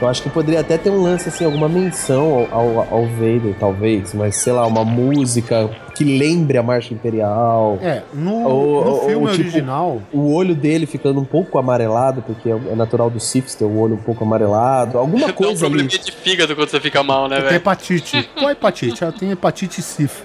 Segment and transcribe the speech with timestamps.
[0.00, 3.54] Eu acho que poderia até ter um lance, assim, alguma menção ao, ao, ao Vader,
[3.58, 7.76] talvez, mas sei lá, uma música que lembre a Marcha Imperial.
[7.82, 10.00] É, no, ou, no filme ou, tipo, original.
[10.12, 13.94] O olho dele ficando um pouco amarelado, porque é natural do Sith ter o olho
[13.94, 14.96] um pouco amarelado.
[14.96, 15.68] Alguma coisa.
[15.68, 15.88] Dá um ali.
[15.88, 17.48] de fígado quando você fica mal, né, velho?
[17.48, 18.30] Tem hepatite.
[18.38, 19.02] Qual é hepatite?
[19.02, 20.22] Eu tenho hepatite Sith.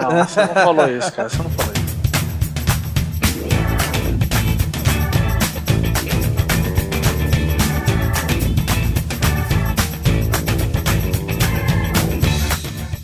[0.00, 1.28] não, você não falou isso, cara.
[1.28, 1.71] Você não falou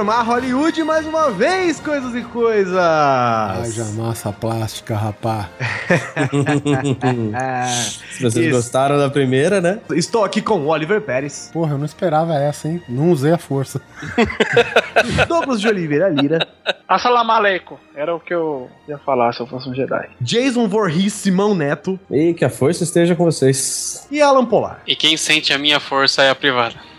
[0.00, 2.74] Reformar Hollywood mais uma vez, coisas e coisas.
[2.74, 5.50] Haja massa plástica, rapá.
[8.10, 8.56] Se vocês Isso.
[8.56, 9.78] gostaram da primeira, né?
[9.90, 11.50] Estou aqui com o Oliver Pérez.
[11.52, 12.82] Porra, eu não esperava essa, hein?
[12.88, 13.80] Não usei a força.
[15.28, 16.48] Douglas de Oliveira Lira.
[16.88, 17.76] Assalamu alaikum.
[17.94, 20.08] Era o que eu ia falar se eu fosse um Jedi.
[20.18, 22.00] Jason Voorhees Simão Neto.
[22.10, 24.08] E que a força esteja com vocês.
[24.10, 24.80] E Alan Polar.
[24.86, 26.89] E quem sente a minha força é a privada.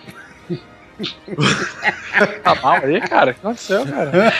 [2.43, 3.31] Tá mal aí, cara?
[3.31, 4.11] O que aconteceu, cara?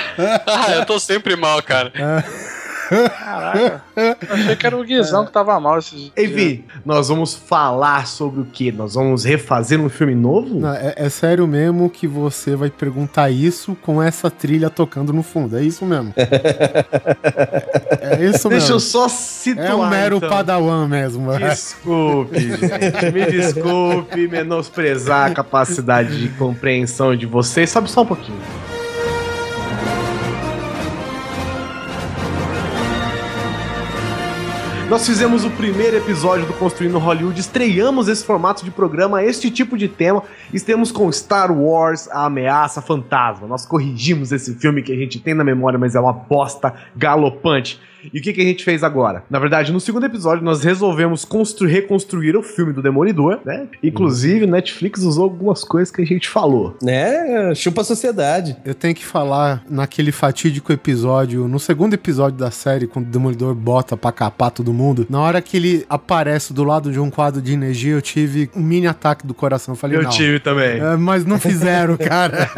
[0.48, 1.92] ah, eu tô sempre mal, cara.
[2.92, 3.82] Caraca,
[4.30, 8.46] achei que era o Guizão que tava mal esses Enfim, nós vamos falar sobre o
[8.46, 8.72] que?
[8.72, 10.60] Nós vamos refazer um filme novo?
[10.60, 15.24] Não, é, é, sério mesmo que você vai perguntar isso com essa trilha tocando no
[15.24, 15.58] fundo.
[15.58, 16.14] É isso mesmo.
[16.18, 18.50] é, é isso mesmo.
[18.50, 19.70] Deixa eu só situar.
[19.70, 20.30] É um mero então.
[20.30, 21.32] padawan mesmo.
[21.38, 23.12] Desculpe, gente.
[23.14, 27.70] Me desculpe menosprezar a capacidade de compreensão de vocês.
[27.70, 28.42] Sabe só um pouquinho.
[34.92, 39.78] Nós fizemos o primeiro episódio do Construindo Hollywood, estreamos esse formato de programa, este tipo
[39.78, 40.22] de tema.
[40.54, 43.48] Estamos com Star Wars, a ameaça fantasma.
[43.48, 47.80] Nós corrigimos esse filme que a gente tem na memória, mas é uma bosta galopante.
[48.14, 49.24] E o que, que a gente fez agora?
[49.30, 51.28] Na verdade, no segundo episódio, nós resolvemos
[51.62, 53.68] reconstruir o filme do Demolidor, né?
[53.84, 54.52] Inclusive, uhum.
[54.52, 56.76] Netflix usou algumas coisas que a gente falou.
[56.82, 57.54] Né?
[57.56, 58.56] Chupa a sociedade.
[58.66, 63.54] Eu tenho que falar naquele fatídico episódio, no segundo episódio da série, quando o Demolidor
[63.54, 67.42] bota pra capar todo mundo, na hora que ele aparece do lado de um quadro
[67.42, 69.74] de energia, eu tive um mini ataque do coração.
[69.74, 70.10] Eu falei, eu não.
[70.10, 70.80] tive também.
[70.80, 72.50] É, mas não fizeram, cara.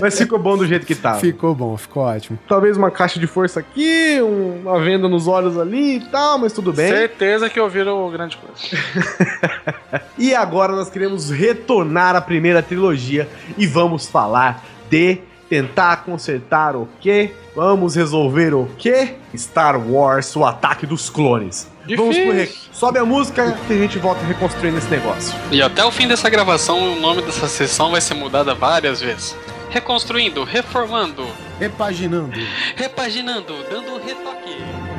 [0.00, 1.20] mas ficou bom do jeito que tava.
[1.20, 2.38] Ficou bom, ficou ótimo.
[2.48, 6.52] Talvez uma caixa de força aqui, um uma venda nos olhos ali e tal, mas
[6.52, 6.88] tudo bem.
[6.88, 8.84] Certeza que ouviram grande coisa.
[10.18, 15.18] e agora nós queremos retornar à primeira trilogia e vamos falar de
[15.48, 17.32] tentar consertar o quê?
[17.54, 19.14] Vamos resolver o quê?
[19.36, 21.70] Star Wars, o ataque dos clones.
[21.86, 21.96] Difícil.
[21.96, 22.50] Vamos pro rec...
[22.72, 25.34] Sobe a música que a gente volta reconstruindo esse negócio.
[25.50, 29.36] E até o fim dessa gravação, o nome dessa sessão vai ser mudado várias vezes
[29.70, 31.26] reconstruindo, reformando,
[31.58, 32.38] repaginando,
[32.76, 34.93] repaginando, dando retoque.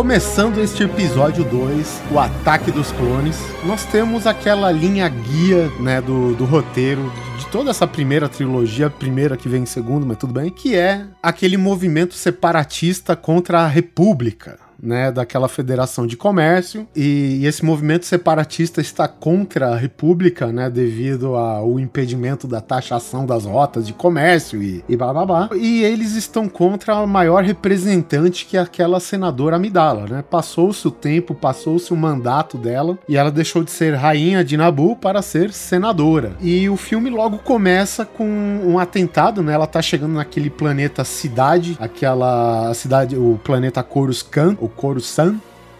[0.00, 3.36] Começando este episódio 2, o ataque dos clones,
[3.66, 9.36] nós temos aquela linha guia, né, do, do roteiro de toda essa primeira trilogia, primeira
[9.36, 14.58] que vem em segundo, mas tudo bem, que é aquele movimento separatista contra a República,
[14.82, 20.70] né, daquela federação de comércio e, e, esse movimento separatista está contra a República, né,
[20.70, 25.50] devido ao impedimento da taxação das rotas de comércio e, e blá blá blá.
[25.54, 30.24] E eles estão contra a maior representante que é aquela senadora Amidala, né?
[30.28, 34.96] Passou-se o tempo, passou-se o mandato dela e ela deixou de ser rainha de Nabu
[34.96, 36.32] para ser senadora.
[36.40, 38.24] E o filme logo começa com
[38.64, 39.52] um atentado, né?
[39.52, 45.36] Ela tá chegando naquele planeta cidade, aquela cidade, o planeta Coruscant, o Coruscant,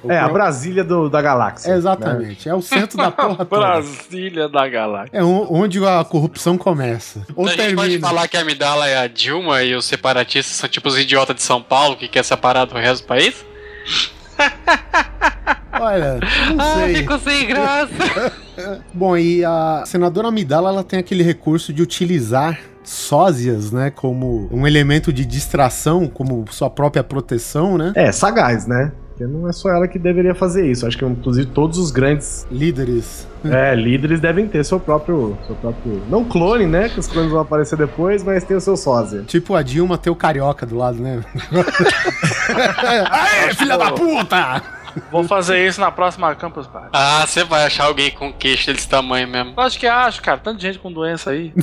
[0.09, 1.73] É, a Brasília do, da galáxia.
[1.75, 2.49] Exatamente.
[2.49, 3.47] É o centro da porra toda.
[3.67, 5.11] Brasília da galáxia.
[5.19, 7.27] É onde a corrupção começa.
[7.37, 10.69] Ou a gente pode falar que a Amidala é a Dilma e os separatistas são
[10.69, 13.45] tipo os idiotas de São Paulo que quer separar do resto do país?
[15.73, 16.19] Olha,
[16.55, 16.95] não Ah, sei.
[16.97, 18.33] ficou sem graça.
[18.93, 24.67] Bom, e a senadora Amidala, ela tem aquele recurso de utilizar sósias, né, como um
[24.67, 27.93] elemento de distração, como sua própria proteção, né?
[27.95, 28.93] É, sagaz, né?
[29.11, 30.87] Porque não é só ela que deveria fazer isso.
[30.87, 33.27] Acho que, inclusive, todos os grandes Líderes.
[33.45, 36.03] é, líderes devem ter seu próprio, seu próprio.
[36.09, 36.89] Não clone, né?
[36.89, 39.23] Que os clones vão aparecer depois, mas tem o seu sósia.
[39.27, 41.23] Tipo a Dilma ter o carioca do lado, né?
[43.11, 44.63] Aê, filha da puta!
[45.13, 46.89] Vou fazer isso na próxima Campus Party.
[46.93, 49.53] Ah, você vai achar alguém com queixo desse tamanho mesmo.
[49.57, 50.39] Acho que acho, cara.
[50.39, 51.53] Tanta gente com doença aí.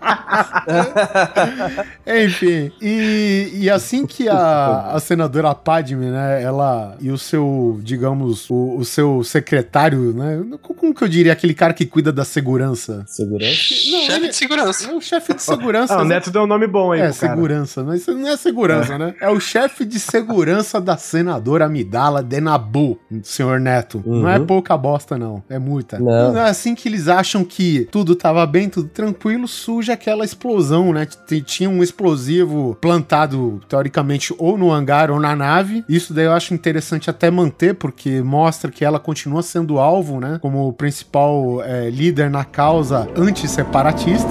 [2.06, 8.48] Enfim, e, e assim que a, a senadora Padme, né, ela e o seu, digamos,
[8.50, 13.04] o, o seu secretário, né, como que eu diria, aquele cara que cuida da segurança?
[13.06, 13.54] Segurança?
[13.54, 14.90] Chefe ele- de segurança.
[14.90, 15.94] É o chefe de segurança.
[15.94, 16.16] Ah, o né?
[16.16, 19.14] Neto deu um nome bom aí, É, segurança, mas isso não é segurança, né?
[19.20, 24.02] É o chefe de segurança da senadora Amidala Denabu, senhor Neto.
[24.04, 24.22] Uhum.
[24.22, 25.42] Não é pouca bosta, não.
[25.48, 25.98] É muita.
[25.98, 26.36] Não.
[26.36, 29.46] É assim que eles acham que tudo tava bem, tudo tranquilo,
[29.90, 31.06] surge aquela explosão, né?
[31.44, 35.84] Tinha um explosivo plantado, teoricamente, ou no hangar ou na nave.
[35.88, 40.38] Isso daí eu acho interessante até manter, porque mostra que ela continua sendo alvo, né?
[40.40, 44.28] Como principal é, líder na causa antisseparatista.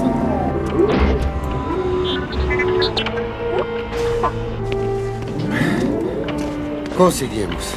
[6.96, 7.74] Conseguimos.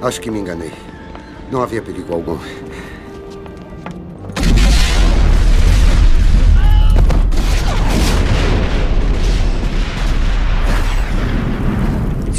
[0.00, 0.72] Acho que me enganei.
[1.50, 2.38] Não havia perigo algum.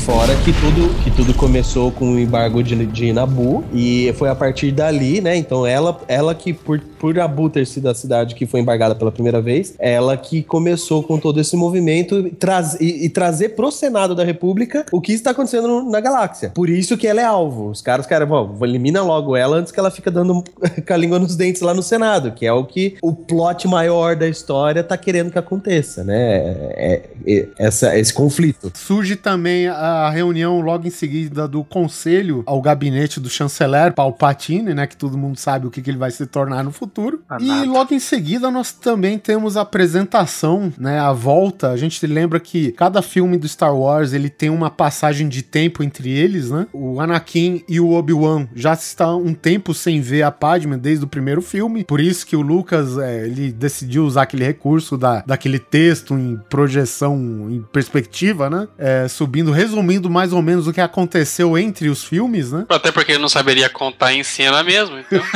[0.05, 4.35] Fora que tudo, que tudo começou com o embargo de, de Nabu e foi a
[4.35, 5.37] partir dali, né?
[5.37, 9.13] Então ela, ela que, por, por Nabu ter sido a cidade que foi embargada pela
[9.13, 14.13] primeira vez, ela que começou com todo esse movimento traz, e, e trazer pro Senado
[14.13, 16.51] da República o que está acontecendo na galáxia.
[16.53, 17.69] Por isso que ela é alvo.
[17.69, 20.43] Os caras, cara, bom, elimina logo ela antes que ela fica dando
[20.85, 24.17] com a língua nos dentes lá no Senado, que é o que o plot maior
[24.17, 26.41] da história tá querendo que aconteça, né?
[26.75, 28.69] É, é- essa, esse conflito.
[28.75, 34.87] Surge também a reunião logo em seguida do conselho ao gabinete do chanceler Palpatine, né?
[34.87, 37.21] Que todo mundo sabe o que, que ele vai se tornar no futuro.
[37.29, 37.71] Ah, e nada.
[37.71, 40.99] logo em seguida nós também temos a apresentação, né?
[40.99, 41.69] A volta.
[41.69, 45.83] A gente lembra que cada filme do Star Wars ele tem uma passagem de tempo
[45.83, 46.67] entre eles, né?
[46.73, 51.07] O Anakin e o Obi-Wan já estão um tempo sem ver a Padme desde o
[51.07, 51.83] primeiro filme.
[51.83, 56.39] Por isso que o Lucas é, ele decidiu usar aquele recurso da, daquele texto em
[56.49, 57.15] projeção,
[57.49, 58.67] em perspectiva, né?
[58.77, 62.65] É, subindo, resumindo mais ou menos o que aconteceu entre os filmes, né?
[62.69, 64.97] Até porque ele não saberia contar em cena mesmo.
[64.97, 65.21] Então.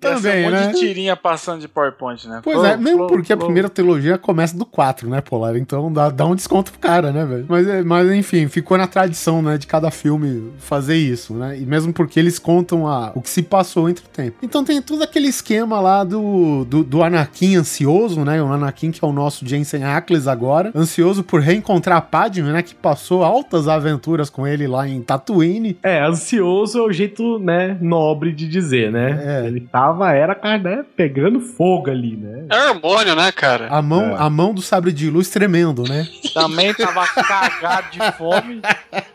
[0.00, 0.72] Também, um monte né?
[0.72, 2.40] de tirinha passando de PowerPoint, né?
[2.42, 3.46] Pois Flow, é, mesmo flow, porque a flow.
[3.46, 5.56] primeira trilogia começa do 4, né, Polar?
[5.56, 7.46] Então dá, dá um desconto pro cara, né, velho?
[7.48, 11.58] Mas, é- mas enfim, ficou na tradição, né, de cada filme fazer isso, né?
[11.58, 14.36] E mesmo porque eles contam a, o que se passou entre o tempo.
[14.42, 18.40] Então tem todo aquele esquema lá do, do, do Anakin ansioso, né?
[18.42, 22.62] O Anakin que é o nosso Jensen Ackles agora, ansioso por reencontrar a Padme, né?
[22.62, 25.76] Que passou altas aventuras com ele lá em Tatooine.
[25.82, 29.42] É, ansioso é o jeito, né, nobre de dizer, né?
[29.42, 29.46] É.
[29.46, 32.44] Ele tava, era, né, pegando fogo ali, né?
[32.50, 33.68] É hormônio, né, cara?
[33.68, 36.06] A mão, a mão do sabre de luz tremendo, né?
[36.34, 38.62] Também tava cagado de fome.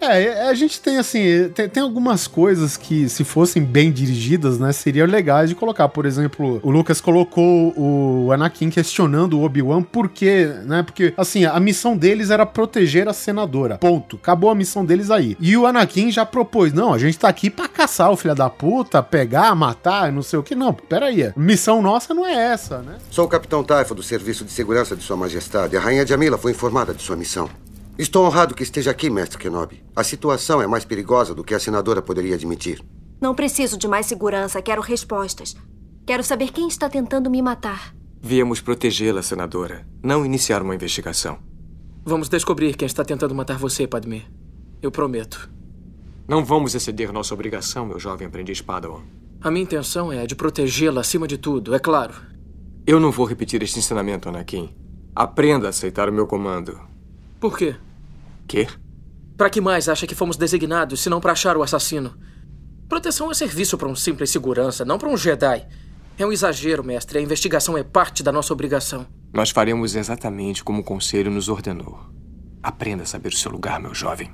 [0.00, 4.72] É, a gente tem assim, tem, tem algumas coisas que, se fossem bem dirigidas, né,
[4.72, 5.88] seriam legais de colocar.
[5.88, 10.82] Por exemplo, o Lucas colocou o Anakin questionando o Obi-Wan por quê, né?
[10.82, 13.78] Porque, assim, a missão deles era proteger a senadora.
[13.78, 14.16] Ponto.
[14.16, 15.36] Acabou a missão deles aí.
[15.40, 18.50] E o Anakin já propôs: não, a gente tá aqui pra caçar o filho da
[18.50, 20.54] puta, pegar, matar, não sei o que.
[20.54, 21.24] Não, peraí.
[21.24, 22.98] A missão nossa não é essa, né?
[23.10, 25.76] Sou o Capitão Taifa do Serviço de Segurança de Sua Majestade.
[25.76, 27.48] A Rainha Jamila foi informada de sua missão.
[27.98, 29.84] Estou honrado que esteja aqui, Mestre Kenobi.
[29.94, 32.82] A situação é mais perigosa do que a senadora poderia admitir.
[33.20, 35.54] Não preciso de mais segurança, quero respostas.
[36.06, 37.94] Quero saber quem está tentando me matar.
[38.20, 41.38] Viemos protegê-la, senadora, não iniciar uma investigação.
[42.02, 44.26] Vamos descobrir quem está tentando matar você, Padme.
[44.80, 45.50] Eu prometo.
[46.26, 49.02] Não vamos exceder nossa obrigação, meu jovem aprendiz Padawan.
[49.42, 52.14] A minha intenção é a de protegê-la acima de tudo, é claro.
[52.86, 54.74] Eu não vou repetir este ensinamento, Anakin.
[55.16, 56.78] Aprenda a aceitar o meu comando.
[57.40, 57.74] Por quê?
[58.46, 58.66] Quê?
[59.38, 62.14] Para que mais acha que fomos designados se não para achar o assassino?
[62.86, 65.66] Proteção é serviço para um simples segurança, não para um Jedi.
[66.18, 67.18] É um exagero, mestre.
[67.18, 69.06] A investigação é parte da nossa obrigação.
[69.32, 71.98] Nós faremos exatamente como o conselho nos ordenou.
[72.62, 74.30] Aprenda a saber o seu lugar, meu jovem.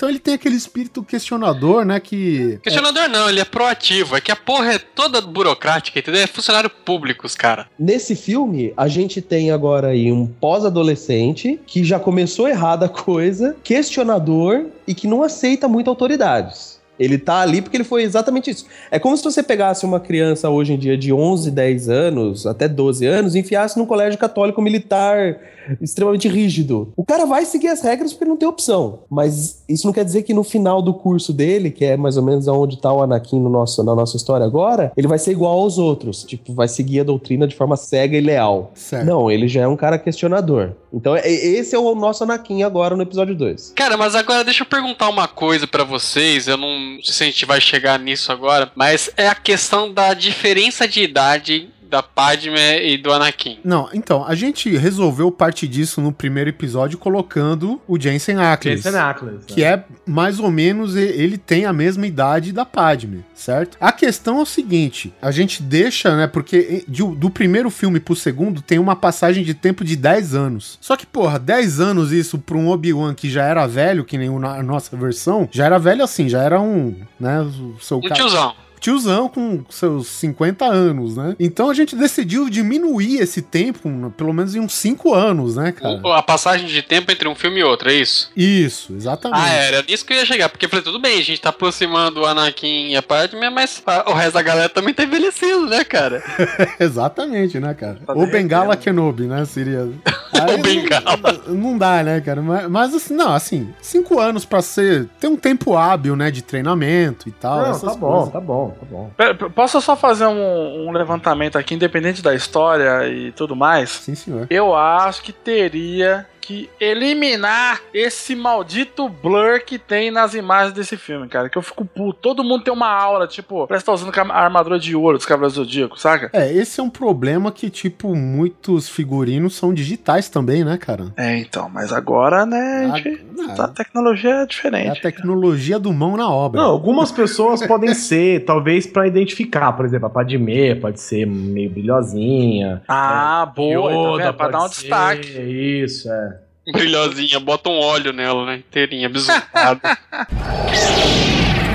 [0.00, 2.00] Então ele tem aquele espírito questionador, né?
[2.00, 2.58] Que.
[2.62, 4.16] Questionador não, ele é proativo.
[4.16, 6.22] É que a porra é toda burocrática, entendeu?
[6.22, 7.68] É funcionário público, os cara.
[7.78, 13.54] Nesse filme, a gente tem agora aí um pós-adolescente que já começou errada a coisa,
[13.62, 16.79] questionador e que não aceita muito autoridades.
[17.00, 18.66] Ele tá ali porque ele foi exatamente isso.
[18.90, 22.68] É como se você pegasse uma criança hoje em dia de 11, 10 anos, até
[22.68, 25.38] 12 anos, e enfiasse num colégio católico militar
[25.80, 26.92] extremamente rígido.
[26.96, 29.00] O cara vai seguir as regras porque não tem opção.
[29.08, 32.22] Mas isso não quer dizer que no final do curso dele, que é mais ou
[32.22, 35.58] menos onde tá o Anakin no nosso, na nossa história agora, ele vai ser igual
[35.58, 36.24] aos outros.
[36.24, 38.72] Tipo, vai seguir a doutrina de forma cega e leal.
[38.74, 39.06] Certo.
[39.06, 40.72] Não, ele já é um cara questionador.
[40.92, 43.72] Então, é- esse é o nosso Anakin agora no episódio 2.
[43.76, 46.48] Cara, mas agora deixa eu perguntar uma coisa pra vocês.
[46.48, 50.14] Eu não sei se a gente vai chegar nisso agora, mas é a questão da
[50.14, 53.58] diferença de idade da Padme e do Anakin.
[53.64, 58.82] Não, então, a gente resolveu parte disso no primeiro episódio colocando o Jensen Ackles.
[58.82, 63.76] Jensen Ackles, Que é mais ou menos, ele tem a mesma idade da Padme, certo?
[63.80, 68.14] A questão é o seguinte, a gente deixa, né, porque de- do primeiro filme pro
[68.14, 70.78] segundo tem uma passagem de tempo de 10 anos.
[70.80, 74.28] Só que, porra, 10 anos isso pra um Obi-Wan que já era velho, que nem
[74.28, 78.54] a nossa versão, já era velho assim, já era um, né, o seu Um tiozão.
[78.80, 81.36] Tiozão com seus 50 anos, né?
[81.38, 86.00] Então a gente decidiu diminuir esse tempo, pelo menos em uns 5 anos, né, cara?
[86.02, 88.30] O- A passagem de tempo entre um filme e outro, é isso?
[88.36, 89.40] Isso, exatamente.
[89.40, 91.50] Ah, era nisso que eu ia chegar, porque eu falei, tudo bem, a gente tá
[91.50, 95.84] aproximando o Anakin e a Padme, mas o resto da galera também tá envelhecendo, né,
[95.84, 96.22] cara?
[96.80, 97.98] Exatamente, né, cara?
[98.06, 99.44] Tá Ou Bengala Kenobi, né?
[99.44, 99.88] Seria.
[100.32, 101.42] Aí não- Bengala.
[101.48, 102.40] Não, dá, né, cara?
[102.42, 105.06] Mas, mas, assim, não, assim, cinco anos pra ser.
[105.18, 107.62] ter um tempo hábil, né, de treinamento e tal.
[107.62, 108.32] Não, essas tá bom, coisas.
[108.32, 109.10] tá bom, tá bom.
[109.16, 113.90] Pera, Posso só fazer um, um levantamento aqui, independente da história e tudo mais?
[113.90, 114.46] Sim, senhor.
[114.50, 121.28] Eu acho que teria que eliminar esse maldito blur que tem nas imagens desse filme,
[121.28, 121.48] cara.
[121.48, 122.18] Que eu fico puto.
[122.20, 125.26] Todo mundo tem uma aura, tipo, parece que tá usando a armadura de ouro dos
[125.26, 126.30] Cavaleiros do Zodíaco, saca?
[126.32, 131.12] É, esse é um problema que, tipo, muitos figurinos são digitais também, né, cara?
[131.16, 133.24] É, então, mas agora, né, a, gente-
[133.58, 135.00] a tecnologia é É a diferente.
[135.02, 136.60] tecnologia do mão na obra.
[136.60, 141.70] Não, algumas pessoas podem ser, talvez pra identificar, por exemplo, a Padmé pode ser meio
[141.70, 142.82] brilhosinha.
[142.88, 144.34] Ah, boa, tá Yoda vendo?
[144.36, 145.38] Pra dar um ser, destaque.
[145.82, 146.39] Isso, é.
[146.72, 148.56] Brilhosinha, bota um óleo nela, né?
[148.56, 149.80] Inteirinha, besuntado.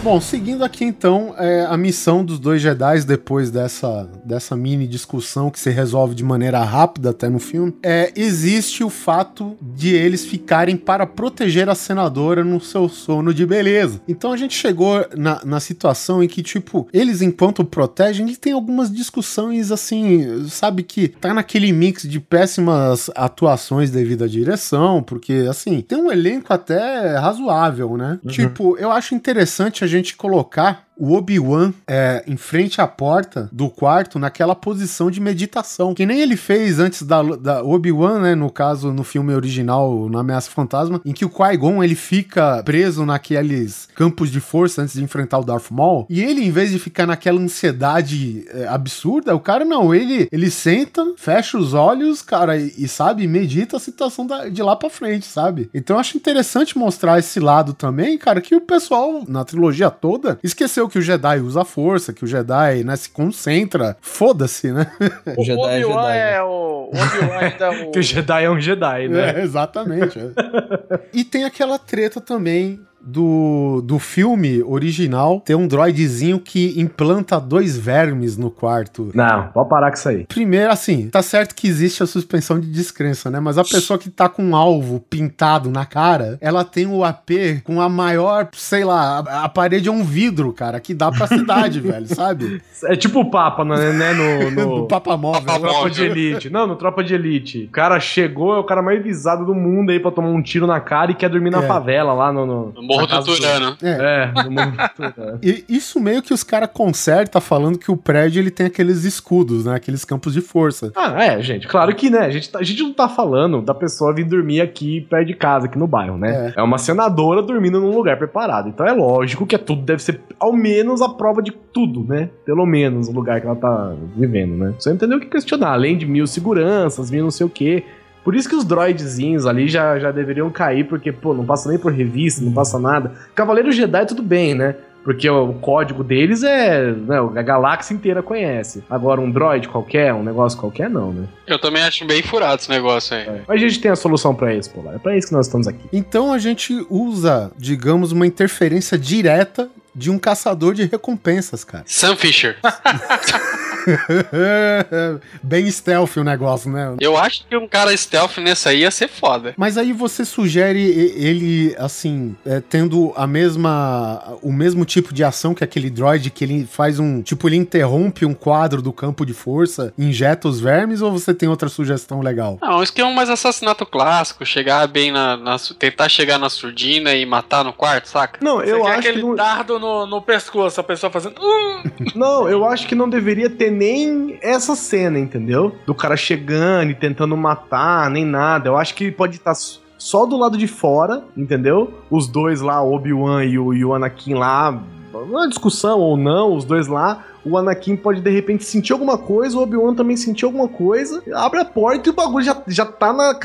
[0.00, 5.50] Bom, seguindo aqui então é, a missão dos dois Jedi depois dessa, dessa mini discussão
[5.50, 10.24] que se resolve de maneira rápida até no filme, é, existe o fato de eles
[10.24, 14.00] ficarem para proteger a senadora no seu sono de beleza.
[14.06, 18.52] Então a gente chegou na, na situação em que, tipo, eles enquanto protegem, eles têm
[18.52, 25.46] algumas discussões assim, sabe que tá naquele mix de péssimas atuações devido à direção, porque
[25.50, 28.20] assim, tem um elenco até razoável, né?
[28.28, 33.70] Tipo, eu acho interessante a gente colocar o Obi-Wan é, em frente à porta do
[33.70, 35.94] quarto naquela posição de meditação.
[35.94, 38.34] Que nem ele fez antes da, da Obi-Wan, né?
[38.34, 43.04] No caso, no filme original, na Ameaça Fantasma, em que o Qui-Gon ele fica preso
[43.06, 46.06] naqueles campos de força antes de enfrentar o Darth Maul.
[46.10, 50.50] E ele, em vez de ficar naquela ansiedade é, absurda, o cara não, ele, ele
[50.50, 54.90] senta, fecha os olhos, cara, e, e, sabe, medita a situação da- de lá pra
[54.90, 55.70] frente, sabe?
[55.72, 60.38] Então eu acho interessante mostrar esse lado também, cara, que o pessoal na trilogia toda
[60.42, 63.96] esqueceu que o Jedi usa a força, que o Jedi, né, se concentra.
[64.00, 64.90] Foda-se, né?
[65.36, 66.18] O Jedi é Obi-Wan Jedi.
[66.18, 66.48] é o.
[66.48, 67.90] O Obi-Wan ainda é o.
[67.90, 69.40] Que o Jedi é um Jedi, né?
[69.40, 70.18] É, exatamente.
[70.18, 71.00] é.
[71.12, 77.76] e tem aquela treta também do, do filme original, tem um droidezinho que implanta dois
[77.78, 79.10] vermes no quarto.
[79.14, 80.24] Não, pode parar com isso aí.
[80.26, 83.40] Primeiro, assim, tá certo que existe a suspensão de descrença, né?
[83.40, 87.62] Mas a pessoa que tá com um alvo pintado na cara, ela tem o AP
[87.64, 91.26] com a maior, sei lá, a, a parede é um vidro, cara, que dá pra
[91.26, 92.60] cidade, velho, sabe?
[92.84, 93.92] É tipo o Papa, né?
[93.92, 94.68] né, No, no...
[94.82, 95.58] Do Papa Móvel.
[95.60, 96.50] Tropa de Elite.
[96.50, 97.64] Não, no Tropa de Elite.
[97.64, 100.66] O cara chegou, é o cara mais visado do mundo aí pra tomar um tiro
[100.66, 101.66] na cara e quer dormir na É.
[101.66, 102.46] favela lá no.
[102.46, 102.87] no...
[102.88, 103.76] Morro do Turano.
[103.82, 104.32] É.
[104.34, 105.38] É, no Morro do Turano.
[105.42, 109.64] E isso meio que os caras consertam falando que o prédio ele tem aqueles escudos,
[109.64, 109.74] né?
[109.74, 110.92] Aqueles campos de força.
[110.96, 111.66] Ah, é, gente.
[111.68, 112.20] Claro que, né?
[112.20, 115.34] A gente, tá- a gente não tá falando da pessoa vir dormir aqui perto de
[115.34, 116.52] casa, aqui no bairro, né?
[116.56, 116.62] É.
[116.62, 118.68] uma senadora dormindo num lugar preparado.
[118.68, 122.30] Então é lógico que é tudo deve ser ao menos a prova de tudo, né?
[122.44, 124.74] Pelo menos o lugar que ela tá vivendo, né?
[124.78, 125.72] Você não entendeu o que questionar.
[125.72, 127.84] Além de mil seguranças, mil não sei o quê.
[128.28, 131.78] Por isso que os droidzinhos ali já, já deveriam cair, porque, pô, não passa nem
[131.78, 133.10] por revista, não passa nada.
[133.34, 134.74] Cavaleiro Jedi, tudo bem, né?
[135.02, 136.92] Porque o código deles é.
[136.92, 138.84] Né, a galáxia inteira conhece.
[138.90, 141.26] Agora, um droid qualquer, um negócio qualquer, não, né?
[141.46, 143.22] Eu também acho bem furado esse negócio aí.
[143.22, 143.40] É.
[143.48, 144.96] Mas a gente tem a solução pra isso, Polar.
[144.96, 145.88] É pra isso que nós estamos aqui.
[145.90, 151.84] Então a gente usa, digamos, uma interferência direta de um caçador de recompensas, cara.
[151.86, 152.58] Sam Fisher.
[155.42, 156.96] Bem stealth o negócio, né?
[157.00, 159.54] Eu acho que um cara stealth nessa aí ia ser foda.
[159.56, 164.36] Mas aí você sugere ele, assim, é, tendo a mesma.
[164.42, 167.22] o mesmo tipo de ação que aquele droid que ele faz um.
[167.22, 171.48] Tipo, ele interrompe um quadro do campo de força, injeta os vermes, ou você tem
[171.48, 172.58] outra sugestão legal?
[172.60, 176.48] Não, isso que é um mais assassinato clássico, chegar bem na, na tentar chegar na
[176.48, 178.38] surdina e matar no quarto, saca?
[178.42, 179.26] Não, eu Você quer acho aquele que.
[179.26, 179.34] Não...
[179.34, 181.36] dardo no, no pescoço, a pessoa fazendo.
[181.40, 181.82] "Uh".
[182.14, 185.74] Não, eu acho que não deveria ter nem essa cena, entendeu?
[185.86, 188.68] Do cara chegando e tentando matar, nem nada.
[188.68, 191.94] Eu acho que pode estar s- só do lado de fora, entendeu?
[192.10, 194.80] Os dois lá, Obi-Wan e o, e o Anakin lá,
[195.12, 197.24] uma discussão ou não, os dois lá.
[197.44, 201.60] O Anakin pode de repente sentir alguma coisa, o Obi-Wan também sentir alguma coisa, abre
[201.60, 203.38] a porta e o bagulho já, já tá na,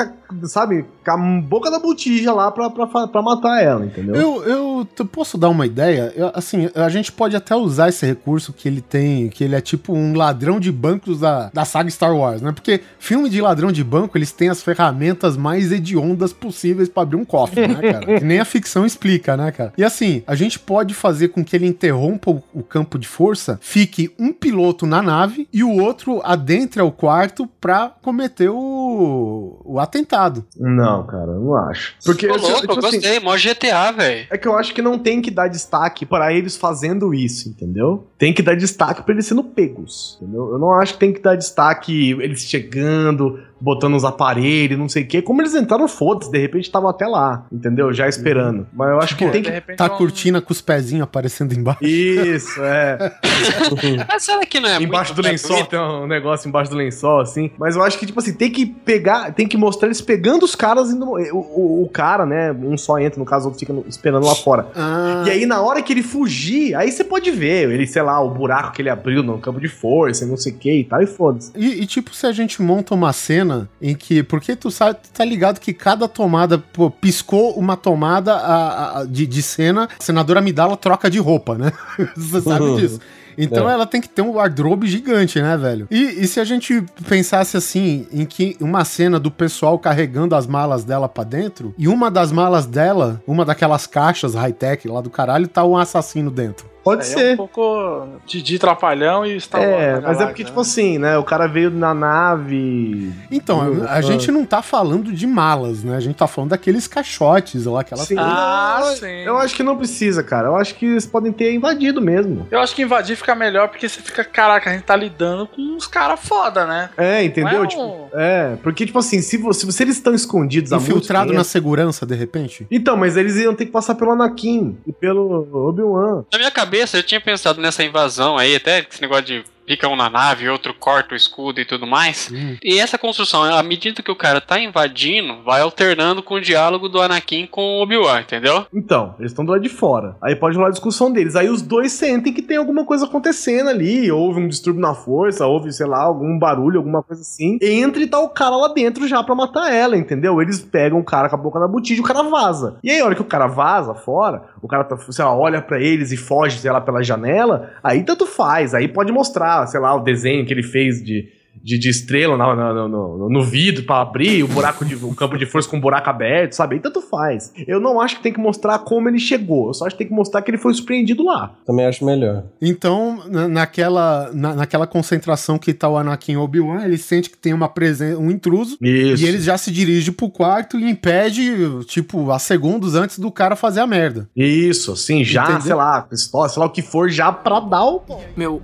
[0.43, 4.15] sabe, com a boca da botija lá pra, pra, pra matar ela, entendeu?
[4.15, 6.11] Eu, eu posso dar uma ideia?
[6.15, 9.61] Eu, assim, a gente pode até usar esse recurso que ele tem, que ele é
[9.61, 12.51] tipo um ladrão de bancos da, da saga Star Wars, né?
[12.51, 17.17] Porque filme de ladrão de banco, eles têm as ferramentas mais hediondas possíveis pra abrir
[17.17, 18.05] um cofre, né, cara?
[18.19, 19.73] que nem a ficção explica, né, cara?
[19.77, 23.59] E assim, a gente pode fazer com que ele interrompa o, o campo de força,
[23.83, 29.77] fique um piloto na nave e o outro adentre ao quarto pra cometer o, o
[29.77, 30.45] atentado.
[30.57, 31.95] Não, cara, eu não acho.
[32.05, 34.27] Porque Tô eu, louco, tipo eu assim, gostei, mó GTA, velho.
[34.29, 38.07] É que eu acho que não tem que dar destaque para eles fazendo isso, entendeu?
[38.17, 40.51] Tem que dar destaque para eles sendo pegos, entendeu?
[40.51, 45.03] Eu não acho que tem que dar destaque eles chegando, botando os aparelhos, não sei
[45.03, 45.21] o quê.
[45.21, 47.93] Como eles entraram, foda-se, de repente estavam até lá, entendeu?
[47.93, 48.67] Já esperando.
[48.73, 49.53] Mas eu acho que tem de que.
[49.53, 51.83] repente Tá é a um- cortina com os pezinhos aparecendo embaixo.
[51.83, 52.97] Isso, é.
[54.07, 55.69] Mas será que não é embaixo muito do lençol gratuito?
[55.69, 57.51] tem um negócio embaixo do lençol, assim.
[57.57, 60.55] Mas eu acho que, tipo assim, tem que pegar, tem que mostrar eles pegando os
[60.55, 61.05] caras indo.
[61.05, 62.51] O, o, o cara, né?
[62.51, 64.67] Um só entra, no caso, o outro fica esperando lá fora.
[64.75, 68.19] Ah, E aí, na hora que ele fugir, aí você pode ver, ele, sei lá,
[68.21, 70.83] o buraco que ele abriu no campo de força, e não sei o que e
[70.83, 71.51] tal, e foda-se.
[71.55, 74.23] E, e, tipo, se a gente monta uma cena em que.
[74.23, 79.05] Porque tu sabe, tu tá ligado que cada tomada, pô, piscou uma tomada a- a-
[79.05, 81.71] de, de cena, a senadora Amidala troca de roupa, né?
[82.15, 82.99] Você sabe disso.
[83.35, 83.73] Então É.
[83.73, 85.87] ela tem que ter um wardrobe gigante, né, velho?
[85.89, 90.45] E, e se a gente pensasse assim, em que uma cena do pessoal carregando as
[90.45, 95.09] malas dela pra dentro, e uma das malas dela, uma daquelas caixas high-tech lá do
[95.09, 96.67] caralho, tá um assassino dentro.
[96.83, 97.33] Pode Aí É ser.
[97.33, 99.73] um pouco Didi Trapalhão e Star Wars.
[99.73, 100.49] É, mas é porque, né?
[100.49, 101.17] tipo assim, né?
[101.17, 103.13] O cara veio na nave.
[103.31, 104.01] Então, a ah.
[104.01, 105.95] gente não tá falando de malas, né?
[105.95, 109.23] A gente tá falando daqueles caixotes lá, aquelas Sim, Ah, eu, sim.
[109.25, 110.49] eu acho que não precisa, cara.
[110.49, 112.47] Eu acho que eles podem ter invadido mesmo.
[112.51, 115.61] Eu acho que invadir fica melhor porque você fica, caraca, a gente tá lidando com
[115.61, 116.89] uns caras foda, né?
[116.97, 117.59] É, entendeu?
[117.59, 121.43] É um- Tipo, é, porque, tipo assim, se, você, se eles estão escondidos infiltrado na
[121.43, 122.67] segurança, de repente?
[122.69, 126.25] Então, mas eles iam ter que passar pelo Anakin e pelo Obi-Wan.
[126.31, 129.95] Na minha cabeça, eu tinha pensado nessa invasão aí, até esse negócio de fica um
[129.95, 132.29] na nave, outro corta o escudo e tudo mais.
[132.31, 132.57] Hum.
[132.63, 136.89] E essa construção, à medida que o cara tá invadindo, vai alternando com o diálogo
[136.89, 138.65] do Anakin com o Obi-Wan, entendeu?
[138.73, 140.15] Então, eles estão do lado de fora.
[140.21, 141.35] Aí pode rolar a discussão deles.
[141.35, 144.11] Aí os dois sentem que tem alguma coisa acontecendo ali.
[144.11, 147.57] Houve um distúrbio na força, houve, sei lá, algum barulho, alguma coisa assim.
[147.61, 150.41] Entra e tá o cara lá dentro já pra matar ela, entendeu?
[150.41, 152.77] Eles pegam o cara com a boca na botija e o cara vaza.
[152.83, 155.61] E aí, a hora que o cara vaza fora, o cara, tá, sei lá, olha
[155.61, 158.73] pra eles e foge, sei lá, pela janela, aí tanto faz.
[158.73, 161.27] Aí pode mostrar, sei lá, o desenho que ele fez de.
[161.61, 165.13] De, de estrela na- na- no, no, no vidro pra abrir, o buraco de, o
[165.15, 166.75] campo de força com o buraco aberto, sabe?
[166.75, 167.53] Aí tanto faz.
[167.67, 169.67] Eu não acho que tem que mostrar como ele chegou.
[169.67, 171.55] Eu só acho que tem que mostrar que ele foi surpreendido lá.
[171.65, 172.43] Também acho melhor.
[172.61, 177.37] Então, na- naquela, na- naquela concentração que tá o Anakin e Obi-Wan, ele sente que
[177.37, 179.23] tem uma presença, um intruso, Isso.
[179.23, 181.53] e ele já se dirige pro quarto e impede,
[181.85, 184.27] tipo, a segundos antes do cara fazer a merda.
[184.35, 185.61] Isso, assim, já, Entendeu?
[185.61, 188.01] sei lá, pistola, sei lá o que for, já pra dar o.
[188.35, 188.61] Meu.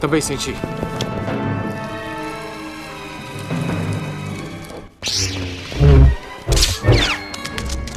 [0.00, 0.54] Também senti.
[5.04, 5.51] you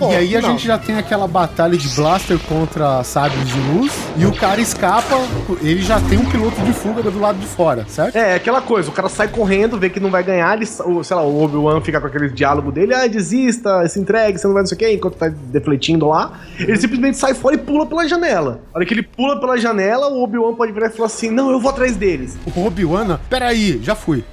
[0.01, 0.51] e aí a não.
[0.51, 5.15] gente já tem aquela batalha de blaster contra sabres de luz, e o cara escapa,
[5.62, 8.15] ele já tem um piloto de fuga do lado de fora, certo?
[8.15, 11.15] É, aquela coisa, o cara sai correndo, vê que não vai ganhar, ele, o- sei
[11.15, 14.63] lá, o Obi-Wan fica com aquele diálogo dele, ah, desista, se entregue, você não vai
[14.63, 16.39] não sei o quê, enquanto tá defletindo lá.
[16.60, 18.62] Ele simplesmente sai fora e pula pela janela.
[18.73, 21.51] A hora que ele pula pela janela, o Obi-Wan pode virar e falar assim: não,
[21.51, 22.38] eu vou atrás deles.
[22.55, 24.23] O Obi-Wan, peraí, já fui.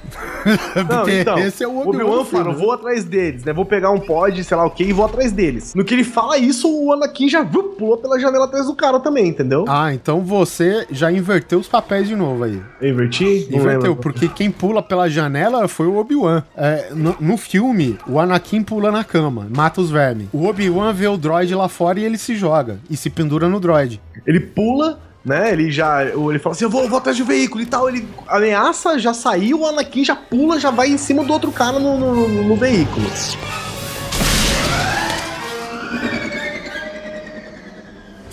[0.89, 2.55] Não, então, esse é o Obi-Wan Obi-Wan fala, né?
[2.59, 3.53] vou atrás deles, né?
[3.53, 5.52] Vou pegar um pod, sei lá o que, e vou atrás deles.
[5.75, 8.99] No que ele fala isso, o Anakin já vup, pulou pela janela atrás do cara
[8.99, 9.65] também, entendeu?
[9.67, 12.61] Ah, então você já inverteu os papéis de novo aí.
[12.81, 13.47] Eu inverti?
[13.51, 16.43] Inverteu, porque quem pula pela janela foi o Obi-Wan.
[16.55, 20.27] É, no, no filme, o Anakin pula na cama, mata os vermes.
[20.33, 22.79] O Obi-Wan vê o droid lá fora e ele se joga.
[22.89, 24.01] E se pendura no droid.
[24.25, 25.51] Ele pula, né?
[25.51, 26.03] Ele já.
[26.05, 27.89] Ele fala assim: eu vou, vou atrás do veículo e tal.
[27.89, 31.79] Ele ameaça, já saiu, o Anakin já pula, já vai em cima do outro cara
[31.79, 33.05] no, no- no veículo.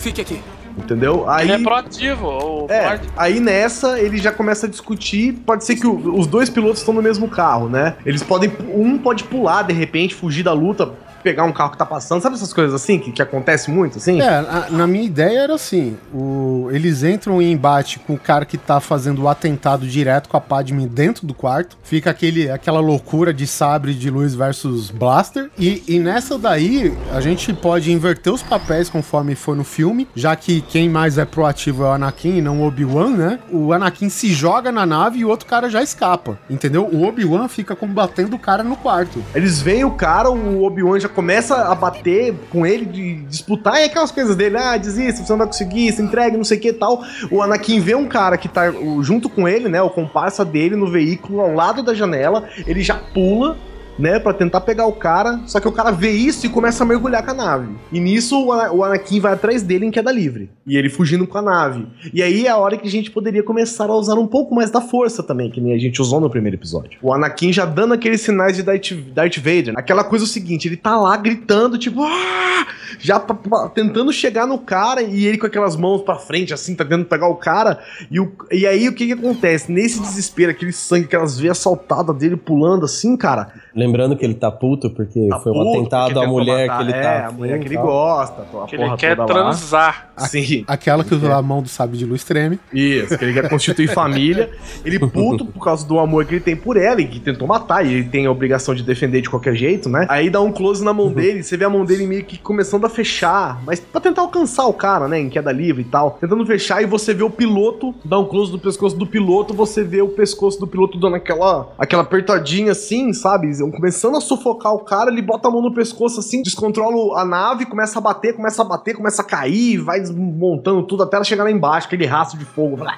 [0.01, 0.41] Fique aqui.
[0.77, 1.29] Entendeu?
[1.29, 1.45] Aí.
[1.45, 3.01] Ele é proativo, o É, Ford.
[3.17, 5.33] aí nessa ele já começa a discutir.
[5.45, 7.95] Pode ser que o- os dois pilotos estão no mesmo carro, né?
[8.05, 8.49] Eles podem.
[8.73, 12.21] Um pode pular de repente, fugir da luta, pegar um carro que tá passando.
[12.21, 14.19] Sabe essas coisas assim que, que acontece muito, assim?
[14.21, 18.45] É, na, na minha ideia era assim: o- eles entram em embate com o cara
[18.45, 21.77] que tá fazendo o atentado direto com a Padme dentro do quarto.
[21.83, 25.49] Fica aquele, aquela loucura de sabre de luz versus blaster.
[25.57, 30.35] E, e nessa daí, a gente pode inverter os papéis conforme for no filme, já
[30.35, 33.39] que quem mais é proativo é o Anakin e não o Obi-Wan, né?
[33.51, 36.37] O Anakin se joga na nave e o outro cara já escapa.
[36.49, 36.85] Entendeu?
[36.91, 39.23] O Obi-Wan fica combatendo o cara no quarto.
[39.35, 43.85] Eles veem o cara, o Obi-Wan já começa a bater com ele, de disputar, e
[43.85, 46.69] aquelas coisas dele, ah, desista, você não vai conseguir, se entregue, não sei o que
[46.69, 47.03] e tal.
[47.29, 48.71] O Anakin vê um cara que tá
[49.01, 52.95] junto com ele, né, o comparsa dele no veículo, ao lado da janela, ele já
[52.95, 53.57] pula,
[54.01, 56.87] né, pra tentar pegar o cara, só que o cara vê isso e começa a
[56.87, 57.67] mergulhar com a nave.
[57.91, 60.49] E nisso o, Ana- o Anakin vai atrás dele em queda livre.
[60.65, 61.85] E ele fugindo com a nave.
[62.11, 64.71] E aí é a hora que a gente poderia começar a usar um pouco mais
[64.71, 66.97] da força também, que nem a gente usou no primeiro episódio.
[67.01, 69.73] O Anakin já dando aqueles sinais de Darth, Darth Vader.
[69.77, 72.65] Aquela coisa é o seguinte, ele tá lá gritando, tipo, "Ah!",
[72.99, 76.73] já pa- pa- tentando chegar no cara e ele com aquelas mãos pra frente, assim,
[76.75, 77.79] tá tentando pegar o cara.
[78.09, 79.71] E, o- e aí o que que acontece?
[79.71, 84.51] Nesse desespero, aquele sangue, aquelas veias saltadas dele pulando assim, cara, Lembrando que ele tá
[84.51, 87.27] puto porque Tá foi um puto, atentado à mulher matar- que ele é, tá.
[87.27, 89.41] a mulher que ele gosta, a Que ele quer toda lá.
[89.43, 90.09] transar.
[90.17, 90.63] Sim.
[90.67, 92.59] Aquela que a mão do sabre de luz treme.
[92.73, 94.49] Isso, que ele quer constituir família.
[94.83, 97.85] Ele puto por causa do amor que ele tem por ela e que tentou matar,
[97.85, 100.05] e ele tem a obrigação de defender de qualquer jeito, né?
[100.09, 102.85] Aí dá um close na mão dele, você vê a mão dele meio que começando
[102.85, 105.19] a fechar, mas pra tentar alcançar o cara, né?
[105.19, 106.17] Em queda livre e tal.
[106.19, 109.83] Tentando fechar, e você vê o piloto, dá um close do pescoço do piloto, você
[109.83, 113.47] vê o pescoço do piloto dando aquela, aquela apertadinha assim, sabe?
[113.69, 117.65] Começando a sufocar o cara, ele bota a mão no pescoço assim, descontrola a nave,
[117.65, 121.43] começa a bater, começa a bater, começa a cair, vai desmontando tudo até ela chegar
[121.43, 122.77] lá embaixo, aquele rastro de fogo.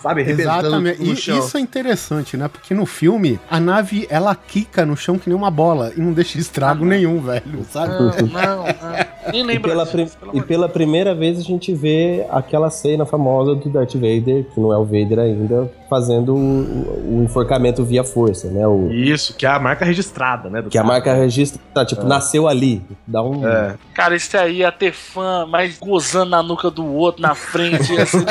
[0.00, 0.22] Sabe?
[0.22, 1.02] Exatamente.
[1.02, 2.48] E isso é interessante, né?
[2.48, 6.12] Porque no filme, a nave, ela quica no chão que nem uma bola e não
[6.12, 7.92] deixa estrago nenhum, velho, sabe?
[7.92, 9.30] Não, não, não.
[9.30, 13.54] Nem E lembra pela, disso, e pela primeira vez a gente vê aquela cena famosa
[13.54, 18.48] do Darth Vader, que não é o Vader ainda, fazendo o, o enforcamento via força,
[18.48, 18.64] né?
[18.66, 20.62] O, Isso, que é a marca registrada, né?
[20.62, 20.94] do que a cara.
[20.94, 22.80] marca registra, tá, tipo, nasceu ali.
[23.06, 23.46] Dá um.
[23.46, 23.74] É.
[23.92, 28.06] Cara, esse aí ia ter fã, mas gozando na nuca do outro, na frente, ia
[28.06, 28.24] ser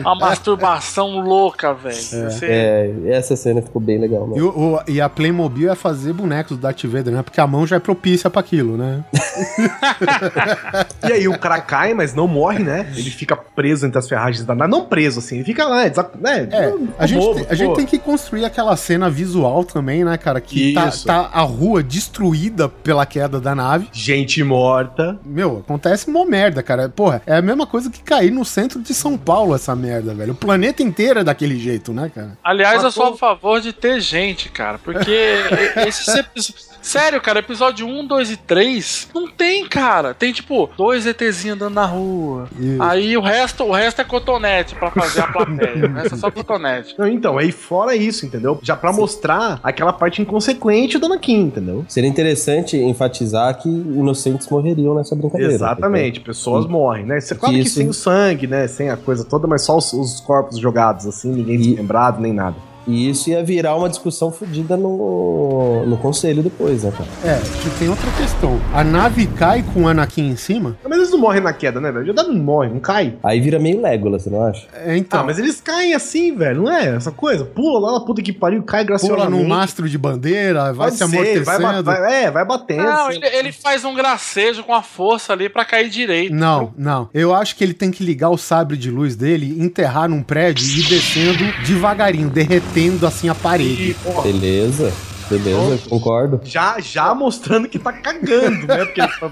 [0.00, 1.94] uma masturbação louca, velho.
[1.94, 4.48] Ia ser- É, essa cena ficou bem legal, E, mano.
[4.48, 7.22] o- e a Playmobil é fazer bonecos do Darth Vader, né?
[7.22, 9.04] Porque a mão já é propícia pra aquilo, né?
[11.08, 12.90] E aí o cara cai, mas não morre, né?
[12.96, 14.70] Ele fica preso entre as ferragens da nave.
[14.70, 16.48] Não preso, assim, ele fica lá, desa- né?
[16.50, 16.72] É,
[17.04, 20.40] a, gente, bobo, tem- a gente tem que construir aquela cena visual também, né, cara?
[20.40, 23.88] Que tá, tá a rua destruída pela queda da nave.
[23.92, 25.18] Gente morta.
[25.24, 26.88] Meu, acontece mó merda, cara.
[26.88, 30.32] Porra, é a mesma coisa que cair no centro de São Paulo, essa merda, velho.
[30.32, 32.36] O planeta inteiro é daquele jeito, né, cara?
[32.42, 35.10] Aliás, eu sou Matou- a favor de ter gente, cara, porque
[35.86, 36.73] esses episódios.
[36.84, 40.12] Sério, cara, episódio 1, 2 e 3 não tem, cara.
[40.12, 42.46] Tem tipo dois ETzinhos andando na rua.
[42.60, 42.82] Isso.
[42.82, 45.86] Aí o resto, o resto é cotonete pra fazer a plateia.
[45.88, 46.94] o resto é só cotonete.
[46.98, 48.58] Não, então, aí fora isso, entendeu?
[48.62, 51.86] Já pra mostrar aquela parte inconsequente do Anakin, entendeu?
[51.88, 55.54] Seria interessante enfatizar que inocentes morreriam nessa brincadeira.
[55.54, 57.16] Exatamente, pessoas morrem, né?
[57.16, 57.76] Isso, claro que Isso.
[57.76, 58.68] sem o sangue, né?
[58.68, 62.34] Sem a coisa toda, mas só os, os corpos jogados, assim, ninguém E- desmembrado, nem
[62.34, 62.56] nada.
[62.86, 67.08] E isso ia virar uma discussão fodida no, no conselho depois, né, cara?
[67.24, 68.60] É, que tem outra questão.
[68.74, 70.76] A nave cai com o Anakin em cima?
[70.86, 72.06] Mas eles não morrem na queda, né, velho?
[72.14, 73.14] Já não morre, não cai.
[73.22, 74.66] Aí vira meio Legolas, você não acha?
[74.84, 75.20] É, então.
[75.20, 76.94] Ah, mas eles caem assim, velho, não é?
[76.96, 77.44] Essa coisa.
[77.44, 79.42] Pula lá na puta que pariu, cai Pula graciosamente.
[79.42, 81.44] num mastro de bandeira, vai Pode se ser, amortecendo.
[81.44, 82.82] vai, ba- vai- é, vai batendo.
[82.82, 83.16] Não, assim.
[83.16, 86.34] ele, ele faz um gracejo com a força ali pra cair direito.
[86.34, 87.08] Não, não.
[87.14, 90.66] Eu acho que ele tem que ligar o sabre de luz dele, enterrar num prédio
[90.66, 92.73] e ir descendo devagarinho, derretendo
[93.06, 93.90] assim a parede.
[93.92, 94.92] E, ó, Beleza,
[95.30, 96.40] beleza, concordo.
[96.44, 98.84] já, já mostrando que tá cagando, né?
[98.84, 99.30] Porque ele tá-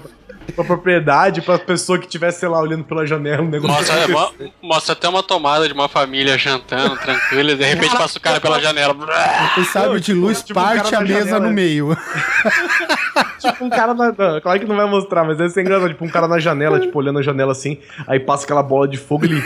[0.51, 3.75] pra propriedade, pra pessoa que tivesse, sei lá, olhando pela janela, um negócio.
[3.77, 7.95] Mostra, é, mo- mostra até uma tomada de uma família jantando, tranquila, e de repente
[7.97, 8.95] passa o cara pela janela.
[9.57, 11.39] O sábio de luz tipo, um parte cara a mesa janela.
[11.47, 11.97] no meio.
[13.39, 14.07] tipo um cara na.
[14.07, 15.89] não, Claro que não vai mostrar, mas deve ser engraçado.
[15.89, 17.77] Tipo, um cara na janela, tipo, olhando a janela assim,
[18.07, 19.43] aí passa aquela bola de fogo e ele.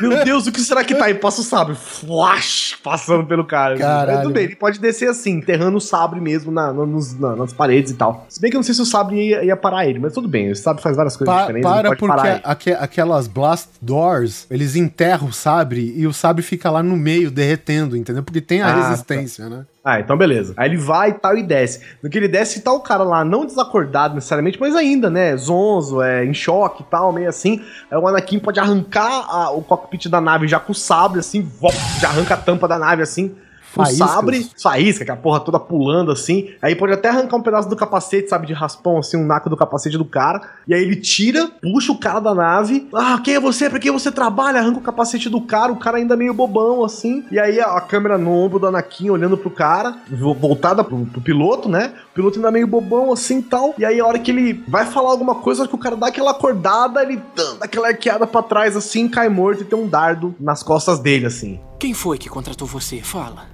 [0.00, 1.14] Meu Deus, o que será que tá aí?
[1.14, 1.74] Passa o sabre.
[1.74, 2.76] Flash!
[2.82, 3.76] Passando pelo cara.
[3.76, 4.22] Caralho.
[4.22, 7.52] Tudo bem, ele pode descer assim, enterrando o sabre mesmo na, na- nos- na- nas
[7.52, 8.26] paredes e tal.
[8.28, 10.25] Se bem que eu não sei se o sabre ia, ia parar ele, mas tudo
[10.26, 11.70] bem, o sabre faz várias coisas Pa- diferentes.
[11.70, 16.82] para porque aque- aquelas blast doors, eles enterram o sabre e o sabre fica lá
[16.82, 18.22] no meio derretendo, entendeu?
[18.22, 18.88] Porque tem a Ah, tá.
[18.88, 19.64] resistência, né?
[19.84, 20.52] Ah, então beleza.
[20.56, 21.80] Aí ele vai e tal e desce.
[22.02, 25.36] No que ele desce, tá o cara lá, não desacordado necessariamente, mas ainda, né?
[25.36, 27.62] Zonzo, é, em choque e tal, meio assim.
[27.90, 31.40] Aí o Anakin pode arrancar a- o cockpit da nave já com o sabre, assim,
[31.40, 33.32] vop, já arranca a tampa da nave assim.
[33.76, 34.10] O Faíscas.
[34.10, 36.50] sabre, faísca, que a porra toda pulando assim.
[36.62, 39.56] Aí pode até arrancar um pedaço do capacete, sabe, de raspão, assim, um naco do
[39.56, 40.40] capacete do cara.
[40.66, 42.88] E aí ele tira, puxa o cara da nave.
[42.94, 43.68] Ah, quem é você?
[43.68, 44.60] Pra quem você trabalha?
[44.60, 47.24] Arranca o capacete do cara, o cara ainda meio bobão, assim.
[47.30, 51.04] E aí a, a câmera no ombro do Anakin olhando pro cara, vo- voltada pro,
[51.06, 51.92] pro piloto, né?
[52.12, 53.74] O piloto ainda meio bobão, assim e tal.
[53.78, 56.30] E aí a hora que ele vai falar alguma coisa, que o cara dá aquela
[56.30, 60.62] acordada, ele dá aquela arqueada pra trás, assim, cai morto e tem um dardo nas
[60.62, 61.60] costas dele, assim.
[61.78, 63.02] Quem foi que contratou você?
[63.02, 63.44] Fala.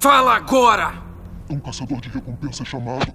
[0.00, 0.92] Fala agora!
[1.50, 3.06] Um caçador de recompensa chamado.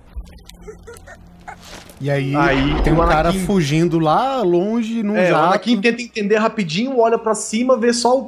[2.01, 5.45] E aí, Aí tem o um cara Anakin- fugindo lá longe num É, o jato.
[5.45, 8.27] Anakin tenta entender rapidinho, olha pra cima, vê só o.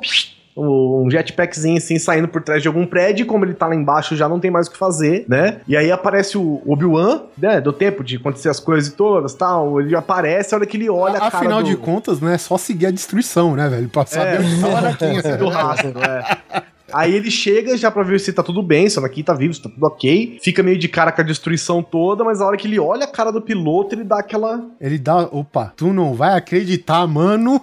[0.56, 3.76] o- Um jetpackzinho assim saindo por trás de algum prédio, e como ele tá lá
[3.76, 5.60] embaixo já não tem mais o que fazer, né?
[5.68, 7.60] E aí aparece o Obi-Wan, né?
[7.60, 9.82] Deu tempo de acontecer as coisas todas tal.
[9.82, 11.68] Ele aparece, a hora que ele olha a cara Afinal do...
[11.68, 12.36] de contas, né?
[12.36, 13.90] É só seguir a destruição, né, velho?
[13.90, 15.18] Pra saber onde tá o Anakin.
[15.26, 16.64] É, do rastro, é.
[16.96, 19.54] Aí ele chega já pra ver se tá tudo bem, se o Anakin tá vivo,
[19.54, 20.38] se tá tudo ok.
[20.42, 23.08] Fica meio de cara com a destruição toda, mas a hora que ele olha a
[23.08, 24.64] cara do piloto, ele dá aquela.
[24.80, 25.28] Ele dá.
[25.30, 27.62] Opa, tu não vai acreditar, mano.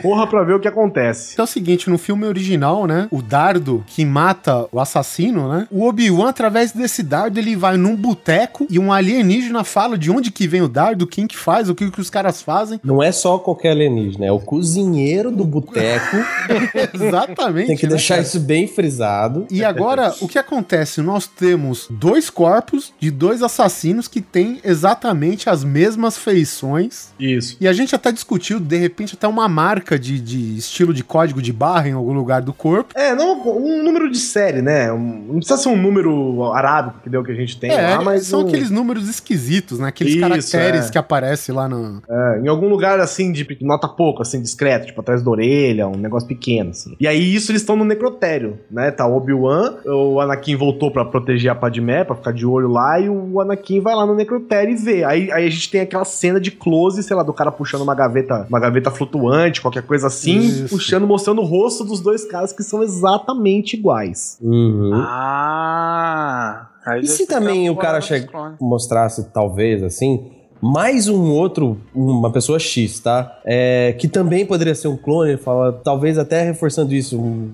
[0.00, 1.38] Corra pra ver o que acontece.
[1.38, 3.08] É o seguinte, no filme original, né?
[3.10, 5.68] O dardo que mata o assassino, né?
[5.70, 10.30] O Obi-Wan, através desse dardo, ele vai num boteco e um alienígena fala de onde
[10.30, 12.80] que vem o dardo, quem que faz, o que, que os caras fazem.
[12.82, 16.16] Não é só qualquer alienígena, é o cozinheiro do boteco.
[16.94, 17.66] Exatamente.
[17.68, 18.26] Tem que né, deixar cara?
[18.26, 19.46] isso bem frisado.
[19.50, 21.00] E agora, o que acontece?
[21.00, 27.12] Nós temos dois corpos de dois assassinos que têm exatamente as mesmas feições.
[27.18, 27.56] Isso.
[27.60, 31.40] E a gente até discutiu, de repente, até uma marca de, de estilo de código
[31.42, 32.92] de barra em algum lugar do corpo.
[32.96, 34.92] É, não, um número de série, né?
[34.92, 38.02] Um- não precisa ser um número arábico que deu que a gente tem é, lá,
[38.02, 38.26] mas.
[38.26, 39.88] são um- aqueles números esquisitos, né?
[39.88, 40.90] Aqueles Isso, caracteres é.
[40.92, 42.02] que aparecem lá no.
[42.08, 45.96] É, em algum lugar assim, de nota pouco, assim, discreto, tipo atrás da orelha, um
[45.96, 46.94] negócio pequeno, assim.
[47.00, 48.90] E aí, isso eles estão no necrotério, né?
[48.90, 52.98] Tá o Obi-Wan, o Anakin voltou pra proteger a Padmé, pra ficar de olho lá,
[53.00, 55.04] e o Anakin vai lá no necrotério e vê.
[55.04, 57.94] Aí, aí a gente tem aquela cena de close, sei lá, do cara puxando uma
[57.94, 60.68] gaveta, uma gaveta flutuante, qualquer coisa assim, Isso.
[60.76, 64.38] puxando, mostrando o rosto dos dois caras que são exatamente iguais.
[64.42, 64.92] Uhum.
[64.94, 66.68] Ah.
[66.86, 68.26] aí E se também o cara che-
[68.60, 70.30] mostrasse, talvez, assim,
[70.72, 73.38] mais um outro, uma pessoa X, tá?
[73.44, 77.50] É, que também poderia ser um clone, ele fala, talvez até reforçando isso, um,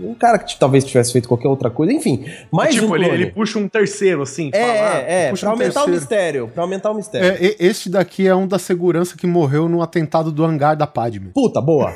[0.00, 3.04] um cara que t- talvez tivesse feito qualquer outra coisa, enfim, mais tipo, um ele,
[3.04, 3.22] clone.
[3.22, 4.50] ele puxa um terceiro, assim.
[4.52, 6.00] É, fala, é, é, puxa pra um aumentar o terceiro.
[6.00, 7.28] mistério, pra aumentar o mistério.
[7.28, 10.86] É, e- este daqui é um da segurança que morreu no atentado do hangar da
[10.86, 11.30] Padme.
[11.32, 11.92] Puta, boa.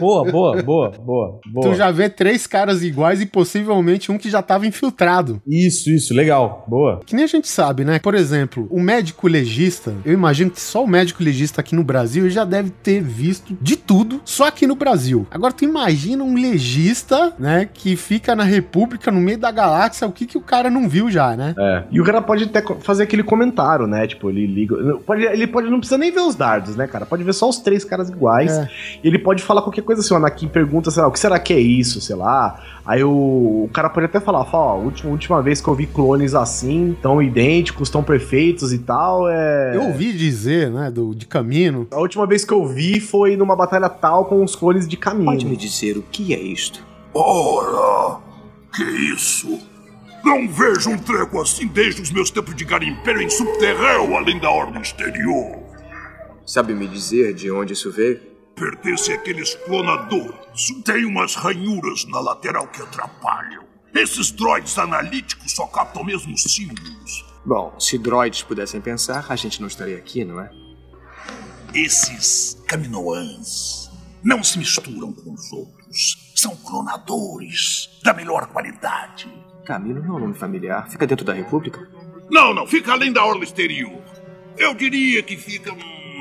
[0.00, 1.62] Boa, boa, boa, boa, boa.
[1.62, 5.40] Tu já vê três caras iguais e possivelmente um que já tava infiltrado.
[5.46, 7.00] Isso, isso, legal, boa.
[7.04, 7.98] Que nem a gente sabe, né?
[7.98, 12.28] Por exemplo, o médico legista, eu imagino que só o médico legista aqui no Brasil
[12.30, 15.26] já deve ter visto de tudo, só aqui no Brasil.
[15.30, 20.12] Agora tu imagina um legista, né, que fica na República, no meio da galáxia, o
[20.12, 21.54] que que o cara não viu já, né?
[21.58, 21.84] É.
[21.90, 24.06] E o cara pode até fazer aquele comentário, né?
[24.06, 24.76] Tipo, ele liga.
[25.06, 27.06] Pode, ele pode não precisa nem ver os dardos, né, cara?
[27.06, 28.52] Pode ver só os três caras iguais.
[28.52, 28.68] É.
[29.02, 30.14] Ele pode falar qualquer coisa assim.
[30.14, 32.62] O Anakin pergunta, sei lá, o que será que é isso, sei lá.
[32.86, 35.74] Aí o, o cara pode até falar, fala, ó, a última, última vez que eu
[35.74, 39.74] vi clones assim, tão idênticos, tão perfeitos e tal, é.
[39.74, 41.88] Eu ouvi dizer, né, do, de caminho.
[41.90, 45.26] A última vez que eu vi foi numa batalha tal com os clones de caminho.
[45.26, 46.86] Pode me dizer o que é isto?
[47.12, 48.20] Ora,
[48.72, 49.58] que isso?
[50.24, 54.50] Não vejo um treco assim desde os meus tempos de garimpeiro em subterrâneo, além da
[54.50, 55.58] ordem exterior.
[56.44, 58.35] Sabe me dizer de onde isso veio?
[58.56, 60.72] Pertence àqueles clonadores.
[60.82, 63.62] Tem umas ranhuras na lateral que atrapalham.
[63.94, 67.24] Esses droids analíticos só captam mesmo os símbolos.
[67.44, 70.50] Bom, se droids pudessem pensar, a gente não estaria aqui, não é?
[71.74, 73.90] Esses Kaminoans
[74.24, 76.32] não se misturam com os outros.
[76.34, 79.30] São clonadores da melhor qualidade.
[79.66, 80.88] Camilo não é um nome familiar.
[80.88, 81.86] Fica dentro da República?
[82.30, 84.02] Não, não, fica além da orla exterior.
[84.56, 85.70] Eu diria que fica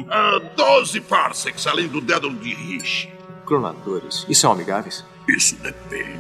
[0.10, 3.10] a 12 parsecs além do Dédalo de Rish.
[3.46, 5.06] Clonadores, e são amigáveis?
[5.28, 6.20] Isso depende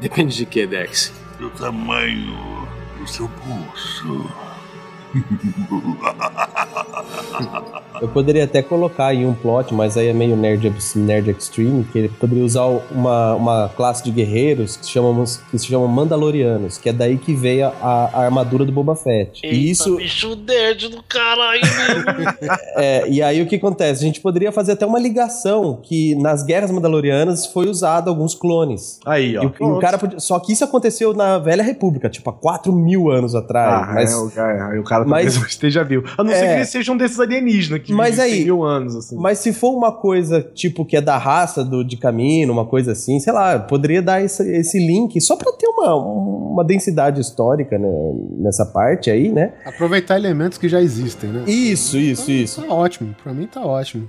[0.00, 1.12] Depende de que, Dex?
[1.38, 4.30] do tamanho do seu pulso.
[8.02, 11.98] Eu poderia até colocar aí um plot, mas aí é meio nerd, nerd extreme, que
[12.00, 16.78] ele poderia usar uma, uma classe de guerreiros que se, chamam, que se chamam Mandalorianos,
[16.78, 19.46] que é daí que veio a, a armadura do Boba Fett.
[19.46, 19.96] e isso.
[19.98, 22.32] bicho nerd do caralho mesmo.
[22.74, 24.02] É, e aí o que acontece?
[24.02, 28.98] A gente poderia fazer até uma ligação que nas guerras mandalorianas foi usado alguns clones.
[29.06, 29.42] Aí, ó.
[29.42, 32.32] E o, e o cara podia- Só que isso aconteceu na Velha República, tipo, há
[32.32, 33.88] 4 mil anos atrás.
[33.88, 36.04] Ah, mas é, o cara, o cara mas- talvez esteja vivo.
[36.18, 36.48] A não ser É.
[36.48, 39.16] que eles sejam desses alienígenas que Mas aí- 100 mil anos, assim.
[39.16, 42.92] Mas se for uma coisa, tipo, que é da raça do, de caminho, uma coisa
[42.92, 47.78] assim, sei lá, poderia dar esse, esse link só pra ter uma, uma densidade histórica
[47.78, 47.88] né,
[48.38, 49.52] nessa parte aí, né?
[49.64, 51.44] Aproveitar elementos que já existem, né?
[51.46, 52.62] Isso, isso, isso.
[52.62, 54.06] Tá ótimo, pra mim tá ótimo.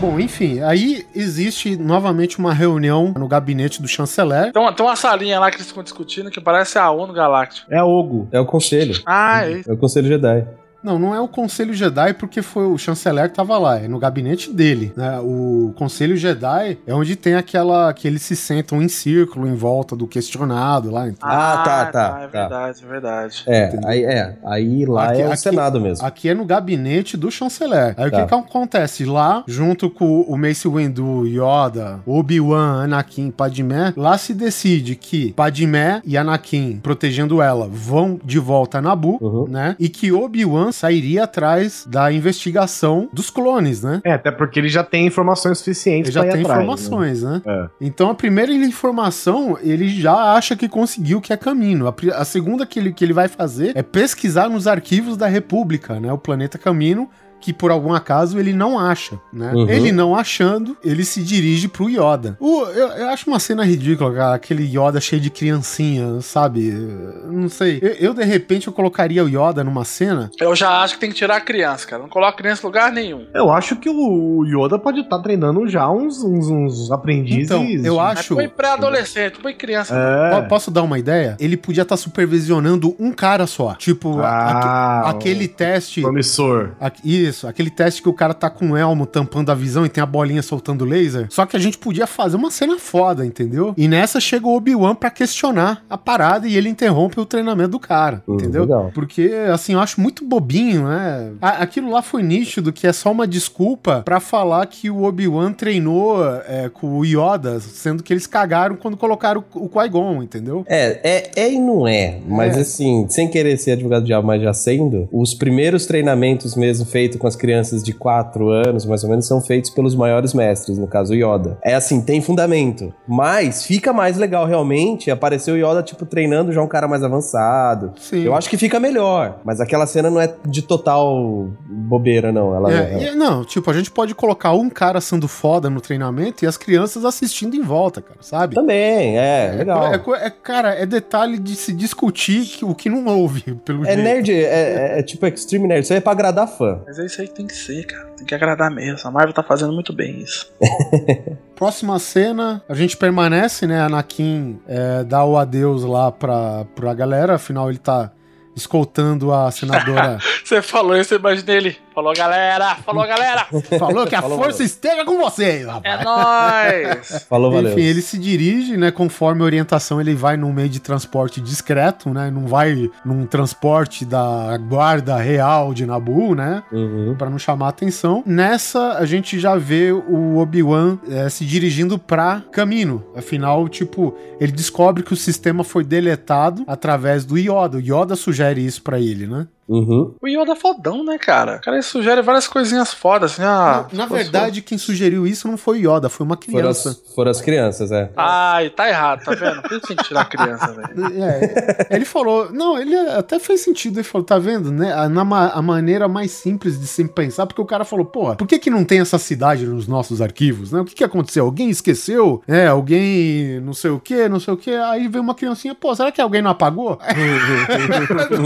[0.00, 4.46] Bom, enfim, aí existe novamente uma reunião no gabinete do chanceler.
[4.46, 7.66] Então, tem uma salinha lá que eles ficam discutindo que parece a ONU Galáctica.
[7.68, 8.28] É Ogo.
[8.30, 8.94] É o conselho.
[9.04, 9.68] Ah, é isso.
[9.68, 10.46] É o conselho Jedi.
[10.80, 13.98] Não, não é o Conselho Jedi porque foi o chanceler que tava lá, é no
[13.98, 14.92] gabinete dele.
[14.96, 15.18] Né?
[15.20, 19.96] O Conselho Jedi é onde tem aquela que eles se sentam em círculo em volta
[19.96, 21.08] do questionado lá.
[21.08, 21.28] então.
[21.28, 22.26] Ah, tá, tá, É tá.
[22.28, 23.42] verdade, é verdade.
[23.48, 26.06] É, aí, é, aí lá Aqui- é o aqui- Senado mesmo.
[26.06, 27.94] Aqui é no gabinete do chanceler.
[27.96, 28.18] Aí Tá.
[28.18, 29.04] o que, que acontece?
[29.04, 36.00] Lá, junto com o Mace Windu, Yoda, Obi-Wan, Anakin, Padmé, lá se decide que Padmé
[36.04, 39.48] e Anakin, protegendo ela, vão de volta a Nabu, Uhum.
[39.48, 39.74] né?
[39.78, 44.00] E que Obi-Wan sairia atrás da investigação dos clones, né?
[44.04, 47.22] É, até porque ele já tem informações suficientes Ele já pra ir tem atrás, informações,
[47.22, 47.42] né?
[47.46, 47.68] É.
[47.80, 51.88] Então a primeira informação, ele já acha que conseguiu que é caminho.
[51.88, 55.98] A, a segunda que ele, que ele vai fazer é pesquisar nos arquivos da República,
[56.00, 56.12] né?
[56.12, 57.08] O planeta Camino.
[57.40, 59.52] Que por algum acaso ele não acha, né?
[59.54, 59.68] Uhum.
[59.68, 62.36] Ele não achando, ele se dirige pro Yoda.
[62.40, 64.34] O, eu, eu acho uma cena ridícula, cara.
[64.34, 66.68] Aquele Yoda cheio de criancinha, sabe?
[66.68, 67.78] Eu Não sei.
[67.80, 70.30] Eu, eu, de repente, eu colocaria o Yoda numa cena.
[70.40, 72.02] Eu já acho que tem que tirar a criança, cara.
[72.02, 73.26] Não coloca a criança em lugar nenhum.
[73.34, 77.44] Eu acho que o Yoda pode estar treinando já uns, uns, uns aprendizes.
[77.50, 78.34] Então, eu acho.
[78.34, 79.94] põe pré-adolescente, põe criança.
[79.94, 80.40] É.
[80.42, 81.36] Po- Posso dar uma ideia?
[81.38, 83.74] Ele podia estar supervisionando um cara só.
[83.74, 86.00] Tipo, Ah, aque- aquele teste.
[86.02, 86.70] Promissor.
[86.80, 89.88] Aqui- Isso, aquele teste que o cara tá com o elmo tampando a visão e
[89.88, 91.26] tem a bolinha soltando laser.
[91.30, 93.74] Só que a gente podia fazer uma cena foda, entendeu?
[93.76, 97.78] E nessa chega o Obi-Wan pra questionar a parada e ele interrompe o treinamento do
[97.80, 98.62] cara, Hum, entendeu?
[98.62, 98.90] legal.
[98.94, 101.32] Porque, assim, eu acho muito bobinho, né?
[101.40, 106.24] Aquilo lá foi nítido que é só uma desculpa pra falar que o Obi-Wan treinou
[106.46, 110.64] é, com o Yoda, sendo que eles cagaram quando colocaram o, Qui-Gon, entendeu?
[110.66, 112.18] É, é, é e não é.
[112.26, 112.60] Mas É.
[112.60, 117.17] assim, sem querer ser advogado do diabo, mas já sendo, os primeiros treinamentos mesmo feitos
[117.18, 120.86] com as crianças de 4 anos, mais ou menos, são feitos pelos maiores mestres, no
[120.86, 121.58] caso o Yoda.
[121.62, 122.92] É assim, tem fundamento.
[123.06, 127.92] Mas fica mais legal realmente aparecer o Yoda, tipo, treinando já um cara mais avançado.
[127.98, 128.22] Sim.
[128.22, 129.38] Eu acho que fica melhor.
[129.44, 132.54] Mas aquela cena não é de total bobeira, não.
[132.54, 136.44] Ela É, e- não, tipo, a gente pode colocar um cara sendo foda no treinamento
[136.44, 138.54] e as crianças assistindo em volta, cara, sabe?
[138.54, 139.86] Também, é, legal.
[139.92, 143.88] É, é- cara, é detalhe de se discutir que, o que não houve, pelo É
[143.94, 144.02] jeito.
[144.02, 145.82] nerd, é, é- é tipo extreme nerd.
[145.84, 146.80] Isso aí é pra agradar fã.
[146.86, 148.06] Mas é isso aí que tem que ser, cara.
[148.16, 149.08] Tem que agradar mesmo.
[149.08, 150.52] A Marvel tá fazendo muito bem isso.
[151.56, 153.80] Próxima cena, a gente permanece, né?
[153.80, 158.12] Anakin é, dá o adeus lá pra, pra galera, afinal ele tá
[158.54, 160.18] escoltando a senadora.
[160.44, 161.76] Você falou isso, eu imaginei ele.
[161.98, 162.76] Falou, galera!
[162.76, 163.46] Falou, galera!
[163.76, 164.66] Falou que a Falou, força valeu.
[164.66, 166.00] esteja com vocês, rapaz.
[166.00, 167.24] É nóis!
[167.28, 167.72] Falou, valeu.
[167.72, 168.92] Enfim, ele se dirige, né?
[168.92, 172.30] Conforme a orientação, ele vai num meio de transporte discreto, né?
[172.30, 176.62] Não vai num transporte da guarda real de Nabu, né?
[176.70, 177.16] Uhum.
[177.18, 178.22] Pra não chamar atenção.
[178.24, 183.04] Nessa, a gente já vê o Obi-Wan eh, se dirigindo pra Camino.
[183.16, 187.78] Afinal, tipo, ele descobre que o sistema foi deletado através do Yoda.
[187.78, 189.48] O Yoda sugere isso pra ele, né?
[189.68, 190.14] Uhum.
[190.22, 191.56] O Yoda é fodão, né, cara?
[191.56, 193.86] O cara sugere várias coisinhas fodas, assim, ah.
[193.92, 196.90] Na fosse- verdade, quem sugeriu isso não foi o Yoda, foi uma Foram criança.
[196.90, 198.10] as, foram as crianças, é.
[198.16, 199.62] Ai, tá errado, tá vendo?
[199.62, 200.88] Tem que tirar a criança, velho.
[201.22, 205.22] É, ele falou, não, ele até fez sentido, ele falou, tá vendo, né, a, na
[205.52, 208.70] a maneira mais simples de se pensar, porque o cara falou, pô, por que que
[208.70, 212.66] não tem essa cidade nos nossos arquivos, né, o que que aconteceu, alguém esqueceu, é,
[212.66, 216.10] alguém não sei o que, não sei o que, aí veio uma criancinha, pô, será
[216.12, 216.96] que alguém não apagou?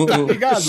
[0.07, 0.63] tá ligado?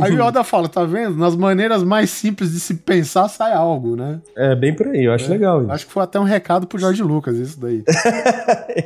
[0.00, 3.52] Aí o Yoda fala, tá vendo, nas maneiras mais mais simples de se pensar, sai
[3.52, 4.20] algo, né?
[4.36, 5.62] É bem por aí, eu acho legal.
[5.62, 5.72] isso.
[5.72, 7.82] Acho que foi até um recado pro Jorge Lucas, isso daí.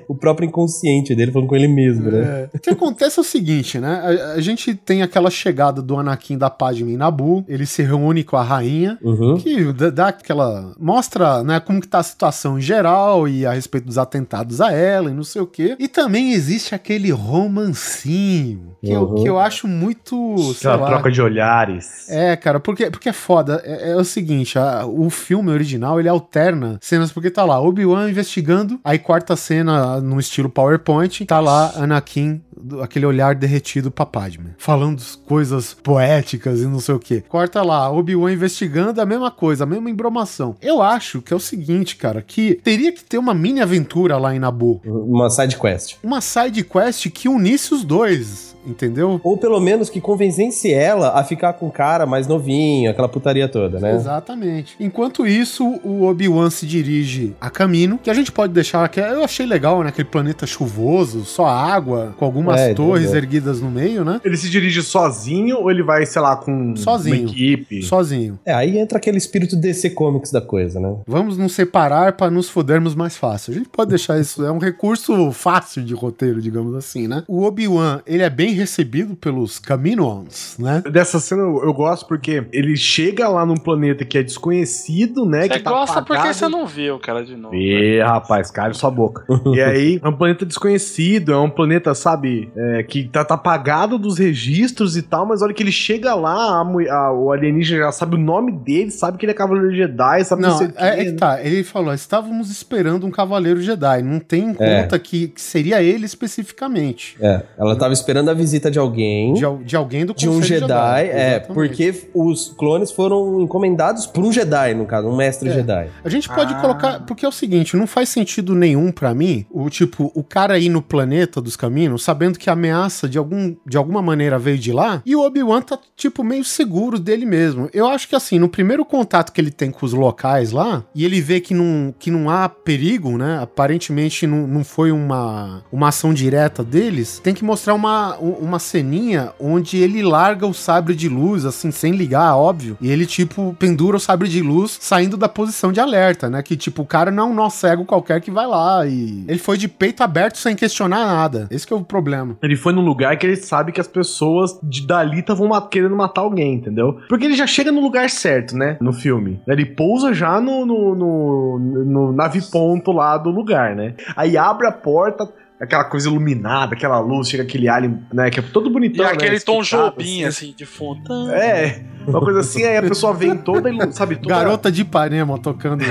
[0.08, 2.48] O próprio inconsciente dele falando com ele mesmo, né?
[2.52, 2.56] É.
[2.56, 4.00] O que acontece é o seguinte, né?
[4.02, 8.24] A, a gente tem aquela chegada do Anakin da Padme em Nabu, ele se reúne
[8.24, 9.36] com a rainha, Uhum.
[9.38, 10.72] que dá, dá aquela...
[10.78, 14.72] mostra, né, como que tá a situação em geral e a respeito dos atentados a
[14.72, 15.76] ela e não sei o quê.
[15.78, 19.22] E também existe aquele romancinho, que, eu, Uhum.
[19.22, 20.86] que eu acho muito, sei Aquela lá...
[20.88, 22.08] troca de olhares.
[22.08, 23.62] É, cara, porque, porque é foda.
[23.64, 28.08] É, é o seguinte, a- o filme original, ele alterna cenas, porque tá lá, Obi-Wan
[28.10, 32.40] investigando, aí quarta cena no estilo PowerPoint, tá lá Anakin,
[32.80, 37.20] aquele olhar derretido pra Padme, falando coisas poéticas e não sei o que.
[37.22, 40.56] Corta lá, Obi-Wan investigando, a mesma coisa, a mesma embromação.
[40.62, 44.34] Eu acho que é o seguinte, cara, que teria que ter uma mini aventura lá
[44.34, 44.80] em Nabu.
[44.84, 45.96] Uma side quest.
[46.02, 49.20] Uma side quest que unisse os dois, entendeu?
[49.22, 53.48] Ou pelo menos que convencesse ela a ficar com o cara mais novinho, aquela putaria
[53.48, 53.94] toda, né?
[53.94, 54.76] Exatamente.
[54.78, 59.24] Enquanto isso, o Obi-Wan se dirige a caminho, que a gente pode deixar que eu
[59.24, 59.88] achei legal, né?
[59.88, 63.22] Aquele planeta chuvoso, só água, com algumas É, torres entendeu.
[63.22, 64.20] erguidas no meio, né?
[64.24, 67.22] Ele se dirige sozinho ou ele vai, sei lá, com Sozinho.
[67.22, 67.82] uma equipe?
[67.82, 68.38] Sozinho.
[68.44, 70.94] É, aí entra aquele espírito DC Comics da coisa, né?
[71.06, 73.52] Vamos nos separar para nos fodermos mais fácil.
[73.52, 77.22] A gente pode deixar isso, é um recurso fácil de roteiro, digamos assim, né?
[77.28, 80.82] O Obi-Wan, ele é bem recebido pelos Kaminoans, né?
[80.90, 85.42] Dessa cena eu, eu gosto porque ele chega lá num planeta que é desconhecido, né?
[85.42, 86.34] Você que tá gosta porque apagado.
[86.34, 87.54] você não viu o cara de novo.
[87.54, 89.24] Ih, rapaz, cale sua boca.
[89.54, 93.98] e aí, é um planeta desconhecido, é um planeta, sabe, é, que tá, tá apagado
[93.98, 97.92] dos registros e tal, mas olha que ele chega lá, a a- o alienígena já
[97.92, 100.76] sabe o nome dele, sabe que ele é Cavaleiro Jedi, sabe Não, sei o quê,
[100.78, 101.16] é, é que né?
[101.16, 101.42] tá.
[101.42, 104.02] Ele falou: estávamos esperando um Cavaleiro Jedi.
[104.02, 104.82] Não tem em É.
[104.82, 107.16] conta que, que seria ele especificamente.
[107.20, 109.32] É, ela tava esperando a visita de alguém.
[109.34, 114.24] De, de alguém do de um Conselho Jedi, é, porque os clones foram encomendados por
[114.24, 115.52] um Jedi, no caso, um mestre É.
[115.54, 115.88] Jedi.
[116.04, 116.60] A gente pode Ah.
[116.60, 117.00] colocar.
[117.06, 120.68] Porque é o seguinte, não faz sentido nenhum pra mim o tipo, o cara ir
[120.68, 124.72] no planeta dos caminhos, sabendo que a ameaça de, algum, de alguma maneira veio de
[124.72, 127.68] lá, e o Obi-Wan tá, tipo, meio seguro dele mesmo.
[127.72, 131.04] Eu acho que assim, no primeiro contato que ele tem com os locais lá, e
[131.04, 133.38] ele vê que não, que não há perigo, né?
[133.42, 138.58] Aparentemente não, não foi uma, uma ação direta deles, tem que mostrar uma, um- uma
[138.58, 143.54] ceninha onde ele larga o sabre de luz, assim, sem ligar, óbvio, e ele, tipo,
[143.58, 146.42] pendura o sabre de luz saindo da posição de alerta, né?
[146.42, 149.24] Que, tipo, o cara não é um nó cego qualquer que vai lá e...
[149.28, 151.46] Ele foi de peito aberto sem questionar nada.
[151.50, 152.36] Esse que é o problema.
[152.42, 155.96] Ele foi num lugar que ele sabe que as pessoas de dali estavam ma- querendo
[155.96, 156.96] matar alguém, entendeu?
[157.08, 158.76] Porque ele já chega no lugar certo, né?
[158.80, 159.40] No filme.
[159.46, 163.94] Ele pousa já no, no, no, no nave-ponto lá do lugar, né?
[164.16, 165.28] Aí abre a porta,
[165.62, 168.30] aquela coisa iluminada, aquela luz, chega aquele alien, né?
[168.30, 169.12] Que é todo E bonitão, né?
[169.12, 171.30] aquele tom esticado, Jobim, assim, de fundo.
[171.30, 174.34] É, uma coisa assim, aí a pessoa vem toda, sabe, toda...
[174.34, 175.84] Garota de Ipanema tocando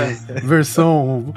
[0.44, 1.32] versão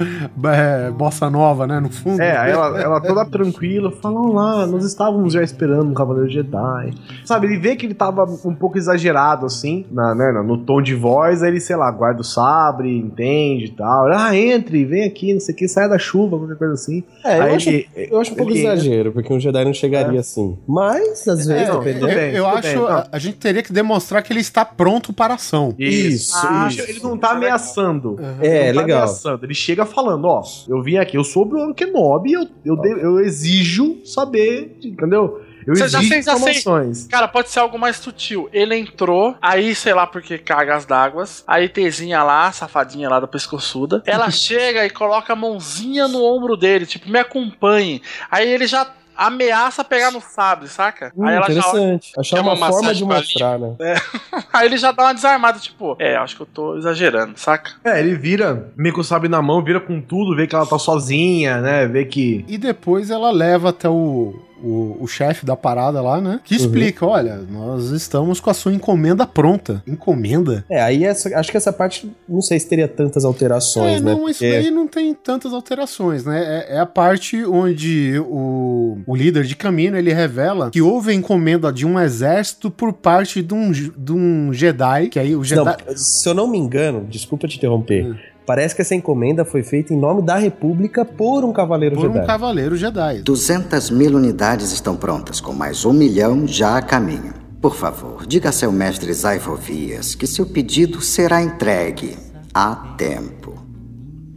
[0.54, 1.80] é, bossa nova, né?
[1.80, 2.22] No fundo.
[2.22, 6.94] É, aí ela, ela toda tranquila, fala, lá, nós estávamos já esperando um Cavaleiro Jedi.
[7.24, 10.94] Sabe, ele vê que ele tava um pouco exagerado, assim, na, né, no tom de
[10.94, 14.08] voz, aí ele, sei lá, guarda o sabre, entende e tal.
[14.08, 17.04] Ah, entre, vem aqui, não sei o que, saia da chuva, qualquer coisa assim.
[17.24, 19.74] É, eu, Aí acho, ele- eu acho um pouco ele- exagero, porque um Jedi não
[19.74, 20.58] chegaria assim.
[20.68, 22.10] Mas, às vezes, É, dependendo.
[22.10, 25.34] eu, eu acho bem, a, a gente teria que demonstrar que ele está pronto para
[25.34, 25.74] a ação.
[25.80, 26.82] Isso, Ah, isso.
[26.90, 28.18] Ele não tá ameaçando.
[28.42, 28.98] É, Ele não tá legal.
[29.04, 29.46] ameaçando.
[29.46, 33.20] Ele chega falando, ó, eu vim aqui, eu sou o Kenobi, eu, eu, de- eu
[33.20, 35.42] exijo saber, entendeu?
[35.66, 36.16] Eu Você já assim.
[36.18, 37.08] informações.
[37.08, 38.50] Cara, pode ser algo mais sutil.
[38.54, 41.44] Ele entrou, aí, sei lá porque caga as d'águas.
[41.48, 44.04] Aí Tezinha lá, safadinha lá da pescoçuda.
[44.06, 48.02] Ela chega e coloca a mãozinha no ombro dele, tipo, me acompanhe.
[48.30, 51.12] Aí ele já ameaça pegar no sabre, saca?
[51.16, 51.60] Hum, aí ela já.
[51.60, 52.12] interessante.
[52.18, 53.76] Achar Quer uma, uma forma de mostrar, né?
[54.52, 57.72] Aí ele já dá uma desarmada, tipo, é, acho que eu tô exagerando, saca?
[57.84, 60.66] É, ele vira, meio com o sabre na mão, vira com tudo, vê que ela
[60.66, 61.88] tá sozinha, né?
[61.88, 62.44] Vê que.
[62.48, 64.36] E depois ela leva até o,
[64.66, 66.40] o, o chefe da parada lá, né?
[66.44, 69.84] Que explica: olha, nós estamos com a sua encomenda pronta.
[69.88, 70.66] Encomenda?
[70.70, 74.12] É, aí essa, acho que essa parte, não sei se teria tantas alterações, É, né?
[74.14, 76.66] não, isso Porque- daí não tem tantas alterações, né?
[76.70, 81.14] É, é a parte onde o, o líder de caminho ele revela que houve a
[81.14, 85.64] encomenda de um exército por parte de um, de um Jedi, que aí o Jedi.
[85.64, 88.16] Não, se eu não me engano, desculpa te interromper, Hum.
[88.46, 92.20] Parece que essa encomenda foi feita em nome da República por um cavaleiro por Jedi.
[92.20, 93.22] um cavaleiro Jedi.
[93.22, 97.34] 200 mil unidades estão prontas, com mais um milhão já a caminho.
[97.62, 102.16] Por favor, diga a seu mestre Zaifovias que seu pedido será entregue
[102.54, 103.56] a tempo.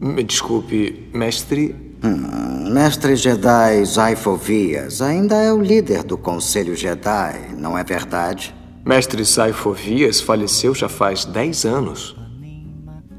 [0.00, 1.74] Me desculpe, mestre.
[2.02, 8.54] Hum, mestre Jedi Zaifovias ainda é o líder do Conselho Jedi, não é verdade?
[8.86, 12.16] Mestre Saifovias faleceu já faz 10 anos.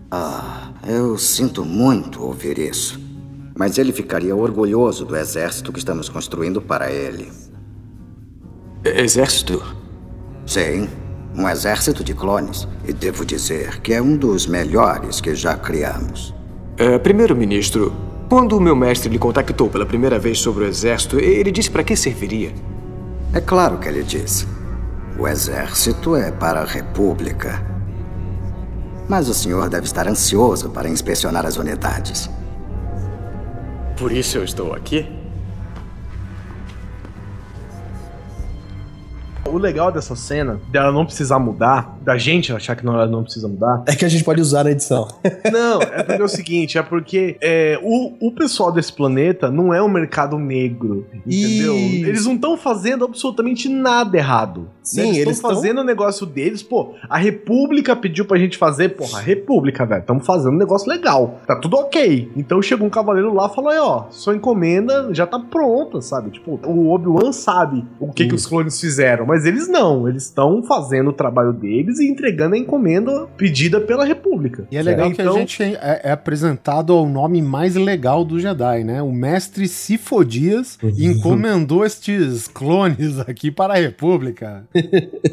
[0.10, 3.00] Ah, eu sinto muito ouvir isso.
[3.56, 7.30] Mas ele ficaria orgulhoso do exército que estamos construindo para ele.
[8.84, 9.62] Exército?
[10.46, 10.88] Sim,
[11.36, 12.68] um exército de clones.
[12.88, 16.34] E devo dizer que é um dos melhores que já criamos.
[16.78, 17.94] É, Primeiro-ministro,
[18.30, 21.84] quando o meu mestre lhe contactou pela primeira vez sobre o exército, ele disse para
[21.84, 22.54] que serviria.
[23.34, 24.48] É claro que ele disse.
[25.18, 27.79] O exército é para a república.
[29.10, 32.30] Mas o senhor deve estar ansioso para inspecionar as unidades.
[33.98, 35.12] Por isso eu estou aqui?
[39.48, 43.48] O legal dessa cena, dela não precisar mudar, da gente achar que não, não precisa
[43.48, 43.84] mudar.
[43.86, 45.08] É que a gente pode usar na edição.
[45.52, 49.74] Não, é porque é o seguinte, é porque é, o, o pessoal desse planeta não
[49.74, 51.76] é um mercado negro, entendeu?
[51.76, 54.70] Eles não estão fazendo absolutamente nada errado.
[54.82, 55.08] Sim, né?
[55.10, 58.90] eles eles estão tão- fazendo o negócio deles, pô, a República pediu pra gente fazer,
[58.90, 62.32] porra, a República, velho, estamos fazendo um negócio legal, tá tudo ok.
[62.36, 66.32] Então chegou um cavaleiro lá e falou ó, sua encomenda já tá pronta, sabe?
[66.32, 70.64] Tipo, o Obi-Wan sabe o que, que os clones fizeram, mas eles não, eles estão
[70.64, 74.68] fazendo o trabalho deles e entregando a encomenda pedida pela República.
[74.72, 78.40] E é legal que a Então- gente é, é apresentado ao nome mais legal do
[78.40, 79.02] Jedi, né?
[79.02, 84.64] O mestre Sifodias encomendou estes clones aqui para a República.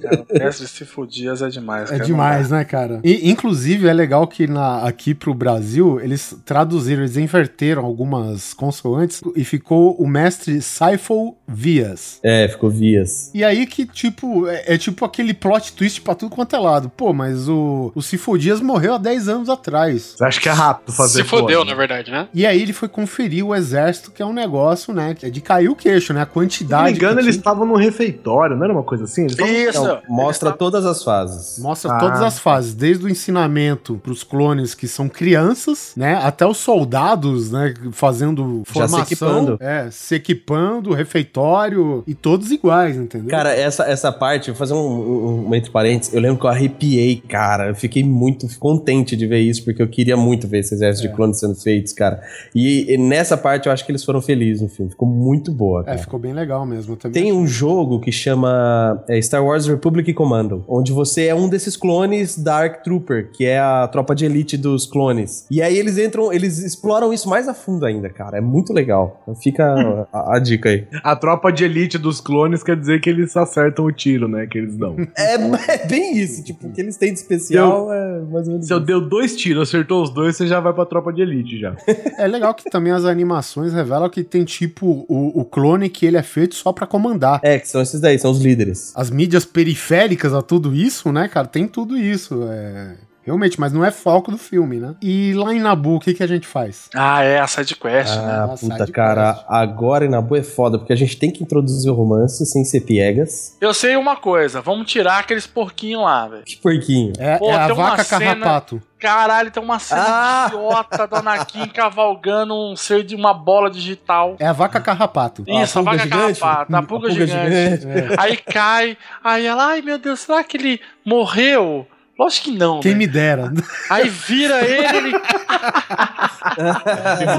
[0.02, 2.04] Cara, o mestre Sifo-Dias é demais, É cara.
[2.04, 3.00] demais, né, cara?
[3.04, 9.20] E, inclusive, é legal que na, aqui pro Brasil, eles traduziram, eles inverteram algumas consoantes
[9.34, 12.18] e ficou o mestre Saifo Vias.
[12.22, 13.30] É, ficou vias.
[13.34, 16.90] E aí que, tipo, é, é tipo aquele plot twist pra tudo quanto é lado.
[16.96, 20.14] Pô, mas o, o Sifodias morreu há 10 anos atrás.
[20.16, 22.28] Você acha que é rápido fazer Se fodeu, na verdade, né?
[22.34, 25.14] E aí ele foi conferir o exército, que é um negócio, né?
[25.14, 26.20] Que é de cair o queixo, né?
[26.20, 26.90] A Se não quantidade.
[26.90, 29.22] me engano, eles estavam no refeitório, não era uma coisa assim?
[29.22, 29.78] Eles tavam- Isso!
[29.78, 31.58] Então, mostra todas as fases.
[31.62, 31.98] Mostra Ah.
[31.98, 36.14] todas as fases, desde o ensinamento pros clones que são crianças, né?
[36.22, 37.74] Até os soldados, né?
[37.92, 39.00] Fazendo Já se formação.
[39.02, 39.56] equipando.
[39.60, 43.28] É, se equipando, refeitório, e todos iguais, entendeu?
[43.30, 46.50] Cara, essa, essa parte, vou fazer um, um, um entre parênteses, eu lembro que eu
[46.50, 47.68] arrepiei, cara.
[47.68, 51.10] Eu fiquei muito contente de ver isso, porque eu queria muito ver esse exército É.
[51.10, 52.20] de clones sendo feitos, cara.
[52.54, 54.90] E, e nessa parte eu acho que eles foram felizes no filme.
[54.90, 55.98] Ficou muito boa, é, cara.
[55.98, 56.96] ficou bem legal mesmo.
[56.96, 61.48] Também Tem um jogo que chama é, Star Wars Republic Commando, onde você é um
[61.48, 65.46] desses clones da Arc Trooper, que é a tropa de elite dos clones.
[65.50, 68.38] E aí eles entram, eles exploram isso mais a fundo ainda, cara.
[68.38, 69.20] É muito legal.
[69.22, 70.86] Então Fica a, a dica aí.
[71.04, 74.46] A tropa de elite dos clones quer dizer que eles acertam o tiro, né?
[74.46, 74.96] Que eles dão.
[75.16, 75.34] É,
[75.72, 78.72] é bem isso, tipo, o que eles têm de especial é mais ou menos Se
[78.72, 78.86] eu isso.
[78.86, 81.74] deu dois tiros, acertou os dois, você já vai pra tropa de elite já.
[82.18, 86.16] É legal que também as animações revelam que tem tipo o, o clone que ele
[86.16, 87.40] é feito só pra comandar.
[87.42, 88.92] É, que são esses daí, são os líderes.
[88.96, 91.46] As mídias periféricas a tudo isso, né, cara?
[91.46, 92.42] Tem tudo isso.
[92.50, 92.94] É.
[93.26, 94.94] Realmente, mas não é foco do filme, né?
[95.02, 96.88] E lá em Nabu, o que, que a gente faz?
[96.94, 98.22] Ah, é, a sidequest, né?
[98.24, 99.46] Ah, Ah, puta, side cara, quest.
[99.48, 102.82] agora em Nabu é foda, porque a gente tem que introduzir o romance sem ser
[102.82, 103.56] piegas.
[103.60, 106.44] Eu sei uma coisa, vamos tirar aqueles porquinhos lá, velho.
[106.44, 107.12] Que porquinho.
[107.18, 108.80] É, Pô, é a vaca cena- carrapato.
[108.98, 110.44] Caralho, tem uma cena Ah!
[110.48, 114.36] idiota do Anakin cavalgando um ser de uma bola digital.
[114.38, 115.44] É a vaca carrapato.
[115.46, 116.40] Isso, a, pulga vaca gigante?
[116.40, 117.80] carrapata, a A pulga, pulga gigante.
[117.80, 118.14] gigante.
[118.18, 121.86] Aí cai, aí ela, ai meu Deus, será que ele morreu?
[122.18, 122.98] Lógico que não, Quem né?
[122.98, 123.52] me dera.
[123.90, 125.12] Aí vira ele, ele...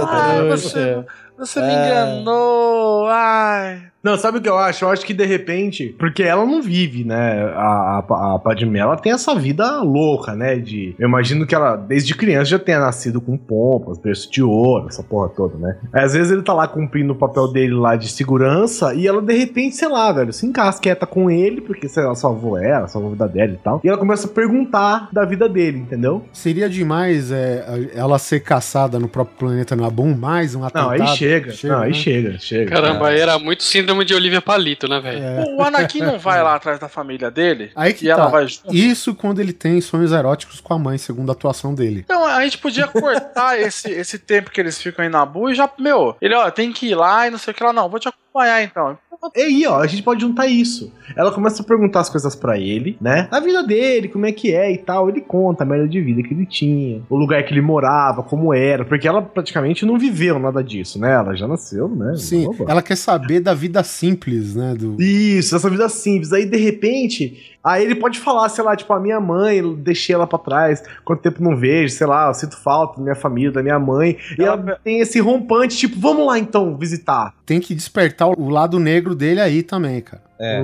[0.08, 1.04] ai, você,
[1.38, 3.92] você me enganou, ai...
[4.08, 4.86] Não, sabe o que eu acho?
[4.86, 7.44] Eu acho que de repente, porque ela não vive, né?
[7.54, 10.56] A, a, a Padmé, ela tem essa vida louca, né?
[10.56, 14.88] De, eu imagino que ela, desde criança, já tenha nascido com pompas, berço de ouro,
[14.88, 15.78] essa porra toda, né?
[15.92, 19.22] Aí, às vezes ele tá lá cumprindo o papel dele lá de segurança e ela,
[19.22, 23.10] de repente, sei lá, velho, se encasqueta com ele, porque, sei lá, salvou ela, salvou
[23.10, 23.82] a vida dela e tal.
[23.84, 26.24] E ela começa a perguntar da vida dele, entendeu?
[26.32, 31.02] Seria demais é, ela ser caçada no próprio planeta Nabum, mais um Não, atentado.
[31.02, 31.54] aí chega.
[31.66, 31.94] não, aí né?
[31.94, 32.72] chega, chega.
[32.72, 35.24] Caramba, aí era muito síndrome de Olivia Palito, né, velho?
[35.24, 35.44] É.
[35.58, 37.72] O Anakin não vai lá atrás da família dele?
[37.76, 38.30] Aí que e ela tá.
[38.30, 38.74] vai junto?
[38.74, 42.02] Isso quando ele tem sonhos eróticos com a mãe, segundo a atuação dele.
[42.04, 45.70] Então, a gente podia cortar esse, esse tempo que eles ficam em Nabu e já,
[45.80, 48.00] meu, ele, ó, tem que ir lá e não sei o que lá, não, vou
[48.00, 48.27] te acompanhar
[48.64, 48.98] então.
[49.36, 50.94] E aí, ó, a gente pode juntar isso.
[51.16, 53.28] Ela começa a perguntar as coisas pra ele, né?
[53.32, 55.10] A vida dele, como é que é e tal.
[55.10, 58.54] Ele conta a merda de vida que ele tinha, o lugar que ele morava, como
[58.54, 61.14] era, porque ela praticamente não viveu nada disso, né?
[61.14, 62.16] Ela já nasceu, né?
[62.16, 64.76] Sim, ela quer saber da vida simples, né?
[64.76, 65.02] Do...
[65.02, 66.32] Isso, essa vida simples.
[66.32, 70.28] Aí, de repente, aí ele pode falar, sei lá, tipo, a minha mãe, deixei ela
[70.28, 73.64] pra trás, quanto tempo não vejo, sei lá, eu sinto falta da minha família, da
[73.64, 74.18] minha mãe.
[74.38, 77.34] E ela tem esse rompante, tipo, vamos lá então visitar.
[77.46, 80.27] Tem que despertar o lado negro dele aí também, cara.
[80.40, 80.62] É.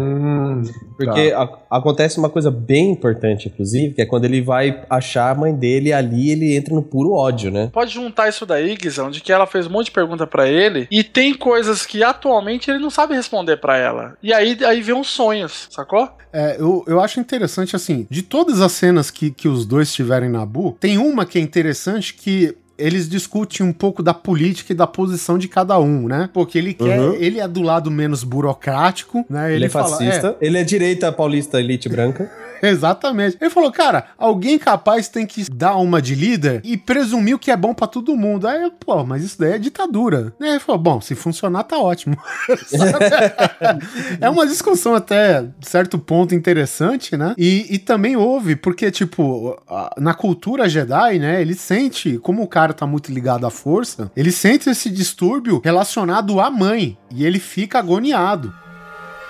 [0.97, 5.35] Porque a- acontece uma coisa bem importante, inclusive, que é quando ele vai achar a
[5.35, 7.69] mãe dele ali, ele entra no puro ódio, né?
[7.73, 10.87] Pode juntar isso daí, Guizão, de que ela fez um monte de pergunta pra ele
[10.91, 14.15] e tem coisas que atualmente ele não sabe responder pra ela.
[14.21, 16.09] E aí, aí vem uns sonhos, sacou?
[16.31, 20.29] É, eu, eu acho interessante, assim, de todas as cenas que, que os dois tiverem
[20.29, 24.75] na Bu, tem uma que é interessante que eles discutem um pouco da política e
[24.75, 26.29] da posição de cada um, né?
[26.33, 27.13] Porque ele quer, Uhum.
[27.13, 29.53] ele é do lado menos burocrático, né?
[29.55, 32.31] Ele, é fala, fascista, ele é direita paulista elite branca.
[32.67, 33.37] Exatamente.
[33.41, 37.51] Ele falou, cara, alguém capaz tem que dar uma de líder e presumir o que
[37.51, 38.47] é bom pra todo mundo.
[38.47, 40.33] Aí, pô, mas isso daí é ditadura.
[40.39, 42.17] Aí ele falou, bom, se funcionar tá ótimo.
[44.21, 47.35] é uma discussão até certo ponto interessante, né?
[47.37, 49.61] E, e também houve, porque, tipo,
[49.97, 54.31] na cultura Jedi, né, ele sente, como o cara tá muito ligado à força, ele
[54.31, 56.97] sente esse distúrbio relacionado à mãe.
[57.11, 58.53] E ele fica agoniado.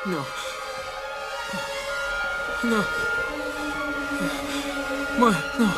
[0.06, 0.26] Não.
[2.64, 3.13] Não.
[5.20, 5.74] No.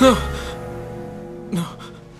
[0.00, 0.35] No.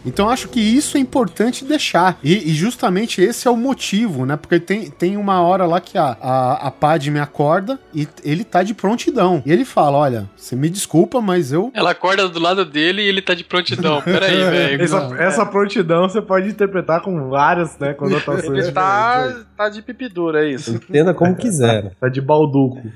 [0.07, 2.19] Então eu acho que isso é importante deixar.
[2.23, 4.37] E, e justamente esse é o motivo, né?
[4.37, 8.63] Porque tem, tem uma hora lá que a, a, a Padme acorda e ele tá
[8.63, 9.43] de prontidão.
[9.45, 11.71] E ele fala: Olha, você me desculpa, mas eu.
[11.75, 14.01] Ela acorda do lado dele e ele tá de prontidão.
[14.01, 14.83] Peraí, velho.
[14.83, 18.45] Essa, essa prontidão você pode interpretar com várias, né, conotações.
[18.45, 20.77] Ele tá, tá de pipidura, é isso.
[20.77, 21.93] Entenda como quiser.
[22.01, 22.81] Tá de balduco.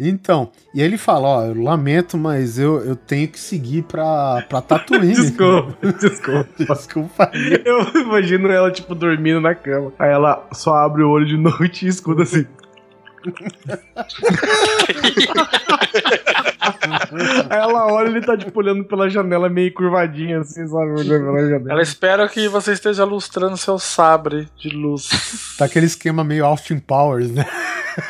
[0.00, 4.60] Então, e ele fala: Ó, eu lamento, mas eu, eu tenho que seguir pra, pra
[4.60, 5.14] Tatooine.
[5.14, 6.48] Desculpa, desculpa.
[6.58, 7.30] Desculpa.
[7.64, 9.92] Eu imagino ela, tipo, dormindo na cama.
[9.98, 12.46] Aí ela só abre o olho de noite e escuta assim.
[17.50, 20.92] Aí ela olha e ele tá, tipo, olhando pela janela meio curvadinho, assim, sabe?
[20.92, 21.72] Olhando pela janela.
[21.72, 25.56] Ela espera que você esteja lustrando seu sabre de luz.
[25.58, 27.46] Tá aquele esquema meio Austin Powers, né?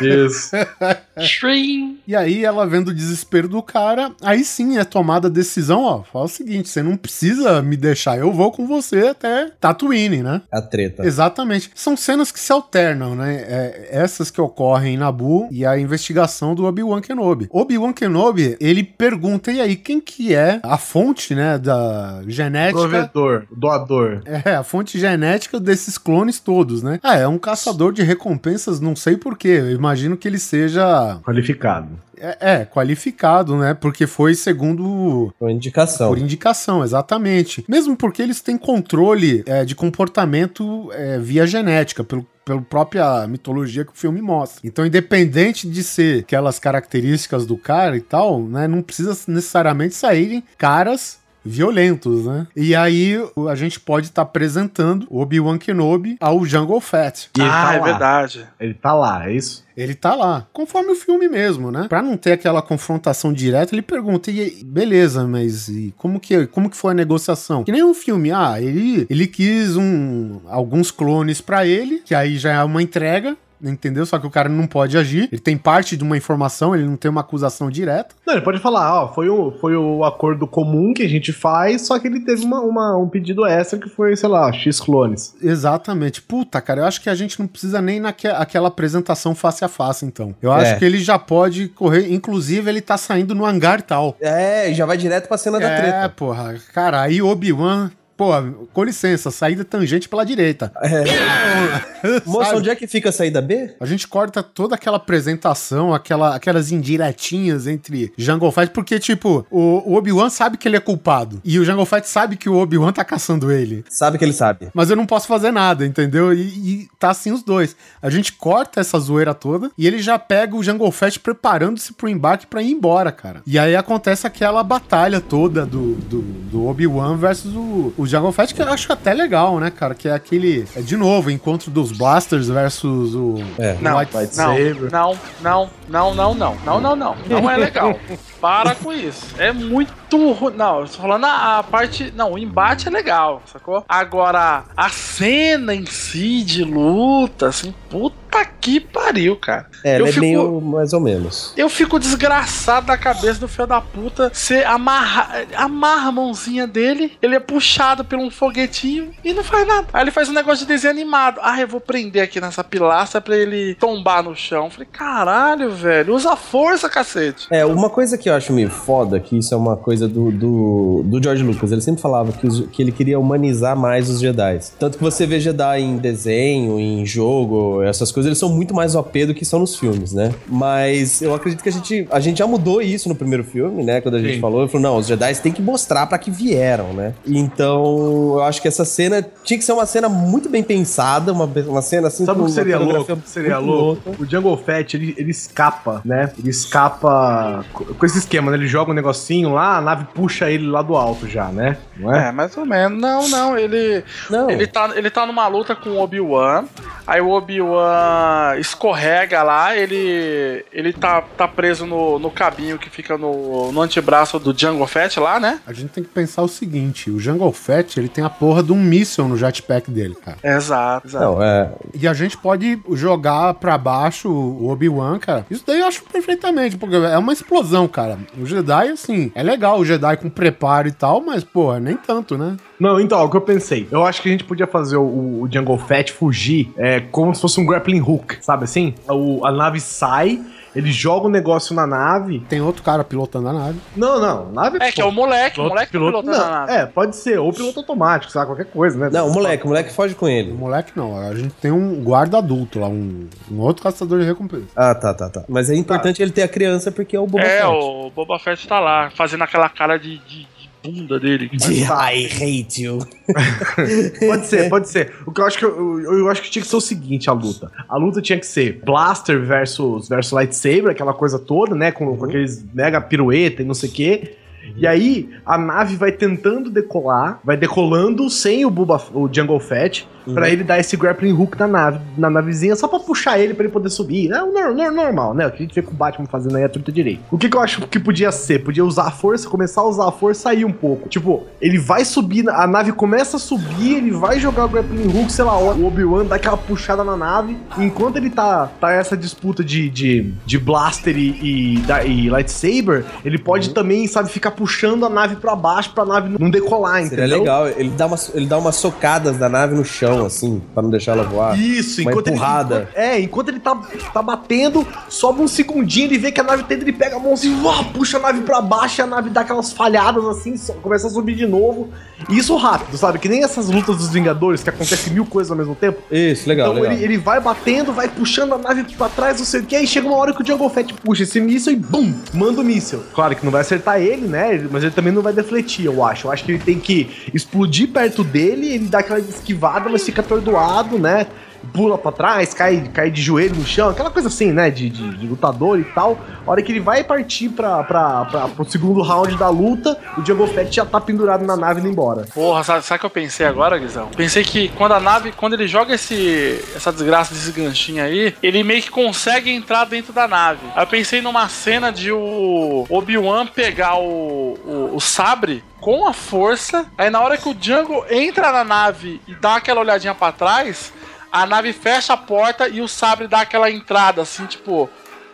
[0.00, 0.56] Isso.
[1.20, 1.98] Shrim.
[2.06, 6.02] E aí ela vendo o desespero do cara, aí sim é tomada a decisão, ó,
[6.02, 10.42] fala o seguinte, você não precisa me deixar, eu vou com você até Tatooine, né?
[10.52, 11.04] A treta.
[11.04, 11.70] Exatamente.
[11.74, 13.36] São cenas que se alternam, né?
[13.36, 17.48] É, essas que ocorrem em Nabu e a investigação do Obi-Wan Kenobi.
[17.50, 22.80] Obi-Wan Kenobi, ele pergunta, e aí, quem que é a fonte, né, da genética...
[22.80, 24.22] Provedor, doador.
[24.24, 26.98] É, a fonte genética desses clones todos, né?
[27.02, 29.48] Ah, é um caçador de recompensas, não sei porquê.
[29.48, 31.07] Eu imagino que ele seja.
[31.16, 31.98] Qualificado.
[32.16, 33.74] É, é, qualificado, né?
[33.74, 35.32] Porque foi segundo.
[35.38, 36.08] Por indicação.
[36.08, 37.64] Por indicação, exatamente.
[37.68, 43.84] Mesmo porque eles têm controle é, de comportamento é, via genética, pelo pela própria mitologia
[43.84, 44.66] que o filme mostra.
[44.66, 50.42] Então, independente de ser aquelas características do cara e tal, né, não precisa necessariamente saírem
[50.56, 52.46] caras violentos, né?
[52.54, 53.14] E aí
[53.48, 57.30] a gente pode estar apresentando o Obi-Wan Kenobi ao Jungle Fett.
[57.36, 57.84] E ele ah, tá é lá.
[57.84, 58.46] verdade.
[58.60, 59.66] Ele tá lá, é isso?
[59.76, 61.86] Ele tá lá, conforme o filme mesmo, né?
[61.88, 66.68] Pra não ter aquela confrontação direta, ele pergunta, e beleza, mas e como que, como
[66.68, 67.62] que foi a negociação?
[67.62, 72.38] Que nem um filme, ah, ele, ele quis um, alguns clones pra ele, que aí
[72.38, 74.04] já é uma entrega, entendeu?
[74.06, 76.96] Só que o cara não pode agir, ele tem parte de uma informação, ele não
[76.96, 78.14] tem uma acusação direta.
[78.26, 81.82] Não, ele pode falar, ó, foi o, foi o acordo comum que a gente faz,
[81.86, 85.34] só que ele teve uma, uma- um pedido extra que foi, sei lá, X clones.
[85.42, 86.22] Exatamente.
[86.22, 90.04] Puta, cara, eu acho que a gente não precisa nem naquela apresentação face a face,
[90.04, 90.34] então.
[90.40, 90.62] Eu É.
[90.62, 94.16] acho que ele já pode correr, inclusive ele tá saindo no hangar tal.
[94.20, 96.08] É, e já vai direto pra cena da É, treta.
[96.10, 96.56] porra.
[96.72, 97.90] Cara, aí Obi-Wan.
[98.18, 98.32] Pô,
[98.72, 100.72] com licença, saída tangente pela direita.
[102.26, 102.58] Moça, Sabe?
[102.58, 103.76] onde é que fica a saída B?
[103.78, 109.92] A gente corta toda aquela apresentação, aquela, aquelas indiretinhas entre Jungle Fett, porque, tipo, o,
[109.92, 111.40] o Obi-Wan sabe que ele é culpado.
[111.44, 113.84] E o Jungle Fett sabe que o Obi-Wan tá caçando ele.
[113.88, 114.68] Sabe que ele sabe.
[114.74, 116.32] Mas eu não posso fazer nada, entendeu?
[116.34, 117.76] E, e tá assim os dois.
[118.02, 122.08] A gente corta essa zoeira toda e ele já pega o Jungle Fett preparando-se pro
[122.08, 123.42] embarque pra ir embora, cara.
[123.46, 128.54] E aí acontece aquela batalha toda do, do, do Obi-Wan versus o, o Jungle Fett,
[128.54, 129.94] que eu acho até legal, né, cara?
[129.94, 133.74] Que é aquele, é, de novo, o encontro dos Blasters versus o, É.
[133.74, 134.54] o Não, White não,
[134.90, 137.98] não, não, não, não, não, não, não, não, não é legal.
[138.40, 139.34] Para com isso.
[139.38, 140.54] É muito ruim.
[140.54, 142.12] Não, eu tô falando a, a parte.
[142.14, 143.84] Não, o embate é legal, sacou?
[143.88, 149.68] Agora, a cena em si de luta, assim, puta que pariu, cara.
[149.84, 151.52] É, eu é fico, meio mais ou menos.
[151.56, 154.30] eu fico desgraçado da cabeça do filho da puta.
[154.32, 159.66] Você amarra, amarra a mãozinha dele, ele é puxado por um foguetinho e não faz
[159.66, 159.86] nada.
[159.92, 161.40] Aí ele faz um negócio de desenho animado.
[161.42, 164.70] Ah, eu vou prender aqui nessa pilastra pra ele tombar no chão.
[164.70, 167.46] Falei, caralho, velho, usa força, cacete.
[167.50, 169.18] É, uma coisa que que eu acho meio foda?
[169.18, 171.72] Que isso é uma coisa do, do, do George Lucas.
[171.72, 174.58] Ele sempre falava que, os- que ele queria humanizar mais os Jedi.
[174.78, 178.94] Tanto que você vê Jedi em desenho, em jogo, essas coisas, eles são muito mais
[178.94, 180.32] OP do que são nos filmes, né?
[180.46, 184.00] Mas eu acredito que a gente, a gente já mudou isso no primeiro filme, né?
[184.00, 184.40] Quando a gente Sim.
[184.40, 187.14] falou, ele falou, não, os Jedi têm que mostrar pra que vieram, né?
[187.26, 191.44] Então, eu acho que essa cena tinha que ser uma cena muito bem pensada, uma,
[191.66, 193.18] uma cena assim Sabe o que seria louco?
[193.24, 194.10] Seria muito louco.
[194.18, 196.30] O Jungle Fett, ele, ele escapa, né?
[196.38, 198.56] Ele escapa co- com esse esquema, né?
[198.56, 201.76] Ele joga um negocinho lá, a nave puxa ele lá do alto já, né?
[201.96, 203.00] Não É, mais ou menos.
[203.00, 204.04] Não, não, ele.
[204.30, 204.50] Não.
[204.50, 206.64] Ele tá, ele tá numa luta com o Obi-Wan.
[207.06, 210.64] Aí o Obi-Wan escorrega lá, ele.
[210.72, 215.18] Ele tá, tá preso no, no cabinho que fica no, no antebraço do Jango Fett
[215.18, 215.60] lá, né?
[215.66, 218.72] A gente tem que pensar o seguinte: o Jungle Fett ele tem a porra de
[218.72, 220.38] um míssil no jetpack dele, cara.
[220.42, 221.24] Exato, exato.
[221.24, 221.70] Não, é.
[221.94, 225.46] E a gente pode jogar pra baixo o Obi-Wan, cara.
[225.50, 228.07] Isso daí eu acho perfeitamente, porque é uma explosão, cara.
[228.40, 232.38] O Jedi, assim, é legal o Jedi com preparo e tal, mas, porra, nem tanto,
[232.38, 232.56] né?
[232.78, 233.88] Não, então, o que eu pensei?
[233.90, 237.40] Eu acho que a gente podia fazer o, o Jungle Fett fugir é, como se
[237.40, 238.94] fosse um grappling hook, sabe assim?
[239.08, 240.40] O, a nave sai,
[240.78, 242.40] ele joga o negócio na nave.
[242.48, 243.78] Tem outro cara pilotando a nave.
[243.96, 246.72] Não, não, nave É, que é o moleque, o moleque piloto, pilotando não, a nave.
[246.72, 248.46] É, pode ser, ou piloto automático, sabe?
[248.46, 249.10] Qualquer coisa, né?
[249.12, 250.52] Não, o moleque, o moleque foge com ele.
[250.52, 254.26] O moleque não, a gente tem um guarda adulto lá, um, um outro caçador de
[254.26, 254.66] recompensa.
[254.76, 255.44] Ah, tá, tá, tá.
[255.48, 257.72] Mas é importante ele ter a criança porque é o Boba É, Fett.
[257.72, 260.46] o Boba Fett tá lá, fazendo aquela cara de, de
[260.92, 261.48] bunda dele.
[261.52, 262.98] De I hate you.
[264.26, 265.12] Pode ser, pode ser.
[265.26, 267.28] O que eu acho que eu, eu, eu acho que tinha que ser o seguinte,
[267.28, 267.70] a luta.
[267.88, 271.92] A luta tinha que ser Blaster versus, versus Lightsaber, aquela coisa toda, né?
[271.92, 274.36] Com, com aqueles mega pirueta e não sei o quê.
[274.76, 280.06] E aí, a nave vai tentando decolar, vai decolando sem o, Boba, o Jungle Fett,
[280.34, 283.64] pra ele dar esse grappling hook na nave, na navezinha, só pra puxar ele pra
[283.64, 284.30] ele poder subir.
[284.30, 285.46] É o nor- nor- normal, né?
[285.46, 287.20] O que a gente vê com o Batman fazendo aí é tudo direito.
[287.30, 288.60] O que, que eu acho que podia ser?
[288.64, 291.08] Podia usar a força, começar a usar a força e sair um pouco.
[291.08, 295.30] Tipo, ele vai subir, a nave começa a subir, ele vai jogar o grappling hook,
[295.32, 297.56] sei lá, o Obi-Wan dá aquela puxada na nave.
[297.78, 303.38] Enquanto ele tá, tá essa disputa de, de, de blaster e, e, e lightsaber, ele
[303.38, 307.38] pode também, sabe, ficar puxando a nave pra baixo pra nave não decolar, Seria entendeu?
[307.40, 307.68] legal.
[307.68, 311.12] Ele dá, umas, ele dá umas socadas da nave no chão, assim, pra não deixar
[311.12, 311.58] ela voar.
[311.58, 312.88] Isso, uma enquanto empurrada.
[312.94, 313.06] ele.
[313.06, 313.74] é, enquanto ele tá,
[314.12, 317.32] tá batendo, sobe um segundinho, ele vê que a nave tenta, ele pega a mão
[317.32, 321.06] assim, uá, puxa a nave pra baixo, e a nave dá aquelas falhadas assim, começa
[321.06, 321.90] a subir de novo.
[322.28, 323.18] E isso rápido, sabe?
[323.18, 326.00] Que nem essas lutas dos Vingadores, que acontece mil coisas ao mesmo tempo.
[326.10, 326.96] Isso, legal, então legal.
[326.96, 329.86] Ele, ele vai batendo, vai puxando a nave pra trás, não sei o que, aí
[329.86, 333.02] chega uma hora que o Jungle Fett puxa esse míssil e bum, manda o míssil.
[333.14, 334.66] Claro que não vai acertar ele, né?
[334.70, 336.26] Mas ele também não vai defletir, eu acho.
[336.26, 340.22] Eu acho que ele tem que explodir perto dele, ele dá aquela esquivada, mas fica
[340.22, 341.26] atordoado, né?
[341.72, 344.70] Pula pra trás, cai, cai de joelho no chão, aquela coisa assim, né?
[344.70, 346.18] De, de, de lutador e tal.
[346.46, 350.24] A hora que ele vai partir pra, pra, pra, pro segundo round da luta, o
[350.24, 352.26] Jungle Fett já tá pendurado na nave indo embora.
[352.32, 354.08] Porra, sabe, o que eu pensei agora, Guizão?
[354.16, 358.62] Pensei que quando a nave, quando ele joga esse, essa desgraça desse ganchinho aí, ele
[358.62, 360.60] meio que consegue entrar dentro da nave.
[360.74, 366.12] Aí eu pensei numa cena de o Obi-Wan pegar o, o, o sabre com a
[366.12, 370.32] força, aí na hora que o Django entra na nave e dá aquela olhadinha pra
[370.32, 370.92] trás,
[371.30, 374.88] a nave fecha a porta e o sabre dá aquela entrada, assim, tipo...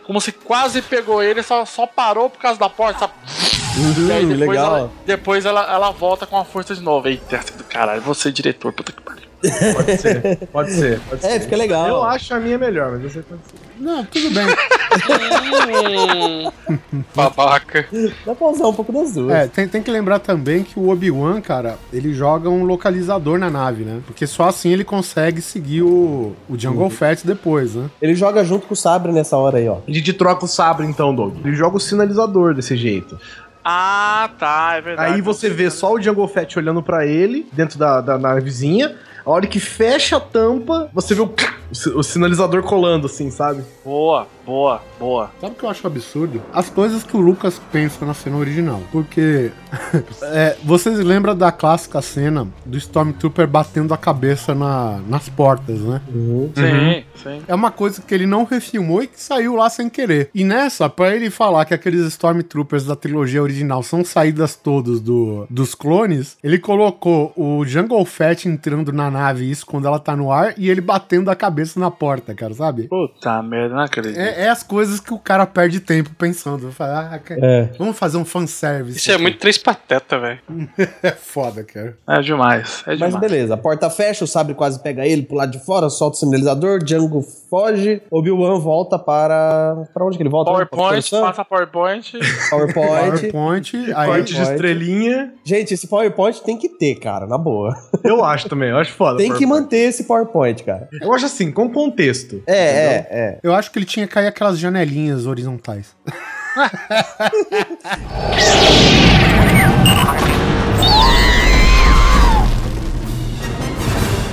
[0.05, 3.13] Como se quase pegou ele, só, só parou por causa da porta, sabe?
[3.75, 4.77] E aí depois, legal.
[4.77, 7.07] ela, depois ela, ela volta com a força de novo.
[7.07, 9.27] Eita, do caralho, você diretor, puta que pariu.
[9.73, 10.99] Pode ser, pode ser.
[11.01, 11.39] Pode É, ser.
[11.41, 11.87] fica legal.
[11.87, 13.53] Eu acho a minha melhor, mas você pode ser.
[13.79, 14.45] Não, tudo bem.
[17.15, 17.85] Babaca.
[18.25, 19.33] Dá pra usar um pouco das duas.
[19.33, 23.49] É, tem, tem que lembrar também que o Obi-Wan, cara, ele joga um localizador na
[23.49, 23.99] nave, né?
[24.05, 27.89] Porque só assim ele consegue seguir o, o Jungle Fett depois, né?
[28.01, 29.77] Ele joga junto com o sabre nessa hora aí, ó.
[29.87, 31.35] A gente troca o sabre então, Doug.
[31.43, 33.17] Ele joga o sinalizador desse jeito.
[33.63, 35.13] Ah, tá, é verdade.
[35.13, 38.95] Aí você vê só o Jungle Fett olhando pra ele, dentro da, da navezinha.
[39.25, 41.33] A hora que fecha a tampa, você vê o,
[41.95, 43.63] o sinalizador colando, assim, sabe?
[43.83, 45.31] Boa, boa, boa.
[45.41, 46.41] Sabe o que eu acho absurdo?
[46.53, 48.81] As coisas que o Lucas pensa na cena original.
[48.91, 49.51] Porque
[50.21, 56.01] é, vocês lembram da clássica cena do Stormtrooper batendo a cabeça na- nas portas, né?
[56.55, 57.41] Sim, sim.
[57.47, 60.29] É uma coisa que ele não refilmou e que saiu lá sem querer.
[60.35, 65.47] E nessa, pra ele falar que aqueles Stormtroopers da trilogia original são saídas todos do,
[65.49, 70.31] dos clones, ele colocou o Jungle Fett entrando na nave, isso quando ela tá no
[70.31, 72.87] ar, e ele batendo a cabeça na porta, cara, sabe?
[72.87, 74.17] Puta merda, não acredito.
[74.17, 76.71] É, é as coisas que o cara perde tempo pensando.
[76.71, 77.69] Fala, ah, cara, É.
[77.77, 78.97] Vamos fazer um fanservice.
[78.97, 80.39] Isso é muito três pateta, velho.
[81.01, 81.97] é foda, cara.
[82.07, 82.83] É demais.
[82.85, 83.15] É Mas demais.
[83.15, 86.19] beleza, a porta fecha, o sabre quase pega ele pro lado de fora, solta o
[86.19, 89.85] sinalizador, Django foge, Obi-Wan volta para.
[89.93, 90.51] Pra onde que ele volta?
[90.51, 92.11] PowerPoint, passa PowerPoint.
[92.49, 93.31] PowerPoint.
[93.31, 95.33] PowerPoint, aí Corte de estrelinha.
[95.43, 97.75] Gente, esse PowerPoint tem que ter, cara, na boa.
[98.03, 99.04] Eu acho também, eu acho foda.
[99.17, 100.87] Tem que manter esse PowerPoint, cara.
[101.01, 102.41] Eu acho assim, com contexto.
[102.47, 103.39] É, é, é.
[103.43, 105.93] Eu acho que ele tinha que cair aquelas janelinhas horizontais.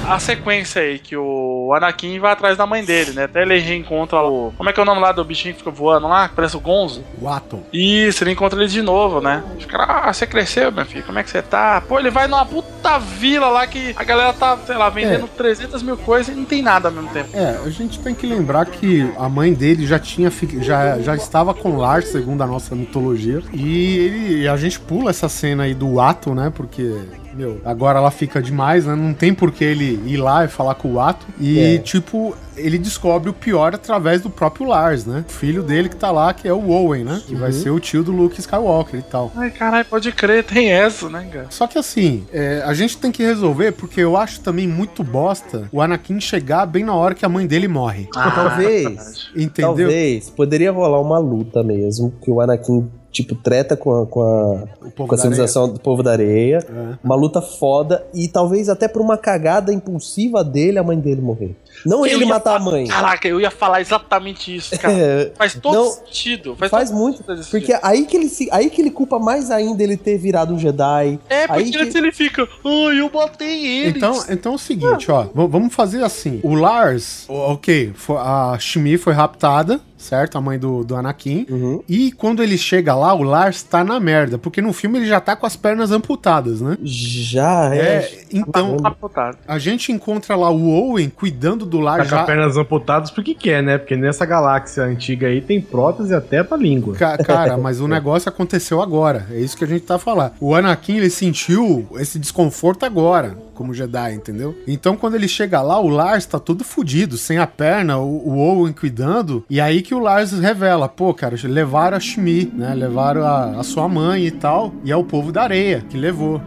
[0.07, 3.24] A sequência aí que o Anakin vai atrás da mãe dele, né?
[3.24, 4.53] Até ele reencontra o.
[4.57, 6.28] Como é que é o nome lá do bichinho que fica voando lá?
[6.28, 7.05] Que parece o Gonzo.
[7.20, 7.62] O Atom.
[7.72, 9.42] Isso, ele encontra ele de novo, né?
[9.59, 11.80] Fica, ah, você cresceu, meu filho, como é que você tá?
[11.80, 15.82] Pô, ele vai numa puta vila lá que a galera tá, sei lá, vendendo 300
[15.82, 17.30] mil coisas e não tem nada ao mesmo tempo.
[17.32, 20.30] É, a gente tem que lembrar que a mãe dele já tinha
[20.61, 23.40] já, já estava com Lars, segundo a nossa mitologia.
[23.53, 26.53] E ele, e a gente pula essa cena aí do Ato, né?
[26.55, 26.94] Porque,
[27.35, 28.95] meu, agora ela fica demais, né?
[28.95, 31.26] Não tem por que ele ir lá e falar com o Ato.
[31.41, 31.78] E, É.
[31.78, 35.24] tipo, ele descobre o pior através do próprio Lars, né?
[35.28, 37.22] O filho dele que tá lá, que é o Owen, né?
[37.26, 37.57] Que vai Uhum.
[37.62, 39.33] ser o tio do Luke Skywalker e tal.
[39.35, 41.47] Ai, caralho, pode crer, tem essa, né, cara?
[41.51, 45.68] Só que assim, é, a gente tem que resolver, porque eu acho também muito bosta
[45.72, 48.09] o Anakin chegar bem na hora que a mãe dele morre.
[48.14, 49.30] Ah, Talvez.
[49.35, 49.74] Entendeu?
[49.74, 50.30] Talvez.
[50.30, 54.65] Poderia rolar uma luta mesmo, que o Anakin, tipo, treta com a, com a,
[54.97, 56.59] com a civilização do povo da areia.
[56.59, 56.99] É.
[57.05, 58.05] Uma luta foda.
[58.15, 61.55] E talvez até por uma cagada impulsiva dele, a mãe dele morrer.
[61.85, 62.87] Não Eu ele matar a mãe.
[62.87, 64.93] Caraca, eu ia falar exatamente isso, cara.
[65.03, 66.55] É, Faz todo não, sentido.
[66.57, 67.16] Faz, Faz todo muito.
[67.25, 70.55] sentido Porque aí que, ele se, aí que ele culpa mais ainda ele ter virado
[70.55, 71.18] um Jedi.
[71.29, 71.99] É, porque aí que...
[71.99, 73.97] ele fica, ai, eu botei eles.
[73.97, 75.23] Então, então é o seguinte, ó.
[75.23, 76.41] v- Vamos fazer assim.
[76.43, 80.37] O Lars, ok, a Shmi foi raptada, certo?
[80.37, 81.47] A mãe do, do Anakin.
[81.49, 81.83] Uhum.
[81.89, 84.37] E quando ele chega lá, o Lars tá na merda.
[84.39, 86.77] Porque no filme ele já tá com as pernas amputadas, né?
[86.83, 87.79] Já, é.
[87.79, 89.39] É, então Amputado.
[89.47, 92.27] a gente encontra lá o Owen cuidando do Tá Lars com as já.
[92.27, 93.79] pernas amputadas porque quer, né?
[93.79, 96.95] Porque nessa galáxia antiga aí tem prótese até pra língua.
[96.95, 99.27] Ca- Cara, mas o negócio aconteceu agora.
[99.31, 100.33] É isso que a gente tá falando.
[100.41, 104.55] O Anakin, ele sentiu esse desconforto agora, como Jedi, entendeu?
[104.67, 108.39] Então, quando ele chega lá, o Lars tá todo fudido, sem a perna, o, o
[108.39, 109.45] Owen cuidando.
[109.49, 112.75] E aí que o Lars revela: pô, cara, levaram a Shmi, né?
[112.75, 114.73] Levaram a, a sua mãe e tal.
[114.85, 116.41] E é o povo da areia que levou.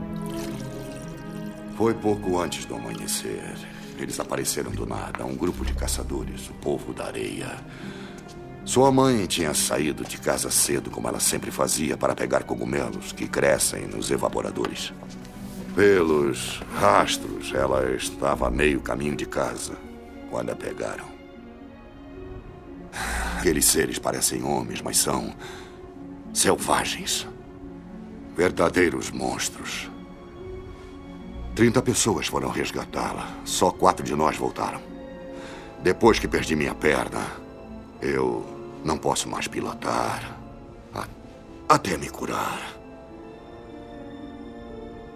[1.77, 3.41] Foi pouco antes do amanhecer.
[3.97, 7.49] Eles apareceram do nada, um grupo de caçadores, o povo da areia.
[8.65, 13.27] Sua mãe tinha saído de casa cedo, como ela sempre fazia, para pegar cogumelos que
[13.27, 14.91] crescem nos evaporadores.
[15.75, 19.77] Pelos rastros, ela estava a meio caminho de casa
[20.29, 21.05] quando a pegaram.
[23.37, 25.35] Aqueles seres parecem homens, mas são
[26.33, 27.27] selvagens.
[28.35, 29.89] Verdadeiros monstros.
[31.55, 33.27] Trinta pessoas foram resgatá-la.
[33.45, 34.81] Só quatro de nós voltaram.
[35.81, 37.25] Depois que perdi minha perna,
[38.01, 38.45] eu
[38.83, 40.37] não posso mais pilotar.
[40.93, 41.07] A-
[41.69, 42.61] Até me curar.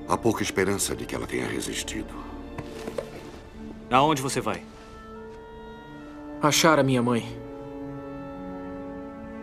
[0.07, 2.13] Há pouca esperança de que ela tenha resistido.
[3.91, 4.63] Aonde você vai?
[6.41, 7.37] Achar a minha mãe.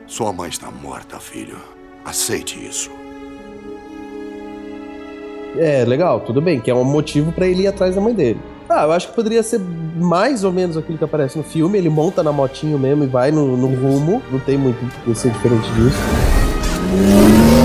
[0.06, 1.58] Sua mãe está morta, filho.
[2.04, 2.90] Aceite isso.
[5.58, 8.40] É, legal, tudo bem, que é um motivo pra ele ir atrás da mãe dele.
[8.68, 9.60] Ah, eu acho que poderia ser
[9.96, 11.78] mais ou menos aquilo que aparece no filme.
[11.78, 14.20] Ele monta na motinho mesmo e vai no, no rumo.
[14.30, 17.55] Não tem muito que ser diferente disso.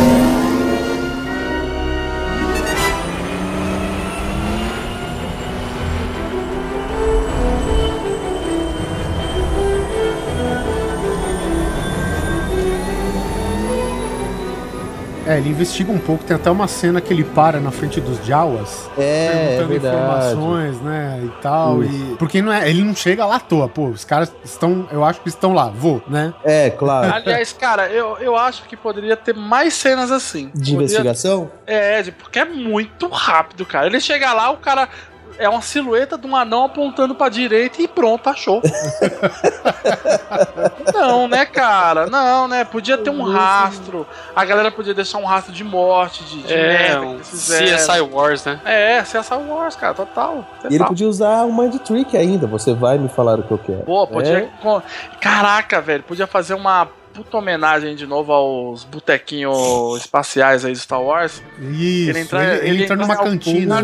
[15.32, 18.24] É, ele investiga um pouco, tem até uma cena que ele para na frente dos
[18.26, 18.90] Jawas.
[18.98, 19.96] É, é perguntando verdade.
[19.98, 21.22] informações, né?
[21.24, 21.84] E tal.
[21.84, 21.94] Isso.
[22.14, 22.16] E...
[22.18, 23.88] Porque não é, ele não chega lá à toa, pô.
[23.88, 26.34] Os caras estão, eu acho que estão lá, vou, né?
[26.44, 27.14] É, claro.
[27.14, 30.48] Aliás, cara, eu, eu acho que poderia ter mais cenas assim.
[30.54, 31.52] De Poderia- investigação?
[31.66, 33.88] É, porque é muito rápido, cara.
[33.88, 34.90] Ele chega lá, o cara
[35.38, 38.62] é uma silhueta de um anão apontando pra direita e pronto, achou.
[40.94, 42.08] não, né, cara?
[42.08, 42.64] Não, né?
[42.64, 44.08] Podia ter um rastro.
[44.36, 47.20] A galera podia deixar um rastro de morte, de, de É, merda um.
[47.20, 48.60] CSI Wars, né?
[48.66, 50.46] É, CSI Wars, cara, total.
[50.64, 50.88] E ele total.
[50.90, 52.48] podia usar o Mind Trick ainda.
[52.48, 53.84] Você vai me falar o que eu quero.
[53.84, 54.40] Pô, podia.
[54.40, 54.82] É.
[55.20, 61.02] Caraca, velho, podia fazer uma puta homenagem de novo aos botequinhos espaciais aí do Star
[61.02, 61.42] Wars.
[61.60, 63.76] Isso, ele entra- ele, ele ele entra entra numa na cantina.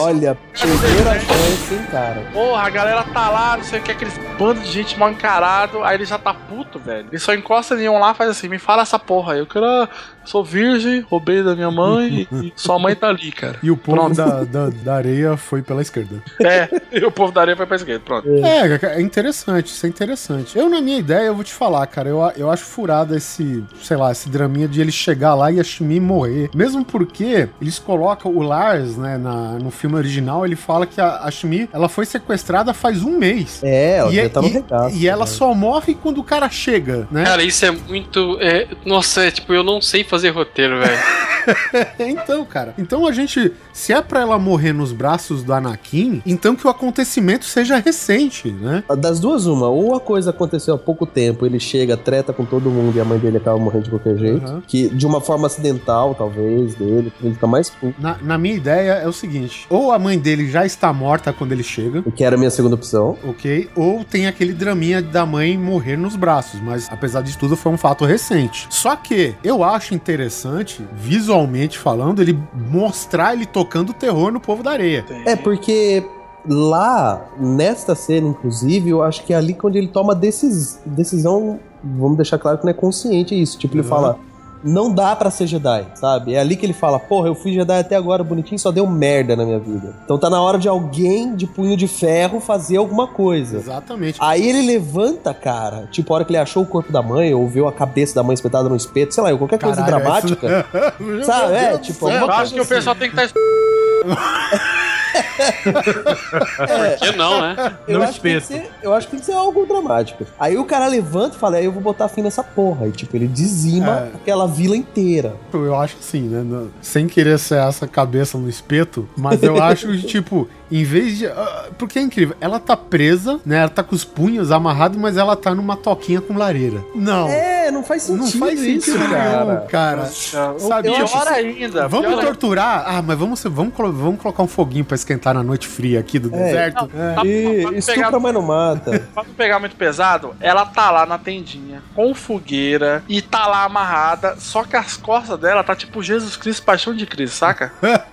[0.00, 2.20] Olha, perderam a chance, hein, cara.
[2.32, 5.82] Porra, a galera tá lá, não sei o que, aqueles bando de gente mal encarado,
[5.84, 7.08] aí ele já tá puto, velho.
[7.10, 9.38] Ele só encosta em um lá e faz assim, me fala essa porra aí.
[9.40, 9.64] Eu quero.
[9.66, 9.88] ah,
[10.22, 13.56] Sou virgem, roubei da minha mãe e sua mãe tá ali, cara.
[13.62, 16.22] E o povo da, da, da areia foi pela esquerda.
[16.44, 18.28] É, e o povo da areia foi pra esquerda, pronto.
[18.44, 20.58] É, é interessante, isso é interessante.
[20.58, 23.96] Eu, na minha ideia, eu vou te falar, cara, eu, eu acho furado esse, sei
[23.96, 26.50] lá, esse draminha de ele chegar lá e a Shmi morrer.
[26.54, 31.20] Mesmo porque eles colocam o Lars, né, na, no filme original, ele fala que a,
[31.22, 33.60] a Shmi, ela foi sequestrada faz um mês.
[33.62, 35.30] É, ela e, já tá no e- regaço, e ela né?
[35.30, 37.24] só morre quando o cara chega, né?
[37.24, 38.38] Cara, isso é muito.
[38.40, 40.98] é, nossa, é, tipo, eu não sei fazer roteiro, velho.
[41.98, 42.74] então, cara.
[42.78, 46.70] Então a gente, se é pra ela morrer nos braços do Anakin, então que o
[46.70, 48.84] acontecimento seja recente, né?
[48.98, 49.68] Das duas, uma.
[49.68, 53.04] Ou a coisa aconteceu há pouco tempo, ele chega, treta com todo mundo e a
[53.04, 54.44] mãe dele acaba morrendo de qualquer jeito.
[54.46, 54.62] Aham.
[54.66, 58.00] Que de uma forma acidental, talvez, dele, ele ficar mais puto.
[58.00, 61.52] Na, na minha ideia é o seguinte: ou a mãe dele já está morta quando
[61.52, 62.02] ele chega.
[62.04, 63.16] O que era a minha segunda opção.
[63.24, 67.72] Ok, ou tem aquele draminha da mãe morrer nos braços, mas apesar disso tudo foi
[67.72, 68.66] um fato recente.
[68.70, 72.38] Só que eu acho interessante, visualmente falando, ele
[72.70, 75.04] mostrar ele tocando terror no povo da areia.
[75.24, 76.04] É, porque
[76.48, 82.16] lá, nesta cena, inclusive, eu acho que é ali quando ele toma decis, decisão, vamos
[82.16, 83.58] deixar claro que não é consciente isso.
[83.58, 83.88] Tipo, ele Uhum.
[83.88, 84.18] fala,
[84.62, 86.34] não dá pra ser Jedi, sabe?
[86.34, 89.34] É ali que ele fala, porra, eu fui Jedi até agora bonitinho, só deu merda
[89.34, 89.94] na minha vida.
[90.04, 93.56] Então tá na hora de alguém de punho de ferro fazer alguma coisa.
[93.56, 94.18] Exatamente.
[94.20, 97.48] Aí ele levanta, cara, tipo, a hora que ele achou o corpo da mãe, ou
[97.48, 100.66] viu a cabeça da mãe espetada no espeto, sei lá, qualquer coisa Caralho, dramática.
[101.00, 101.54] isso- Sabe?
[101.54, 102.74] É, tipo, Eu acho que o assim.
[102.74, 103.32] pessoal tem que estar.
[105.40, 107.76] É, Por que não, né?
[107.88, 108.64] Eu Não acho, que tem que espeto.
[108.64, 110.26] ser, eu acho que tem que ser algo dramático.
[110.38, 112.86] Aí o cara levanta e fala, aí eu vou botar fim nessa porra.
[112.86, 114.16] E tipo, ele dizima É.
[114.16, 115.34] aquela vila inteira.
[115.52, 116.66] Eu acho que sim, né?
[116.80, 121.26] Sem querer ser essa cabeça no espeto, mas eu acho que, tipo, em vez de.
[121.26, 123.58] ah, Porque é incrível, ela tá presa, né?
[123.58, 126.82] Ela tá com os punhos amarrados, mas ela tá numa toquinha com lareira.
[126.94, 127.28] Não.
[127.28, 129.66] É, não faz sentido Não faz isso, sentido cara.
[129.68, 130.06] cara.
[130.06, 131.88] Sabe, Pior tipo, ainda.
[131.88, 132.26] Vamos pior ainda.
[132.26, 132.84] torturar?
[132.86, 136.30] Ah, mas vamos, vamos, vamos colocar um foguinho pra esquentar na noite fria aqui do
[136.30, 136.90] deserto?
[136.96, 137.14] É.
[137.14, 138.90] Pra- E pra não estupra, pegar- mas não mata.
[139.14, 143.64] Pra não pegar muito pesado, ela tá lá na tendinha, com fogueira, e tá lá
[143.64, 147.72] amarrada, só que as costas dela tá tipo Jesus Cristo, paixão de Cristo, saca?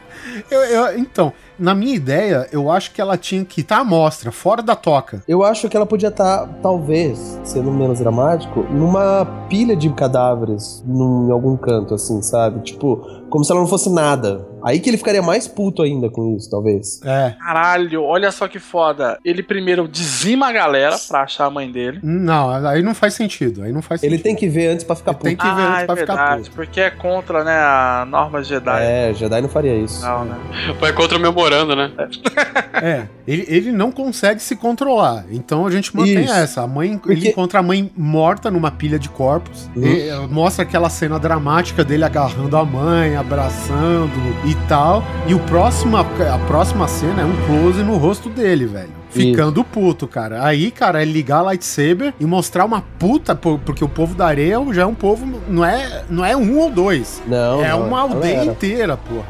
[0.51, 4.29] Eu- eu- então, na minha ideia, eu acho que ela tinha que estar à mostra,
[4.29, 5.23] fora da toca.
[5.25, 11.29] Eu acho que ela podia estar, talvez, sendo menos dramático, numa pilha de cadáveres num,
[11.29, 12.59] em algum canto, assim, sabe?
[12.59, 12.97] Tipo,
[13.29, 14.45] como se ela não fosse nada.
[14.63, 17.01] Aí que ele ficaria mais puto ainda com isso, talvez.
[17.03, 17.35] É.
[17.39, 19.17] Caralho, olha só que foda.
[19.23, 21.99] Ele primeiro dizima a galera pra achar a mãe dele.
[22.03, 23.63] Não, aí não faz sentido.
[23.63, 24.23] Aí não faz Ele sentido.
[24.23, 25.49] tem que ver antes pra ficar Ele tem puto.
[25.49, 26.55] que ver ah, antes é pra ficar verdade, puto.
[26.55, 28.81] porque é contra, né, a norma Jedi.
[28.83, 30.01] É, Jedi não faria isso.
[30.05, 30.35] Não, né?
[30.79, 31.91] Vai contra o memorando, né?
[32.73, 35.25] É, ele, ele não consegue se controlar.
[35.31, 36.33] Então a gente mantém Isso.
[36.33, 36.61] essa.
[36.61, 39.69] A mãe, Porque- Ele encontra a mãe morta numa pilha de corpos.
[39.75, 40.27] Uhum.
[40.29, 44.11] Mostra aquela cena dramática dele agarrando a mãe, abraçando
[44.47, 45.03] e tal.
[45.27, 46.03] E o próximo, a
[46.47, 48.97] próxima cena é um close no rosto dele, velho.
[49.09, 50.45] Ficando puto, cara.
[50.45, 54.57] Aí, cara, é ligar a lightsaber e mostrar uma puta, porque o povo da areia
[54.71, 57.21] já é um povo, não é, não é um ou dois.
[57.25, 59.27] Não, é não, uma aldeia inteira, porra.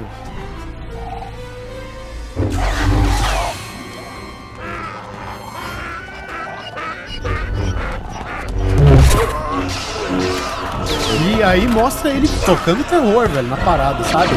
[11.38, 14.32] E aí mostra ele tocando terror, velho, na parada, sabe?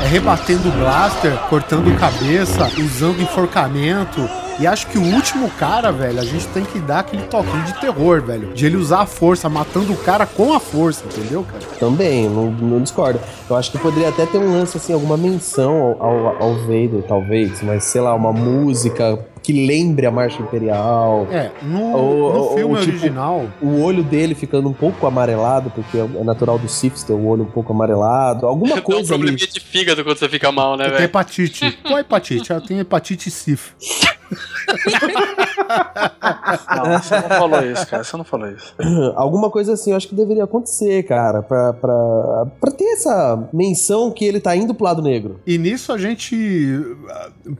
[0.00, 4.26] É, é rebatendo o blaster, cortando cabeça, usando enforcamento.
[4.58, 7.78] E acho que o último cara, velho, a gente tem que dar aquele toquinho de
[7.78, 8.54] terror, velho.
[8.54, 11.62] De ele usar a força, matando o cara com a força, entendeu, cara?
[11.78, 13.20] Também, não, não discordo.
[13.50, 17.02] Eu acho que poderia até ter um lance, assim, alguma menção ao, ao, ao Vader,
[17.06, 21.28] talvez, mas sei lá, uma música que lembre a Marcha Imperial.
[21.30, 23.46] É, no, Ou- no ou- filme ou, tipo, original.
[23.62, 27.44] O olho dele ficando um pouco amarelado, porque é natural do Sith ter o olho
[27.44, 28.44] um pouco amarelado.
[28.44, 29.06] Alguma um coisa ali.
[29.08, 31.04] probleminha de fígado quando você fica mal, né, Tem velho?
[31.04, 31.78] hepatite.
[31.86, 32.50] Qual hepatite?
[32.50, 33.70] Eu tenho hepatite sif.
[36.76, 38.04] Não, você não falou isso, cara.
[38.04, 38.74] Você não falou isso.
[39.16, 44.10] Alguma coisa assim, eu acho que deveria acontecer, cara, pra, pra, pra ter essa menção
[44.10, 45.40] que ele tá indo pro lado negro.
[45.46, 46.36] E nisso a gente.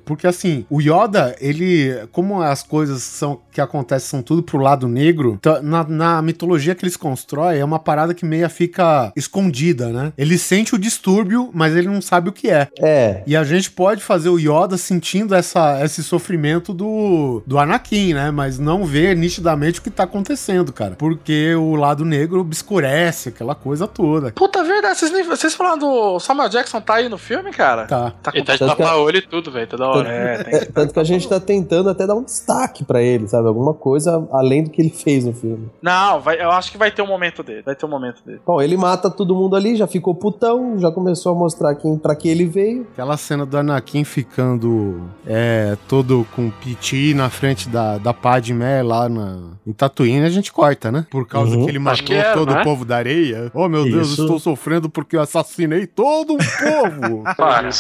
[0.05, 2.07] Porque assim, o Yoda, ele.
[2.13, 6.75] Como as coisas são que acontecem são tudo pro lado negro, tá- na, na mitologia
[6.75, 10.13] que eles constroem, é uma parada que meia fica escondida, né?
[10.19, 12.69] Ele sente o distúrbio, mas ele não sabe o que é.
[12.79, 13.23] É.
[13.27, 18.15] E a gente pode fazer o Yoda sentindo essa, esse sofrimento do, do Anakin.
[18.15, 18.31] Né?
[18.31, 20.95] Mas não vê nitidamente o que tá acontecendo, cara.
[20.97, 24.33] Porque o lado negro obscurece aquela coisa toda.
[24.33, 27.87] Puta verdade, vocês, nem- vocês falaram do Samuel Jackson tá aí no filme, cara?
[27.87, 28.13] Tá.
[28.23, 29.67] Tá com Ele tá de Tanto que- tapa-olho e tudo, velho.
[29.67, 30.09] Toda hora.
[30.09, 33.27] É, tem É, tanto que a gente tá tentando até dar um destaque pra ele,
[33.29, 33.49] sabe?
[33.49, 35.69] Alguma coisa além do que ele fez no filme.
[35.83, 37.63] Não, vai, eu acho que vai ter um momento dele.
[37.63, 38.41] Vai ter um momento dele.
[38.47, 42.15] Bom, ele mata todo mundo ali, já ficou putão, já começou a mostrar quem, pra
[42.15, 42.87] que ele veio.
[42.93, 49.09] Aquela cena do Anakin ficando é, todo com piti na frente da, da Padmé lá
[49.09, 51.07] na, em Tatooine, a gente corta, né?
[51.11, 51.65] Por causa Uhum.
[51.65, 52.61] que ele matou que era, todo né?
[52.61, 53.51] o povo da areia.
[53.55, 54.23] Oh, meu Deus, Isso.
[54.23, 57.25] estou sofrendo porque eu assassinei todo um povo.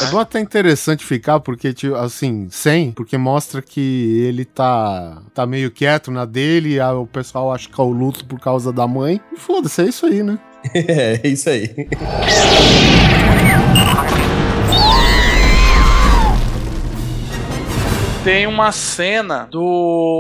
[0.06, 5.46] É bom até interessante ficar, porque, tipo, assim, sem, porque mostra que ele tá, tá
[5.46, 8.86] meio quieto na dele, aí o pessoal acha que é o luto por causa da
[8.86, 9.20] mãe.
[9.32, 10.38] E foda-se, é isso aí, né?
[10.74, 11.70] é, é isso aí.
[18.26, 19.62] Tem uma cena do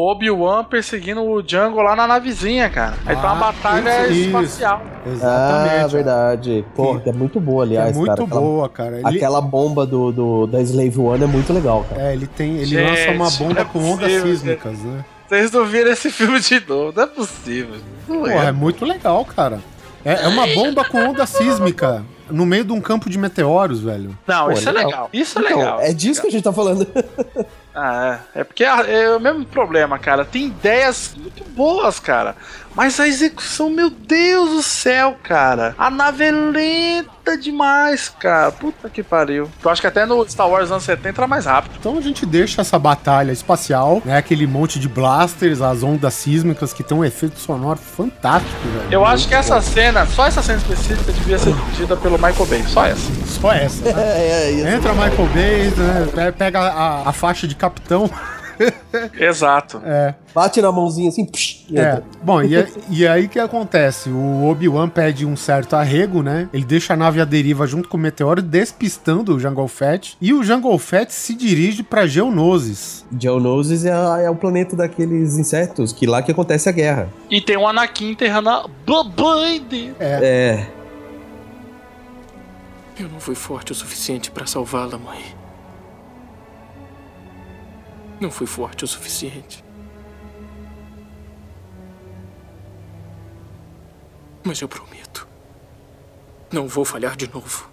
[0.08, 2.94] Obi-Wan perseguindo o Django lá na navezinha, cara.
[3.04, 4.80] Aí tá uma Ah, batalha isso, espacial.
[5.04, 5.84] Exatamente.
[5.84, 6.64] Ah, verdade.
[6.76, 8.24] Pô, é muito boa, É aliás, muito cara.
[8.40, 8.98] Boa, cara.
[8.98, 12.02] Ele, Aquela bomba do, do- da Slave One é muito legal, cara.
[12.02, 12.56] É, ele tem.
[12.58, 15.04] Ele Gente, lança uma bomba é com ondas sísmicas, né?
[15.28, 17.74] Vocês não viram esse filme de novo, não é possível.
[18.06, 18.46] Não Pô, é.
[18.46, 19.58] é muito legal, cara.
[20.04, 24.16] É, é uma bomba com onda sísmica no meio de um campo de meteoros, velho.
[24.24, 24.90] Não, Pô, isso é legal.
[24.90, 25.10] legal.
[25.12, 25.80] Isso é Então, legal.
[25.80, 26.86] é disso que a gente tá falando.
[27.78, 28.40] Ah, é.
[28.40, 30.24] É porque é, é o mesmo problema, cara.
[30.24, 32.34] Tem ideias muito boas, cara.
[32.76, 35.74] Mas a execução, meu Deus do céu, cara.
[35.78, 38.52] A nave é lenta demais, cara.
[38.52, 39.48] Puta que pariu.
[39.64, 41.72] Eu acho que até no Star Wars anos 70 era mais rápido.
[41.80, 44.18] Então a gente deixa essa batalha espacial, né?
[44.18, 48.88] Aquele monte de blasters, as ondas sísmicas que tem um efeito sonoro fantástico, velho.
[48.92, 52.62] Eu acho que essa cena, só essa cena específica, devia ser dirigida pelo Michael Bay.
[52.68, 53.10] Só essa.
[53.26, 53.92] Só essa, né?
[53.96, 54.68] é, é isso.
[54.68, 56.08] Entra Michael Bay, né?
[56.14, 58.10] pe- Pega a, a faixa de capitão.
[59.18, 59.80] Exato.
[59.84, 60.14] É.
[60.34, 62.04] Bate na mãozinha assim, psh, e É, entra.
[62.22, 64.08] bom, e, a- e aí que acontece?
[64.10, 66.48] O Obi-Wan pede um certo arrego, né?
[66.52, 70.16] Ele deixa a nave à deriva junto com o meteoro, despistando o Jungle Fett.
[70.20, 73.04] E o Jungle Fett se dirige pra Geonosis.
[73.18, 77.08] Geonosis é, a- é o planeta daqueles insetos, que lá que acontece a guerra.
[77.30, 79.94] E tem um Anakin enterrando a babãe dele.
[80.00, 80.66] É.
[82.98, 85.20] Eu não fui forte o suficiente para salvá-la, mãe.
[88.20, 89.62] Não fui forte o suficiente.
[94.42, 95.28] Mas eu prometo.
[96.52, 97.68] Não vou falhar de novo.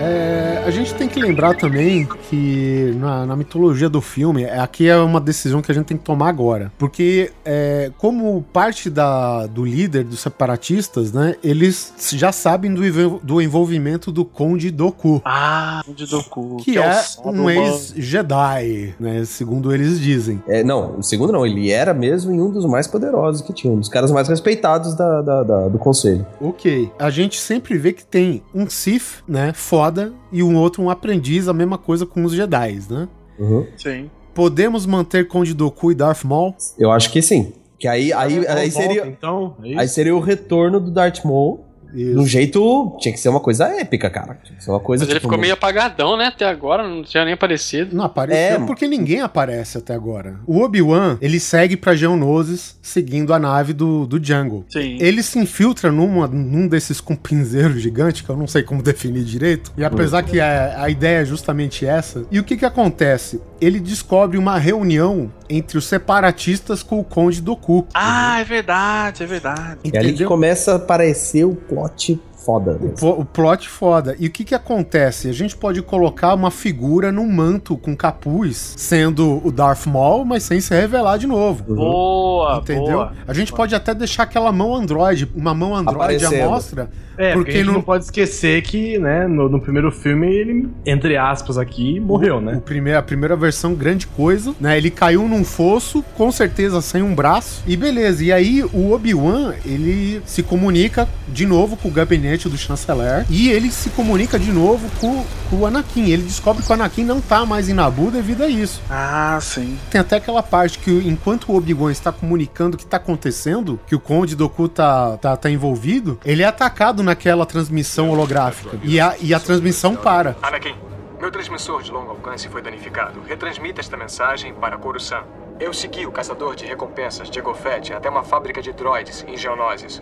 [0.00, 4.86] É, a gente tem que lembrar também que na, na mitologia do filme, é- aqui
[4.86, 6.70] é uma decisão que a gente tem que tomar agora.
[6.78, 12.82] Porque, é, como parte da, do líder dos separatistas, né, eles já sabem do,
[13.22, 15.22] do envolvimento do Conde Doku.
[15.24, 16.58] Ah, o de Doku.
[16.58, 19.24] Que, é, o Sado um ex-Jedi, né?
[19.24, 20.42] Segundo eles dizem.
[20.46, 23.78] É, não, o segundo não, ele era mesmo um dos mais poderosos que tinha, um
[23.78, 26.26] dos caras mais respeitados da, da- da- do conselho.
[26.40, 26.90] Ok.
[26.98, 29.52] A gente sempre vê que tem um Sith, né?
[29.54, 33.08] Foda, e um outro um aprendiz, a mesma coisa com os Jedi, né?
[33.38, 33.66] Uhum.
[33.76, 34.10] Sim.
[34.34, 36.54] Podemos manter Conde Doku e Darth Maul?
[36.78, 37.52] Eu acho que sim.
[37.78, 39.06] Que aí, aí, aí seria.
[39.06, 39.78] Então, é.
[39.78, 41.64] Aí seria o retorno do Darth Maul.
[41.94, 42.14] Isso.
[42.14, 42.96] No jeito.
[43.00, 44.38] Tinha que ser uma coisa épica, cara.
[44.42, 46.26] Tinha que ser uma coisa Mas ele tipo, ficou meio apagadão, né?
[46.26, 47.94] Até agora, não tinha nem aparecido.
[47.96, 48.66] Não apareceu É.
[48.66, 50.36] porque ninguém aparece até agora.
[50.46, 54.64] O Obi-Wan, ele segue pra Geonosis, seguindo a nave do, do Jungle.
[54.68, 54.98] Sim.
[55.00, 59.72] Ele se infiltra numa, num desses cumpinzeiros gigantes, que eu não sei como definir direito.
[59.76, 62.24] E apesar que a, a ideia é justamente essa.
[62.30, 63.40] E o que que acontece?
[63.60, 67.86] Ele descobre uma reunião entre os separatistas com o Conde Doku.
[67.94, 69.78] Ah, é verdade, é verdade.
[69.84, 70.28] É ali que Entendeu?
[70.28, 72.78] começa a aparecer o plot foda.
[72.80, 73.10] O, mesmo.
[73.10, 74.16] o plot foda.
[74.18, 75.28] E o que que acontece?
[75.28, 80.44] A gente pode colocar uma figura num manto com capuz, sendo o Darth Maul, mas
[80.44, 81.74] sem se revelar de novo.
[81.74, 82.98] Boa, Entendeu?
[82.98, 83.12] boa.
[83.26, 86.88] A gente pode até deixar aquela mão Android, uma mão Android à mostra,
[87.18, 90.32] É, porque, porque a gente no, não pode esquecer que, né, no, no primeiro filme
[90.32, 92.62] ele, entre aspas aqui, morreu, o né?
[92.64, 94.76] primeiro, a primeira versão, grande coisa, né?
[94.78, 98.24] Ele caiu num fosso, com certeza sem um braço, e beleza.
[98.24, 103.50] E aí o Obi-Wan, ele se comunica de novo com o gabinete do chanceler, e
[103.50, 106.10] ele se comunica de novo com, com o Anakin.
[106.10, 108.80] Ele descobre que o Anakin não tá mais em Nabu devido a isso.
[108.88, 109.76] Ah, sim.
[109.90, 113.94] Tem até aquela parte que enquanto o Obi-Wan está comunicando o que tá acontecendo, que
[113.94, 118.78] o Conde Doku tá, tá, tá envolvido, ele é atacado naquela transmissão holográfica.
[118.82, 120.36] E a, e a transmissão para.
[120.42, 120.76] Anakin,
[121.18, 123.20] meu transmissor de longo alcance foi danificado.
[123.26, 125.24] Retransmita esta mensagem para Coruscant.
[125.58, 130.00] Eu segui o caçador de recompensas Diego Fett até uma fábrica de droids em Geonosis.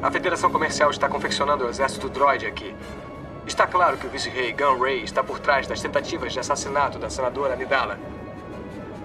[0.00, 2.74] A Federação Comercial está confeccionando o exército droid aqui.
[3.46, 7.10] Está claro que o vice-rei Gun Ray está por trás das tentativas de assassinato da
[7.10, 7.98] senadora Nidala.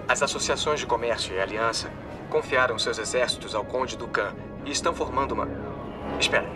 [0.07, 1.90] As associações de comércio e aliança
[2.30, 4.34] confiaram seus exércitos ao Conde Dukan
[4.65, 5.48] e estão formando uma.
[6.19, 6.48] Espera.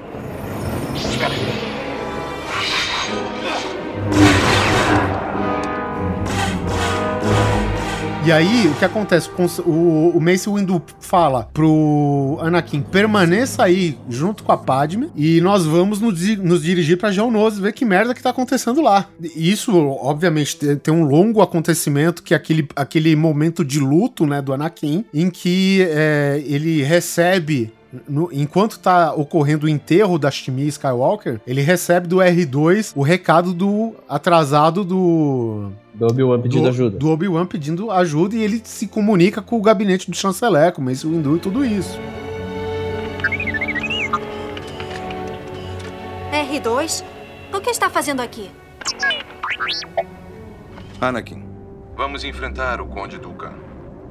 [8.23, 9.29] E aí, o que acontece?
[9.65, 15.65] O, o Mace Windu fala pro Anakin, permaneça aí junto com a Padme e nós
[15.65, 19.09] vamos nos, nos dirigir pra Geonosis ver que merda que tá acontecendo lá.
[19.35, 24.39] Isso, obviamente, tem, tem, um longo acontecimento que é aquele, aquele momento de luto, né,
[24.39, 27.73] do Anakin, em que é, ele recebe
[28.07, 33.53] no, enquanto tá ocorrendo o enterro da Shmi Skywalker, ele recebe do R2 o recado
[33.53, 35.71] do atrasado do.
[35.93, 36.97] Do Obi-Wan pedindo do, ajuda.
[36.97, 40.85] Do Obi-Wan pedindo ajuda e ele se comunica com o gabinete do chanceler, com o
[40.85, 41.99] Mace Windu e tudo isso.
[46.31, 47.03] R2?
[47.53, 48.49] O que está fazendo aqui?
[51.01, 51.43] Anakin,
[51.95, 53.53] vamos enfrentar o Conde Dukan.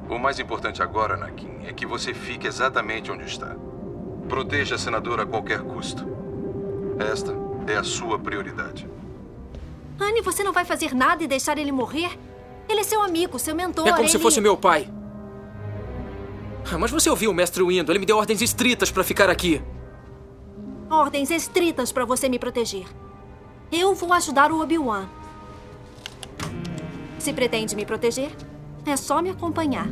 [0.07, 3.55] O mais importante agora, Anakin, é que você fique exatamente onde está.
[4.31, 6.07] Proteja a senadora a qualquer custo.
[6.97, 7.35] Esta
[7.67, 8.87] é a sua prioridade.
[9.99, 12.17] Anne, você não vai fazer nada e deixar ele morrer?
[12.69, 13.85] Ele é seu amigo, seu mentor.
[13.85, 14.09] É como ele...
[14.09, 14.89] se fosse meu pai.
[16.71, 17.91] Ah, mas você ouviu o mestre Windu?
[17.91, 19.61] Ele me deu ordens estritas para ficar aqui.
[20.89, 22.85] Ordens estritas para você me proteger.
[23.69, 25.09] Eu vou ajudar o Obi-Wan.
[27.19, 28.31] Se pretende me proteger,
[28.85, 29.87] é só me acompanhar.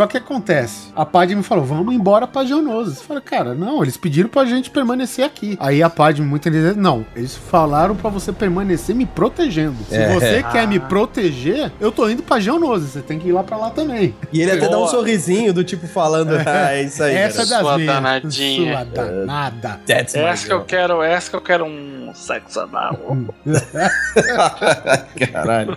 [0.00, 2.96] Só que acontece, a Padme me falou, vamos embora pra Geonosis.
[3.00, 5.58] Eu falei, cara, não, eles pediram pra gente permanecer aqui.
[5.60, 9.76] Aí a Padme, muito entendida, não, eles falaram pra você permanecer me protegendo.
[9.86, 10.08] Se É.
[10.14, 10.50] você Ah.
[10.52, 13.68] quer me proteger, eu tô indo pra Geonosis, você tem que ir lá pra lá
[13.68, 14.14] também.
[14.32, 17.14] E ele até dá um sorrisinho do tipo falando, ah, é isso aí.
[17.16, 17.62] Essa cara.
[17.62, 17.76] das
[18.24, 18.34] minhas.
[18.34, 19.80] Sua danada.
[19.86, 22.98] That's my Essa que eu quero, essa que eu quero um sexo anal.
[25.30, 25.76] Caralho.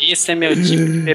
[0.00, 1.00] Esse é meu tipo de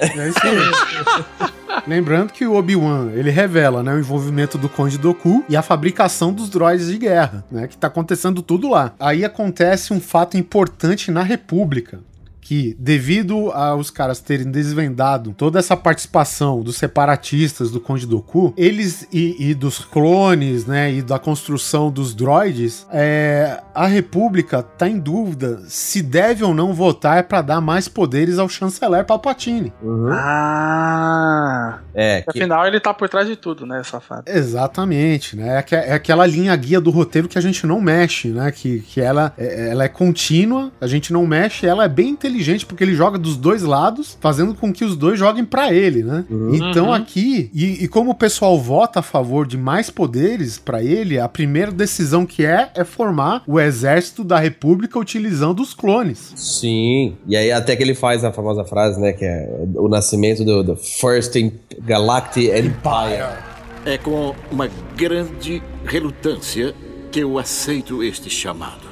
[0.00, 1.48] É isso aí.
[1.86, 6.32] Lembrando que o Obi-Wan, ele revela, né, o envolvimento do Conde Doku e a fabricação
[6.32, 8.94] dos droids de guerra, né, que tá acontecendo tudo lá.
[8.98, 12.00] Aí acontece um fato importante na República,
[12.48, 19.06] que devido aos caras terem desvendado toda essa participação dos separatistas do Conde Doku, eles
[19.12, 24.98] e, e dos clones, né, e da construção dos droids, é, a República tá em
[24.98, 29.70] dúvida se deve ou não votar para dar mais poderes ao chanceler Palpatine.
[30.10, 31.80] Ah.
[31.94, 34.22] É, que- Afinal, ele tá por trás de tudo, né, safado?
[34.26, 35.62] Exatamente, né?
[35.70, 38.50] É, é aquela linha guia do roteiro que a gente não mexe, né?
[38.50, 42.37] Que, que ela, é, ela é contínua, a gente não mexe, ela é bem inteligente
[42.66, 46.24] porque ele joga dos dois lados, fazendo com que os dois joguem pra ele, né?
[46.52, 46.92] Então Uhum.
[46.92, 51.28] aqui, e, e como o pessoal vota a favor de mais poderes pra ele, a
[51.28, 56.32] primeira decisão que é é formar o exército da República utilizando os clones.
[56.36, 57.16] Sim.
[57.26, 59.12] E aí até que ele faz a famosa frase, né?
[59.12, 61.34] Que é o nascimento do, do First
[61.80, 63.36] Galactic Empire.
[63.84, 66.74] É com uma grande relutância
[67.10, 68.86] que eu aceito este chamado.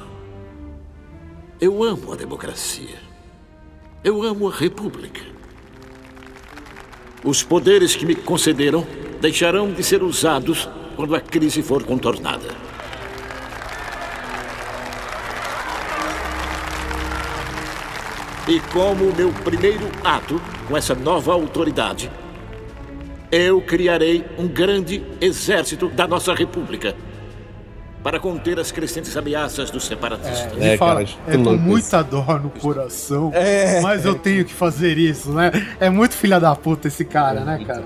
[1.59, 3.06] Eu amo a democracia.
[4.03, 5.21] Eu amo a república.
[7.23, 8.85] Os poderes que me concederam
[9.19, 12.47] deixarão de ser usados quando a crise for contornada.
[18.47, 22.09] E como meu primeiro ato com essa nova autoridade,
[23.31, 26.95] eu criarei um grande exército da nossa república
[28.03, 30.53] para conter as crescentes ameaças dos separatistas.
[30.55, 33.31] Ele fala, é com muita dor no coração,
[33.81, 35.51] mas eu tenho que fazer isso, né?
[35.79, 37.83] É muito filha da puta esse cara, né, cara?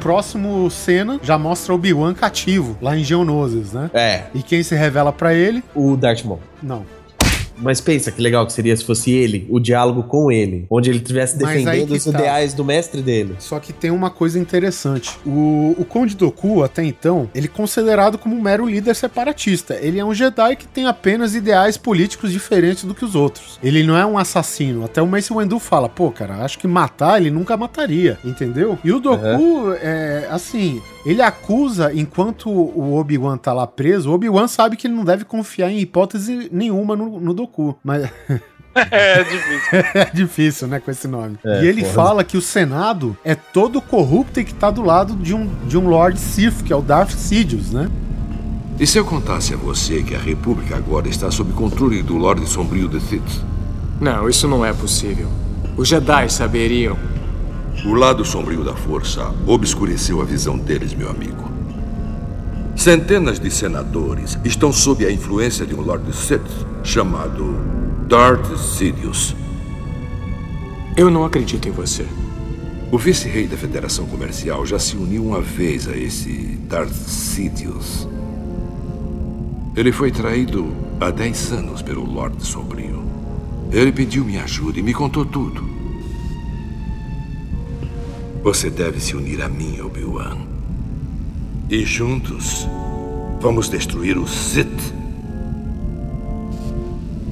[0.00, 3.90] Próximo cena já mostra Obi-Wan cativo, lá em Geonosis, né?
[3.92, 4.22] É.
[4.34, 5.62] E quem se revela pra ele?
[5.74, 6.40] O Darth Maul.
[6.62, 6.86] Não.
[7.60, 10.98] Mas pensa que legal que seria se fosse ele, o diálogo com ele, onde ele
[10.98, 12.10] estivesse defendendo os tá.
[12.10, 13.36] ideais do mestre dele.
[13.38, 15.18] Só que tem uma coisa interessante.
[15.26, 19.78] O, o Conde Doku, até então, ele é considerado como um mero líder separatista.
[19.80, 23.58] Ele é um Jedi que tem apenas ideais políticos diferentes do que os outros.
[23.62, 24.84] Ele não é um assassino.
[24.84, 28.78] Até o Mace Windu fala, pô, cara, acho que matar ele nunca mataria, entendeu?
[28.82, 34.48] E o Doku, é, assim, ele acusa, enquanto o Obi-Wan tá lá preso, o Obi-Wan
[34.48, 37.78] sabe que ele não deve confiar em hipótese nenhuma no, no Doku.
[37.82, 38.08] Mas...
[38.72, 39.78] É difícil.
[39.94, 41.36] é difícil, né, com esse nome.
[41.44, 41.92] É, e ele porra.
[41.92, 45.76] fala que o Senado é todo corrupto e que tá do lado de um, de
[45.76, 47.90] um Lord Sith, que é o Darth Sidious, né?
[48.78, 52.46] E se eu contasse a você que a República agora está sob controle do Lorde
[52.48, 53.44] Sombrio de Sith?
[54.00, 55.28] Não, isso não é possível.
[55.76, 56.96] Os Jedi saberiam.
[57.84, 61.50] O lado sombrio da força obscureceu a visão deles, meu amigo.
[62.76, 67.56] Centenas de senadores estão sob a influência de um Lord Sith chamado
[68.08, 69.34] Darth Sidious.
[70.96, 72.06] Eu não acredito em você.
[72.92, 78.08] O vice-rei da Federação Comercial já se uniu uma vez a esse Darth Sidious.
[79.76, 83.02] Ele foi traído há 10 anos pelo Lorde Sombrio.
[83.70, 85.69] Ele pediu minha ajuda e me contou tudo.
[88.42, 90.38] Você deve se unir a mim, Obi-Wan.
[91.68, 92.66] E juntos,
[93.38, 94.94] vamos destruir o Sith.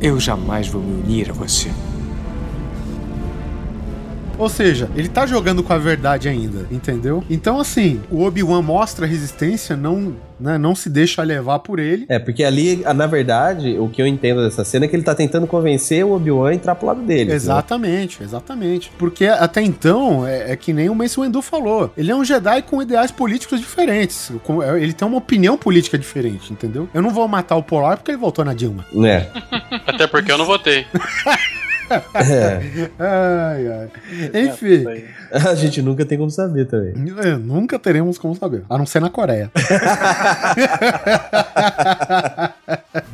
[0.02, 1.70] Eu jamais vou me unir a você.
[4.38, 7.22] Ou seja, ele tá jogando com a verdade ainda, entendeu?
[7.28, 12.06] Então, assim, o Obi-Wan mostra resistência, não, né, não se deixa levar por ele.
[12.08, 15.14] É, porque ali, na verdade, o que eu entendo dessa cena é que ele tá
[15.14, 17.32] tentando convencer o Obi-Wan a entrar pro lado dele.
[17.32, 18.92] Exatamente, exatamente.
[18.96, 22.62] Porque até então, é, é que nem o Mace Windu falou, ele é um Jedi
[22.62, 24.30] com ideais políticos diferentes.
[24.44, 26.88] com- é, Ele tem uma opinião política diferente, entendeu?
[26.94, 28.84] Eu não vou matar o Polar porque ele votou na Dilma.
[29.04, 29.26] É.
[29.86, 30.86] Até porque eu não votei.
[31.90, 32.60] É.
[32.98, 33.88] Ai, ai.
[34.44, 34.84] Enfim,
[35.32, 36.94] A gente nunca tem como saber também.
[37.24, 39.50] é, nunca teremos como saber, a não ser na Coreia.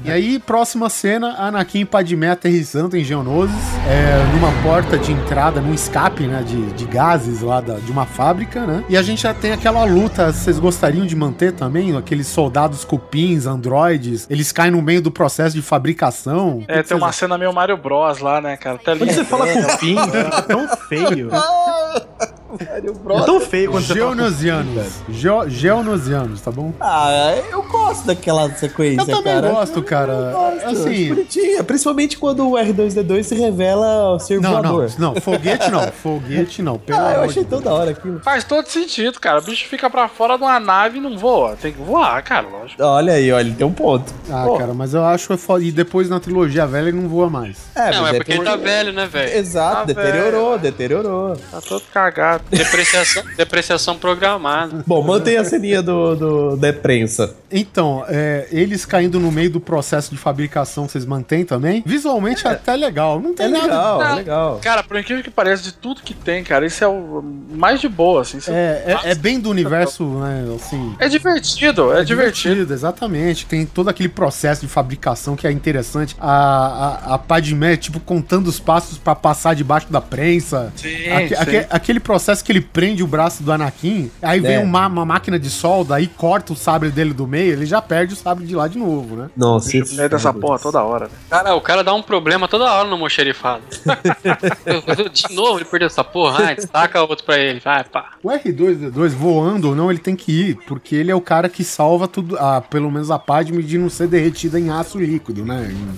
[0.05, 3.55] e aí, próxima cena, Anakin e Padmé aterrissando em Geonosis,
[3.89, 8.07] é, numa porta de entrada, num escape, né, de, de gases lá da- de uma
[8.07, 8.85] fábrica, né?
[8.89, 11.97] E a gente já tem aquela luta, vocês gostariam de manter também?
[11.97, 16.65] Aqueles soldados cupins, androides, eles caem no meio do processo de fabricação.
[16.69, 18.77] É, que tem uma cena meio Mario Bros lá, né, cara?
[18.77, 21.31] Até Quando você fala cupim, é tão feio.
[22.61, 24.93] É tão feio quando você fala cupim, Geonosianos.
[25.09, 26.73] Geo- Geonosianos, tá bom?
[26.81, 29.49] Ah, eu gosto daquela sequência, Eu também cara.
[29.51, 30.31] gosto, cara.
[30.33, 31.65] Gosto, Assim- bonitinha.
[31.65, 34.91] Principalmente quando o R2D2 se revela ser Não, não, voador.
[34.99, 36.79] não, foguete não, foguete não.
[36.79, 37.63] Pelo Ah, eu achei de Deus.
[37.63, 38.21] tão da hora aquilo.
[38.21, 39.39] Faz todo sentido, cara.
[39.39, 41.57] O bicho fica pra fora de uma nave e não voa.
[41.61, 42.83] Tem que voar, cara, lógico.
[42.83, 44.13] Olha aí, olha, ele tem um ponto.
[44.31, 44.57] Ah, Pô.
[44.59, 45.65] cara, mas eu acho é foda.
[45.65, 47.57] E depois na trilogia velha ele não voa mais.
[47.75, 49.37] É, não, mas é porque ele tá velho, né, velho?
[49.37, 50.61] Exato, Tá deteriorou, velho.
[50.63, 51.37] deteriorou.
[51.51, 52.44] Tá todo cagado.
[52.51, 54.85] Depreciação, depreciação programada.
[54.87, 57.35] Bom, mantém a ceninha do, do, da prensa.
[57.51, 61.83] Então, é, eles caindo no meio do processo de fabricação, vocês mantêm também?
[61.87, 63.21] Visualmente é até legal.
[63.21, 63.65] Não tem É nada.
[63.67, 64.59] legal, é legal.
[64.63, 67.23] Cara, por incrível que pareça, de tudo que tem, cara, esse é o
[67.53, 68.39] mais de boa, assim.
[68.49, 70.45] É, é, é bem do universo, né?
[70.57, 70.95] Assim.
[70.99, 72.73] É divertido, é, divertido.
[72.73, 73.47] exatamente.
[73.47, 76.17] Tem todo aquele processo de fabricação que é interessante.
[76.21, 80.73] A, a, a Padmé, tipo, contando os passos pra passar debaixo da prensa.
[80.77, 81.35] Sim, Aque- sim.
[81.37, 84.61] aque- aquele processo que ele prende o braço do Anakin, aí vem É.
[84.61, 88.15] uma, uma máquina de solda, aí corta o sabre dele do meio, ele já perde
[88.15, 89.31] o sabre de lá de novo, né?
[89.37, 91.19] Nossa, esse- meio dessa porra toda hora, velho.
[91.31, 93.63] Cara, o cara dá um problema toda hora no mocherifado.
[95.13, 96.51] De novo ele perdeu essa porra.
[96.51, 97.61] Ah, destaca outro pra ele.
[97.61, 98.11] Vai, pá.
[98.23, 101.65] O R2D2, voando ou não, ele tem que ir, porque ele é o cara que
[101.65, 105.71] salva tudo, ah, pelo menos a Padme de não ser derretida em aço líquido, né?
[105.71, 105.89] Em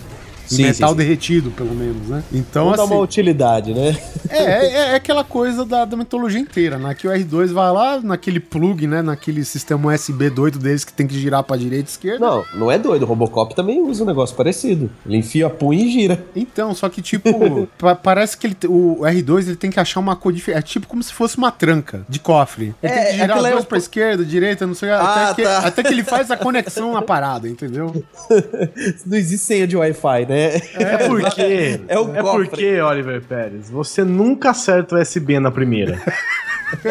[0.47, 0.98] Sim, metal sim, sim.
[0.98, 2.23] derretido, pelo menos, né?
[2.32, 3.97] Então, assim, uma utilidade, né?
[4.28, 6.94] é, é, é aquela coisa da, da mitologia inteira, né?
[6.94, 9.02] Que o R2 vai lá naquele plug, né?
[9.02, 12.18] Naquele sistema USB doido deles que tem que girar pra direita e esquerda.
[12.24, 13.02] Não, não é doido.
[13.02, 14.90] O Robocop também usa um negócio parecido.
[15.05, 16.24] Ele enfia a punha e gira.
[16.35, 20.14] Então, só que tipo, pa- parece que ele, o R2 ele tem que achar uma
[20.16, 20.59] codificação.
[20.59, 22.74] É tipo como se fosse uma tranca de cofre.
[22.82, 24.90] Ele tem É, que girar aquela as é duas o- pra esquerda, direita, não sei,
[24.90, 25.59] Ah, até, que, tá.
[25.59, 28.05] até que ele faz a conexão na parada, entendeu?
[29.06, 30.35] Não existe senha de Wi-Fi, né?
[30.36, 31.80] É porque.
[31.88, 32.48] É o é cofre.
[32.48, 36.00] porque, Oliver Pérez, você nunca acerta o USB na primeira.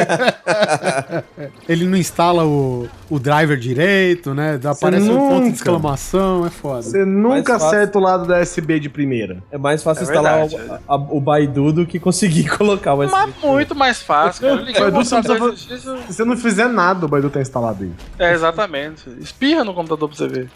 [1.67, 4.59] Ele não instala o, o driver direito, né?
[4.63, 5.49] Aparece um ponto nunca.
[5.49, 6.81] de exclamação, é foda.
[6.84, 7.67] Você nunca fácil.
[7.67, 9.43] acerta o lado da USB de primeira.
[9.51, 12.99] É mais fácil É instalar verdade, o, a- o Baidu do que conseguir colocar o
[13.03, 13.11] USB.
[13.11, 14.55] Mas muito mais fácil, cara.
[14.61, 17.84] Liguei o Baidu, você não precisa Se você não fizer nada, o Baidu tá instalado
[17.84, 17.91] aí.
[18.17, 19.09] É, exatamente.
[19.19, 20.49] Espirra no computador pra você ver.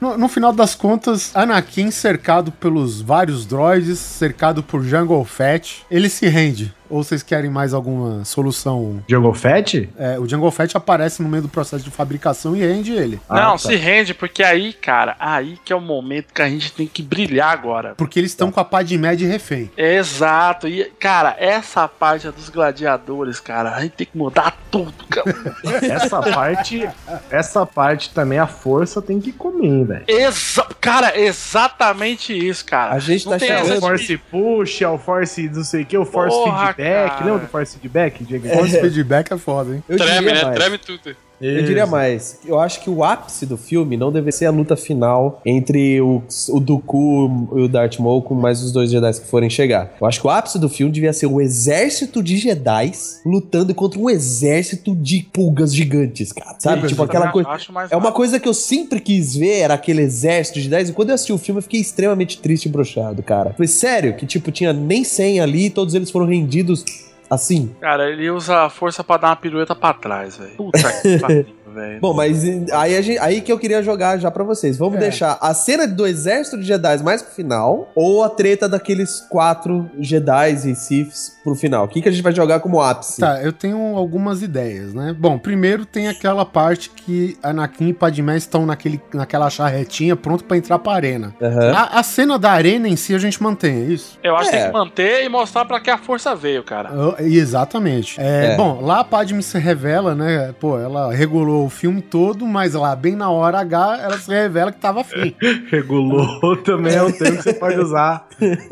[0.00, 6.08] No, no final das contas, Anakin cercado pelos vários droids, cercado por Jungle Fett, ele
[6.08, 6.72] se rende.
[6.90, 9.02] Ou vocês querem mais alguma solução?
[9.08, 9.88] Jungle Fett?
[9.96, 13.20] É, o Jungle Fett aparece no meio do processo de fabricação e rende ele.
[13.30, 13.58] Não, tá.
[13.58, 17.02] se rende, porque aí, cara, aí que é o momento que a gente tem que
[17.02, 17.94] brilhar agora.
[17.96, 19.70] Porque eles estão com a Padmé de refém.
[19.76, 20.66] Exato.
[20.68, 25.30] E, cara, essa parte é dos gladiadores, cara, a gente tem que mudar tudo, cara.
[25.82, 26.88] Essa parte.
[27.30, 30.04] essa parte também a força tem que comer, velho.
[30.08, 32.92] Exa cara, exatamente isso, cara.
[32.94, 35.82] A gente Não tá tem É o de- Force Push, é o Force não sei
[35.82, 37.08] o que, o Force Porra, Feedback.
[37.10, 37.24] cara.
[37.24, 38.48] Lembra do Force Feedback, Diego?
[38.48, 39.84] Force feedback é foda, hein?
[39.88, 40.42] Eu Treme, diria né?
[40.44, 40.58] mais.
[40.58, 41.16] Treme tudo.
[41.40, 42.38] Eu diria mais.
[42.44, 46.22] Eu acho que o ápice do filme não deve ser a luta final entre o,
[46.50, 49.94] o Dooku e o Darth Maul com mais os dois Jedi que forem chegar.
[50.00, 52.92] Eu acho que o ápice do filme devia ser o exército de Jedi
[53.24, 56.56] lutando contra um exército de pulgas gigantes, cara.
[56.58, 56.82] Sabe?
[56.82, 57.48] Sim, tipo aquela coisa.
[57.90, 60.90] É uma coisa que eu sempre quis ver, era aquele exército de Jedi.
[60.90, 63.54] E quando eu assisti o filme, eu fiquei extremamente triste e broxado, cara.
[63.56, 66.84] Foi sério, que tipo, tinha nem 100 ali e todos eles foram rendidos
[67.30, 67.74] assim.
[67.80, 70.50] Cara, ele usa a força pra dar uma pirueta pra trás, velho.
[70.56, 72.00] Puta que pariu, velho.
[72.00, 72.42] Bom, mas
[72.72, 74.76] aí, gente- aí que eu queria jogar já pra vocês.
[74.76, 75.00] Vamos É.
[75.00, 79.88] deixar a cena do exército de Jedi mais pro final ou a treta daqueles quatro
[79.98, 81.84] Jedi e Siths pro final?
[81.84, 83.20] O que, que a gente vai jogar como ápice?
[83.20, 85.14] Tá, eu tenho algumas ideias, né?
[85.18, 90.56] Bom, primeiro tem aquela parte que Anakin e Padmé estão naquele, naquela charretinha pronto pra
[90.56, 91.34] entrar pra arena.
[91.40, 91.72] Aham.
[91.74, 94.18] A, a cena da arena em si a gente mantém, é isso?
[94.22, 94.60] Eu acho que É.
[94.62, 96.90] tem que manter e mostrar pra que a força veio, cara.
[96.92, 98.20] Ah, Exatamente.
[98.20, 98.56] É, É.
[98.56, 100.54] Bom, lá a Padme se revela, né?
[100.58, 104.72] Pô, ela regulou o filme todo, mas lá, bem na hora H, ela se revela
[104.72, 105.34] que tava afim.
[105.70, 108.26] Regulou também é um termo que você pode usar.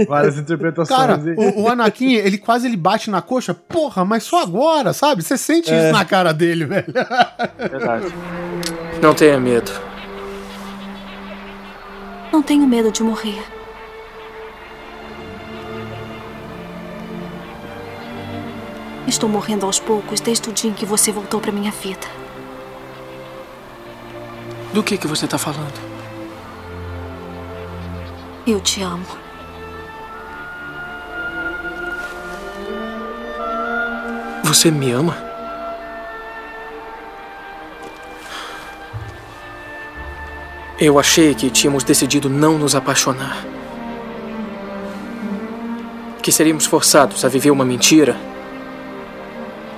[0.08, 0.98] Várias interpretações.
[0.98, 3.52] Cara, o, o Anakin, ele quase ele bate na coxa.
[3.54, 5.22] Porra, mas só agora, sabe?
[5.22, 5.84] Você sente É.
[5.84, 6.92] isso na cara dele, velho.
[7.58, 8.06] Verdade.
[9.02, 9.70] Não tenha medo.
[12.32, 13.42] Não tenho medo de morrer.
[19.06, 22.06] Estou morrendo aos poucos desde o dia em que você voltou para minha vida.
[24.72, 25.80] Do que que você tá falando?
[28.46, 29.06] Eu te amo.
[34.44, 35.16] Você me ama?
[40.80, 43.44] Eu achei que tínhamos decidido não nos apaixonar.
[46.22, 48.16] Que seríamos forçados a viver uma mentira.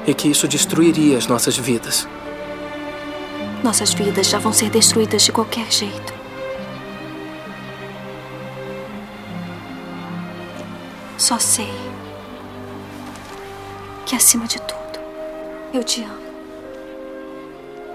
[0.07, 2.07] E que isso destruiria as nossas vidas.
[3.62, 6.12] Nossas vidas já vão ser destruídas de qualquer jeito.
[11.16, 11.90] Só sei
[14.07, 15.01] que, acima de tudo,
[15.73, 16.31] eu te amo.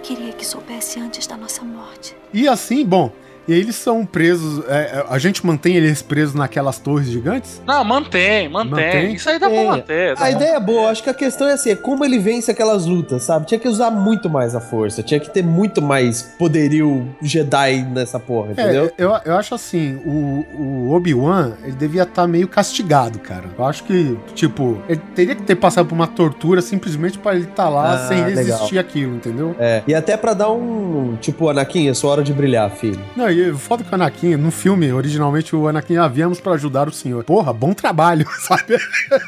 [0.03, 2.15] Queria que soubesse antes da nossa morte.
[2.33, 3.11] E assim, bom,
[3.47, 4.63] e aí eles são presos.
[4.67, 7.61] é, é, a gente mantém eles presos naquelas torres gigantes?
[7.65, 8.71] Não, mantém, mantém.
[8.71, 9.13] Mantém?
[9.13, 9.65] Isso aí dá pra É.
[9.67, 10.15] manter.
[10.15, 12.49] dá A ideia é boa, acho que a questão é assim, é como ele vence
[12.51, 13.45] aquelas lutas, sabe?
[13.45, 18.19] Tinha que usar muito mais a força, tinha que ter muito mais poderio Jedi nessa
[18.19, 18.85] porra, entendeu?
[18.97, 23.45] É, eu, eu acho assim, o, o Obi-Wan, ele devia estar meio castigado, cara.
[23.57, 27.45] Eu acho que, tipo, ele teria que ter passado por uma tortura simplesmente pra ele
[27.45, 28.43] estar lá Ah, sem legal.
[28.43, 29.55] resistir aquilo, entendeu?
[29.59, 32.99] É, e até pra dar um, tipo, Anakin, é sua hora de brilhar, filho.
[33.15, 36.87] Não, e foda que o Anakin, no filme, originalmente o Anakin, ah, viemos pra ajudar
[36.87, 37.23] o senhor.
[37.23, 38.75] Porra, bom trabalho, sabe?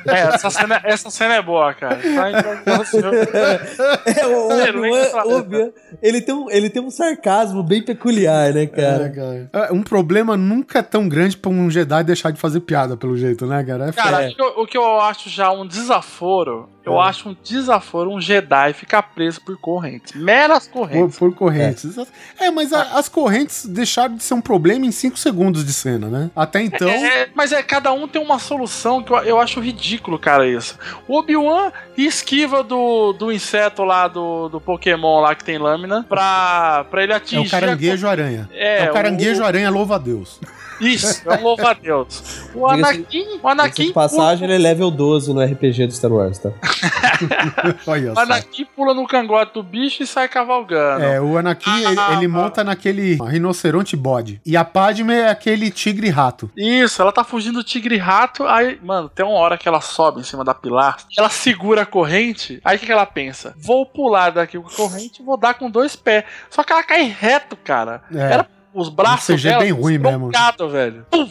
[0.07, 1.95] É, essa cena, essa cena é boa, cara.
[1.97, 2.29] Tá,
[4.05, 5.37] É, o trabalho.
[5.37, 5.69] Obi-Wan,
[6.01, 9.13] ele, tem um, ele tem um sarcasmo bem peculiar, né, cara?
[9.53, 13.17] É, Um problema nunca é tão grande pra um Jedi deixar de fazer piada, pelo
[13.17, 13.89] jeito, né, cara?
[13.89, 17.07] É Cara, o que eu- o que eu acho já um desaforo, eu É.
[17.07, 20.13] acho um desaforo um Jedi ficar preso por correntes.
[20.13, 21.17] Meras Por, correntes.
[21.17, 21.97] por correntes.
[22.39, 26.07] É, mas a- as correntes deixaram de ser um problema em 5 segundos de cena,
[26.07, 26.31] né?
[26.35, 26.87] Até então.
[26.89, 30.77] É, mas é, cada um tem uma solução que eu, eu acho ridículo, cara, isso.
[31.07, 36.85] O Obi-Wan esquiva do, do inseto lá do, do Pokémon lá que tem lâmina pra,
[36.89, 37.47] pra ele É atingir.
[37.47, 38.49] o caranguejo aranha.
[38.53, 40.39] É, É, o caranguejo o- aranha, louva a Deus.
[40.79, 42.49] Isso, é um louva-a-Deus.
[42.53, 46.11] O Diga-se- Anakin, o Anakin, de passagem, ele é level 12 no RPG do Star
[46.11, 46.51] Wars, tá?
[47.87, 48.21] Olha o só.
[48.21, 51.03] Anakin pula no cangote do bicho e sai cavalgando.
[51.03, 54.41] É, o Anakin, ele, Ah, ele monta naquele rinoceronte bode.
[54.45, 56.49] E a Padme é aquele tigre rato.
[56.55, 58.43] Isso, ela tá fugindo do tigre e rato.
[58.45, 61.85] Aí, mano, tem uma hora que ela sobe em cima da pilar, ela segura a
[61.85, 62.61] corrente.
[62.63, 63.53] Aí o que, que ela pensa?
[63.57, 66.23] Vou pular daqui com a corrente e vou dar com dois pés.
[66.49, 68.01] Só que ela cai reto, cara.
[68.13, 68.33] É.
[68.33, 68.47] Era
[68.79, 70.31] os braços CG dela bem ruim mesmo.
[70.69, 71.05] velho.
[71.09, 71.29] Pum!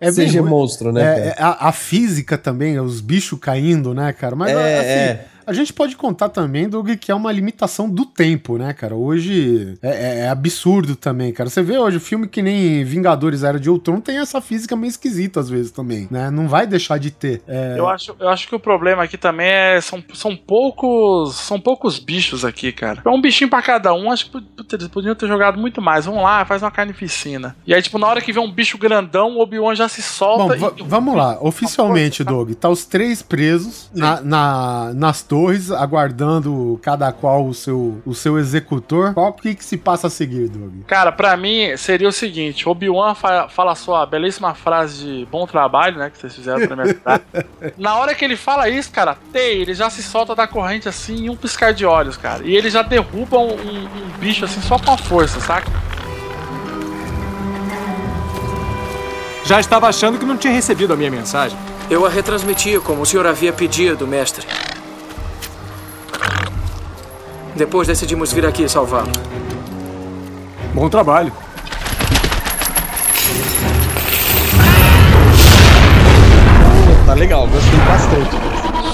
[0.00, 0.50] É bem CG ruim.
[0.50, 1.26] monstro, né, É, cara?
[1.38, 4.36] é, a, a física também, os bichos caindo, né, cara?
[4.36, 5.26] Mas É, assim, é.
[5.46, 8.94] A gente pode contar também, Doug, que é uma limitação do tempo, né, cara?
[8.94, 11.48] Hoje é, é- é absurdo também, cara.
[11.48, 15.40] Você vê hoje filme que nem Vingadores Era de Ultron tem essa física meio esquisita
[15.40, 16.30] às vezes também, né?
[16.30, 17.42] Não vai deixar de ter.
[17.46, 19.80] É, Eu acho, eu acho que o problema aqui também é.
[19.80, 21.34] São, são poucos.
[21.36, 23.02] São poucos bichos aqui, cara.
[23.04, 24.10] É um bichinho pra cada um.
[24.10, 26.06] Acho que putz, eles poderiam ter jogado muito mais.
[26.06, 27.54] Vamos lá, faz uma carnificina.
[27.66, 30.44] E aí, tipo, na hora que vê um bicho grandão, o Obi-Wan já se solta
[30.44, 30.58] Bom, e.
[30.58, 31.38] va- vamos lá.
[31.40, 37.52] Oficialmente, Doug, tá os três presos na, na- nas torres torres, aguardando cada qual o
[37.52, 39.12] seu, o seu executor.
[39.12, 40.86] Qual que, que se passa a seguir, Doug?
[40.86, 45.98] Cara, pra mim seria o seguinte: Obi-Wan fa fala sua belíssima frase de bom trabalho,
[45.98, 46.08] né?
[46.08, 47.22] Que vocês fizeram pra minha cidade.
[47.76, 51.26] Na hora que ele fala isso, cara, Tei, ele já se solta da corrente assim
[51.26, 52.42] em um piscar de olhos, cara.
[52.42, 55.70] E ele já derruba um, um, um bicho assim só com a força, saca?
[59.44, 61.58] Já estava achando que não tinha recebido a minha mensagem.
[61.90, 64.46] Eu a retransmiti como o senhor havia pedido, mestre.
[67.56, 69.10] Depois decidimos vir aqui salvá-lo.
[70.74, 71.32] Bom trabalho.
[77.06, 78.45] Tá legal, gostei bastante.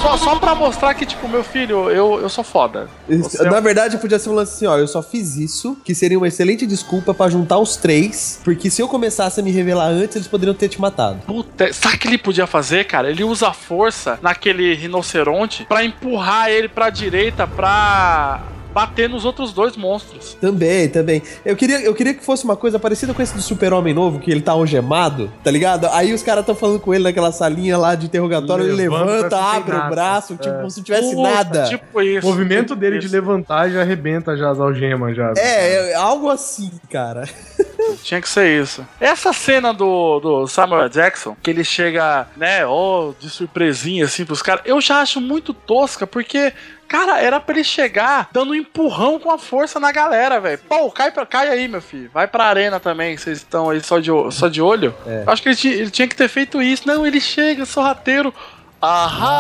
[0.03, 2.89] Só, só pra mostrar que, tipo, meu filho, eu, eu sou foda.
[3.09, 4.77] Você é Na um- verdade, podia ser um lance assim, ó.
[4.77, 8.83] Eu só fiz isso, que seria uma excelente desculpa pra juntar os três, porque se
[8.83, 11.21] eu começasse a me revelar antes, eles poderiam ter te matado.
[11.25, 13.11] Puta, sabe o que ele podia fazer, cara?
[13.11, 18.41] Ele usa a força naquele rinoceronte pra empurrar ele pra direita pra
[18.73, 20.35] bater nos outros dois monstros.
[20.41, 21.23] Também, também.
[21.45, 24.31] Eu queria, eu queria que fosse uma coisa parecida com esse do super-homem novo, que
[24.31, 25.87] ele tá algemado, tá ligado?
[25.93, 29.73] Aí os caras tão falando com ele naquela salinha lá de interrogatório, ele Levanta, abre
[29.73, 29.87] nada.
[29.87, 30.57] o braço, tipo, É.
[30.59, 31.65] como se não tivesse Puta, nada.
[31.65, 32.27] Tipo isso.
[32.27, 33.09] O movimento dele Isso.
[33.09, 35.33] de levantar já arrebenta já as algemas já.
[35.37, 37.25] É, é algo assim, cara.
[38.03, 38.87] Tinha que ser isso.
[39.01, 44.43] Essa cena do, do Samuel Jackson, que ele chega, né, ó, de surpresinha assim pros
[44.43, 46.53] caras, eu já acho muito tosca, porque.
[46.89, 50.59] Cara, era pra ele chegar dando um empurrão com a força na galera, velho.
[50.69, 52.11] Pô, cai, pra, cai aí, meu filho.
[52.13, 54.95] Vai pra arena também, vocês estão aí só de, só de olho.
[55.07, 55.25] É.
[55.27, 56.87] Acho que ele, tinha- ele tinha que ter feito isso.
[56.87, 58.35] Não, ele chega, sorrateiro.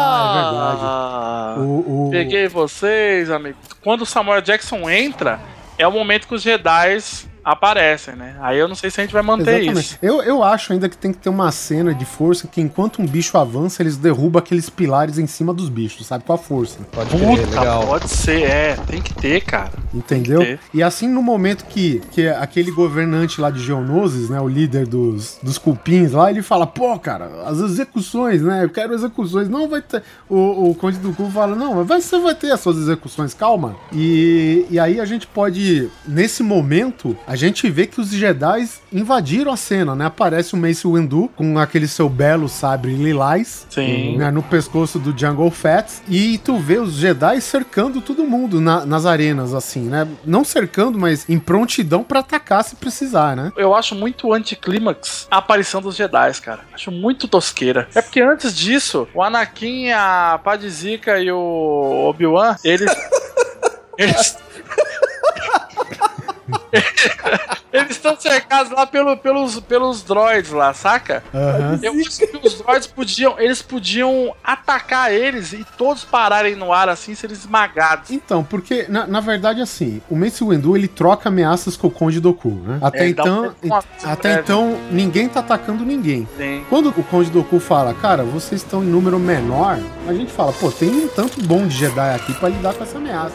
[0.02, 1.55] Ahá!
[1.59, 3.59] O, o- Peguei vocês, amigo.
[3.82, 5.40] Quando o Samuel Jackson entra,
[5.78, 6.97] é o momento que os Jedi
[7.44, 8.36] aparecem, né?
[8.40, 9.98] Aí eu não sei se a gente vai manter isso.
[10.02, 13.06] Eu, eu acho ainda que tem que ter uma cena de força que enquanto um
[13.06, 16.24] bicho avança, eles derrubam aqueles pilares em cima dos bichos, sabe?
[16.24, 16.78] Com a força.
[16.90, 18.77] Pode Puta, pode ser, é.
[18.86, 19.73] Tem que ter, cara.
[19.93, 20.40] Entendeu?
[20.40, 20.60] Ter.
[20.73, 25.39] E assim, no momento que, que aquele governante lá de Geonosis, né, o líder dos,
[25.43, 29.48] dos cupins lá, ele fala, pô, cara, as execuções, né, eu quero execuções.
[29.48, 30.02] Não vai ter...
[30.28, 33.77] O, o Conde do Cu fala, não, mas você vai ter as suas execuções, calma.
[33.93, 39.51] E, e aí a gente pode, nesse momento, a gente vê que os Jedi invadiram
[39.51, 40.05] a cena, né?
[40.05, 44.19] Aparece o Mace Windu com aquele seu belo sabre lilás, Sim.
[44.19, 48.85] né, no pescoço do Jungle Fats, e tu vê os Jedi cercando todo mundo na-
[48.85, 50.07] nas arenas, assim, né?
[50.27, 53.51] Não cercando, mas em prontidão pra atacar se precisar, né?
[53.57, 56.61] Eu acho muito anticlímax a aparição dos Jedi, cara.
[56.75, 57.89] Acho muito tosqueira.
[57.95, 62.93] É porque antes disso, o Anakin, a Padizika e o Obi-Wan, eles.
[63.97, 64.37] eles.
[67.73, 71.23] Eles estão cercados lá pelo- pelos, pelos droids lá, saca?
[71.35, 71.78] Aham.
[71.82, 73.39] Eu acho que os droids podiam.
[73.39, 78.11] Eles podiam atacar eles e todos pararem no ar assim, serem esmagados.
[78.11, 82.20] Então, porque, na, na verdade, assim, o Mace Windu, ele troca ameaças com o Conde
[82.20, 82.78] Doku, né?
[82.82, 84.40] Até É, dá um- então, uma- até breve.
[84.43, 86.28] então, ninguém tá atacando ninguém.
[86.36, 86.65] Sim.
[86.69, 90.70] Quando o Conde Doku fala, cara, vocês estão em número menor, a gente fala, pô,
[90.70, 93.35] tem um tanto bom de Jedi aqui pra lidar com essa ameaça.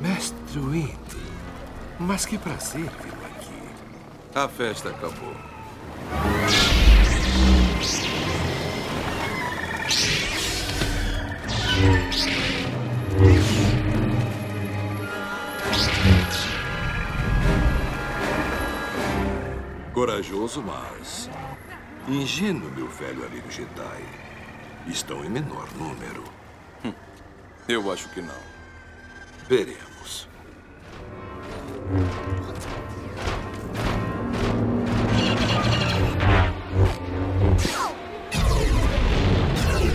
[0.00, 1.18] Mestre Windu,
[1.98, 4.38] mas que prazer vê-lo aqui.
[4.38, 5.34] A festa acabou.
[19.92, 21.28] Corajoso, mas
[22.08, 24.04] ingênuo, meu velho amigo Jedi.
[24.86, 26.24] Estão em menor número.
[26.84, 26.92] Hum,
[27.68, 28.34] Eu acho que não.
[29.48, 29.87] Veremos.
[31.90, 32.97] うん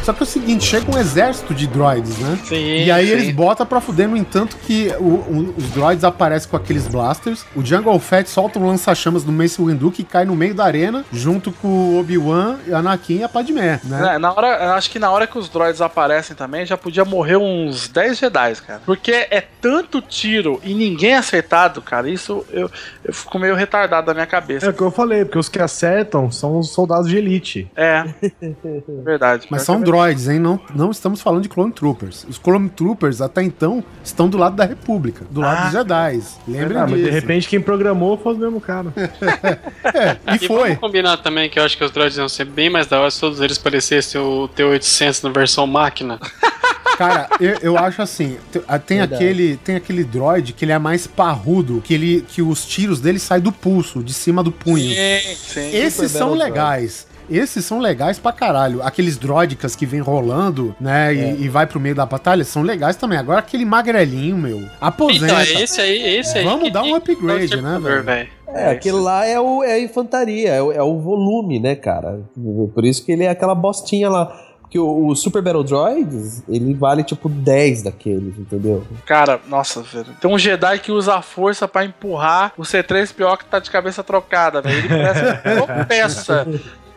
[0.03, 2.37] Só que é o seguinte, chega um exército de droids, né?
[2.43, 3.13] Sim, E aí sim.
[3.13, 7.45] eles botam pra fuder, no entanto que o- o- os droids aparecem com aqueles blasters,
[7.55, 11.05] o Jungle Fett solta um lança-chamas do Mace Windu que cai no meio da arena,
[11.11, 14.15] junto com o Obi-Wan, Anakin e a Padmé, né?
[14.15, 17.05] É, Na hora, eu acho que na hora que os droids aparecem também, já podia
[17.05, 18.81] morrer uns 10 Jedi, cara.
[18.85, 22.09] Porque é tanto tiro e ninguém acertado, cara.
[22.09, 22.69] Isso eu,
[23.05, 24.69] eu fico meio retardado da minha É cabeça.
[24.69, 27.67] o que eu falei, porque os que acertam são os soldados de elite.
[27.75, 28.03] É,
[29.03, 29.47] verdade.
[29.49, 29.92] Mas são droids,
[30.27, 30.39] hein?
[30.39, 32.25] Não, não estamos falando de Clone Troopers.
[32.29, 35.63] Os Clone Troopers, até então, estão do lado da República, do lado Ah.
[35.63, 36.21] dos Jedi.
[36.47, 37.03] Lembrem Ah, mas disso.
[37.05, 38.93] de repente quem programou foi o mesmo cara.
[39.93, 40.69] É, e foi.
[40.69, 43.11] vamos combinar também que eu acho que os droids iam ser bem mais da hora
[43.11, 46.19] se todos eles parecessem o T-800 na versão máquina.
[46.97, 48.37] Cara, eu, eu acho assim,
[48.67, 49.23] ah, tem Verdade.
[49.23, 53.17] aquele, tem aquele droid que ele é mais parrudo, que ele que os tiros dele
[53.17, 54.89] saem do pulso, de cima do punho.
[54.93, 55.75] Sim, sim.
[55.75, 57.07] Esses são legais.
[57.29, 58.81] Esses são legais pra caralho.
[58.83, 61.31] Aqueles droidicas que vem rolando, né, É.
[61.33, 63.17] e, e vai pro meio da batalha, são legais também.
[63.17, 65.25] Agora aquele magrelinho, meu, aposenta.
[65.25, 66.43] Então, é esse aí, esse aí.
[66.43, 68.03] Vamos que dar um upgrade, né, velho?
[68.03, 68.29] velho.
[68.47, 72.21] É, aquele lá é, o, é a infantaria, é o, é o volume, né, cara?
[72.73, 74.25] Por isso que ele é aquela bostinha lá.
[74.61, 78.83] Porque o, o Super Battle Droids, ele vale tipo 10 daqueles, entendeu?
[79.05, 80.07] Cara, nossa, velho.
[80.19, 84.03] Tem um Jedi que usa a força pra empurrar o C3PO que tá de cabeça
[84.03, 84.77] trocada, velho.
[84.77, 86.47] Ele parece que tropeça.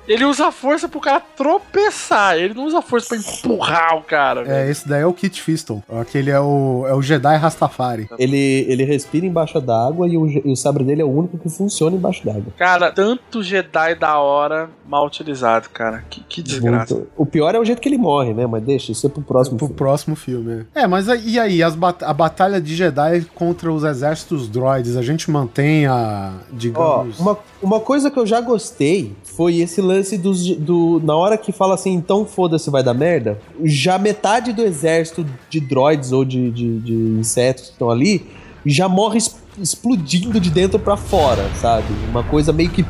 [0.08, 2.36] Ele usa a força pro cara tropeçar.
[2.36, 4.54] Ele não usa a força pra empurrar o cara, velho.
[4.54, 5.82] É, esse daí é o Kit Fiston.
[6.00, 8.08] Aquele é o, é o Jedi Rastafari.
[8.18, 11.48] Ele, ele respira embaixo d'água e o, e o sabre dele é o único que
[11.48, 12.52] funciona embaixo d'água.
[12.56, 16.04] Cara, tanto Jedi da hora mal utilizado, cara.
[16.08, 16.94] Que, que desgraça.
[16.94, 17.08] Muito.
[17.16, 18.46] O pior é o jeito que ele morre, né?
[18.46, 19.78] Mas deixa isso é pro próximo Pro filme.
[19.78, 20.66] próximo filme.
[20.74, 24.96] É, É, mas e aí, as bat- a batalha de Jedi contra os exércitos droids,
[24.96, 27.18] a gente mantém a, Ó, digamos...
[27.18, 31.00] uma, uma coisa que eu já gostei foi esse lance dos, do.
[31.04, 33.38] Na hora que fala assim, então foda-se, vai dar merda.
[33.64, 38.26] Já metade do exército de droids ou de, de, de insetos que estão ali
[38.66, 39.20] já morre
[39.58, 41.86] explodindo de dentro pra fora, sabe?
[42.10, 42.84] Uma coisa meio que.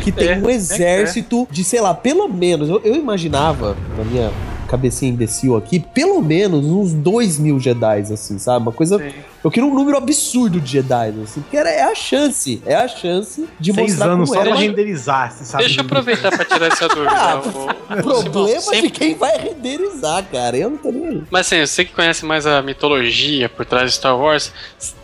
[0.00, 4.32] Que tem um exército de, sei lá, pelo menos, eu, eu imaginava, na minha
[4.66, 8.62] cabecinha imbecil aqui, pelo menos uns 2 mil Jedi, assim, sabe?
[8.62, 9.02] Uma coisa.
[9.44, 12.88] Eu queria um número absurdo de Jedi, assim, porque era, é a chance, é a
[12.88, 14.50] chance de Seis mostrar anos como só era.
[14.56, 15.64] pra renderizar, você sabe?
[15.64, 17.10] Deixa eu aproveitar pra tirar essa dúvida.
[17.10, 20.56] Ah, o- O problema Simão, de quem vai renderizar, cara.
[20.56, 21.22] Eu não tô nem aí.
[21.30, 24.52] Mas assim, você que conhece mais a mitologia por trás de Star Wars,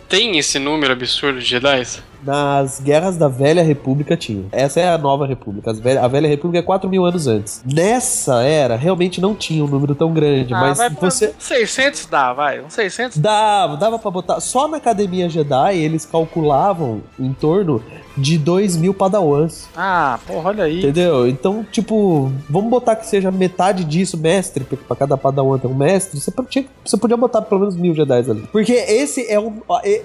[0.08, 1.86] tem esse número absurdo de Jedi?
[2.22, 4.44] Nas guerras da Velha República tinha.
[4.52, 5.72] Essa é a Nova República.
[5.72, 7.62] Velha- a Velha República é 4 mil anos antes.
[7.66, 11.34] Nessa era, realmente não tinha um número tão grande, Ah, mas vai pra você.
[11.38, 12.60] 600 dá, vai.
[12.62, 14.40] Uns 600 Dava, dava pra botar.
[14.40, 17.82] Só na Academia Jedi eles calculavam em torno
[18.16, 19.68] de 2 mil padawans.
[19.76, 20.80] Ah, porra, olha aí.
[20.80, 21.26] Entendeu?
[21.28, 25.74] Então, tipo, vamos botar que seja metade disso, mestre, porque pra cada padawan tem um
[25.74, 26.20] mestre.
[26.20, 28.42] Você, tinha- você podia botar pelo menos mil Jedi ali.
[28.52, 29.54] Porque esse é um.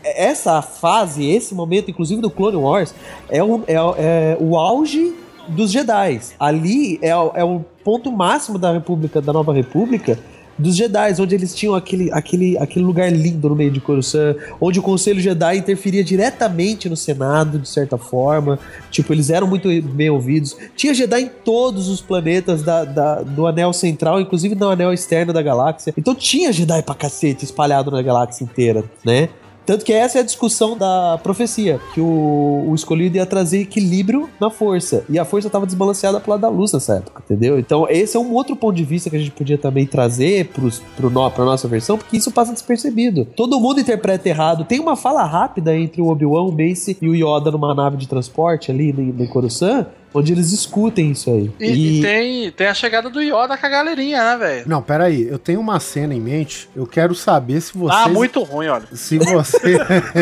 [0.03, 2.93] Essa fase, esse momento, inclusive do Clone Wars,
[3.29, 5.13] é, um, é, é o auge
[5.47, 6.19] dos Jedi.
[6.39, 10.17] Ali é, o- é o ponto máximo da República, da Nova República.
[10.57, 14.79] Dos Jedi, onde eles tinham aquele, aquele, aquele lugar lindo no meio de Coruscant, onde
[14.79, 18.57] o Conselho Jedi interferia diretamente no Senado, de certa forma.
[18.89, 20.55] Tipo, eles eram muito bem ouvidos.
[20.75, 25.31] Tinha Jedi em todos os planetas da, da- do anel central, inclusive no anel externo
[25.31, 25.93] da galáxia.
[25.97, 29.29] Então tinha Jedi pra cacete espalhado na galáxia inteira, né?
[29.67, 34.29] Tanto que essa é a discussão da profecia, que o, o escolhido ia trazer equilíbrio
[34.39, 35.03] na força.
[35.09, 37.59] E a força estava desbalanceada pro lado da luz nessa época, entendeu?
[37.59, 40.81] Então, esse é um outro ponto de vista que a gente podia também trazer pros,
[40.95, 43.25] pro no, pra nossa versão, porque isso passa despercebido.
[43.25, 44.63] Todo mundo interpreta errado.
[44.63, 48.07] Tem uma fala rápida entre o Obi-Wan, o Mace e o Yoda numa nave de
[48.07, 49.87] transporte ali em, em Coruscant,
[50.17, 51.51] onde eles discutem isso aí.
[51.59, 54.63] E, e tem, tem a chegada do Yoda com a galerinha, né, velho?
[54.67, 58.01] Não, peraí, eu tenho uma cena em mente, eu quero saber se vocês...
[58.05, 58.85] Ah, muito ruim, olha.
[58.93, 59.77] Se você,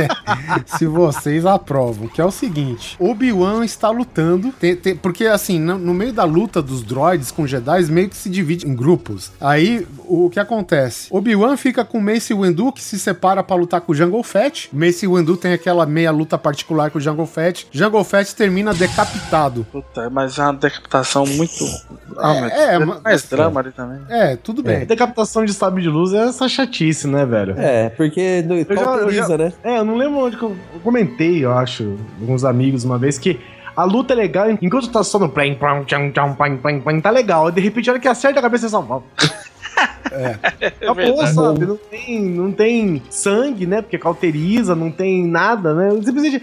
[0.78, 5.78] se vocês aprovam, que é o seguinte: Obi-Wan está lutando, tem- tem- porque assim, no,
[5.78, 9.32] no meio da luta dos droids com Jedi, meio que se divide em grupos.
[9.40, 11.08] Aí, o que acontece?
[11.12, 14.70] Obi-Wan fica com Mace Windu, que se separa para lutar com o Jungle Fett.
[14.74, 17.68] Mace Windu tem aquela meia luta particular com o Jungle Fett.
[17.72, 19.66] Jungle Fett termina decapitado.
[19.94, 21.64] Puta, mas é uma decapitação muito.
[22.18, 24.00] Ah, meu é, mas- mais drama ali também.
[24.10, 24.86] É, tudo bem.
[24.86, 27.56] Decapitação de sabre de luz é essa chatice, né, velho?
[27.58, 29.54] É, porque no- Eu já- eu já- né?
[29.64, 33.18] É, eu não lembro onde que eu, eu comentei, eu acho, alguns amigos uma vez,
[33.18, 33.40] que
[33.76, 37.02] a luta é legal enquanto tá só no plim, plim, tcham, tcham, plim, plim, plim,
[37.02, 37.50] tá legal.
[37.50, 39.04] E de repente, a hora que acerta a cabeça, você só...
[40.12, 40.68] É.
[40.68, 41.34] Acabou, verdade.
[41.34, 41.66] sabe?
[41.66, 43.82] Não tem, não tem sangue, né?
[43.82, 45.90] Porque cauteriza, não tem nada, né?
[46.04, 46.42] Simplesmente...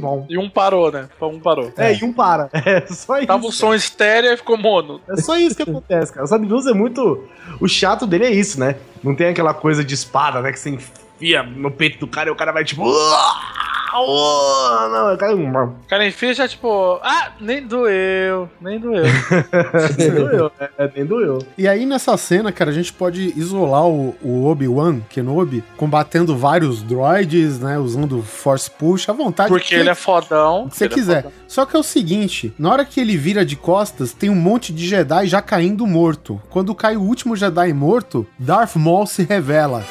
[0.00, 0.26] Bom.
[0.28, 1.08] E um parou, né?
[1.20, 1.72] Um parou.
[1.76, 2.50] É, e um para.
[2.66, 3.26] É só isso.
[3.28, 5.00] Tava o som estéreo e ficou mono.
[5.08, 6.24] É só isso que acontece, cara.
[6.24, 7.24] O sabre de luz é muito.
[7.60, 8.76] O chato dele é isso, né?
[9.04, 10.50] Não tem aquela coisa de espada, né?
[10.52, 12.82] Que você enfia no peito do cara e o cara vai tipo.
[12.82, 13.75] "Uah!
[14.00, 15.34] Uah!" Não, o cara.
[15.36, 19.04] O cara enfia já, tipo, ah, nem doeu, nem doeu.
[19.98, 21.38] Nem doeu, é, nem doeu.
[21.56, 26.82] E aí, nessa cena, cara, a gente pode isolar o, o Obi-Wan Kenobi combatendo vários
[26.82, 27.78] droids, né?
[27.78, 29.48] Usando Force Push à vontade.
[29.48, 30.68] Porque ele é fodão.
[30.70, 31.22] Se você é quiser.
[31.22, 31.32] fodão.
[31.48, 34.72] Só que é o seguinte: na hora que ele vira de costas, tem um monte
[34.72, 36.40] de Jedi já caindo morto.
[36.50, 39.84] Quando cai o último Jedi morto, Darth Maul se revela.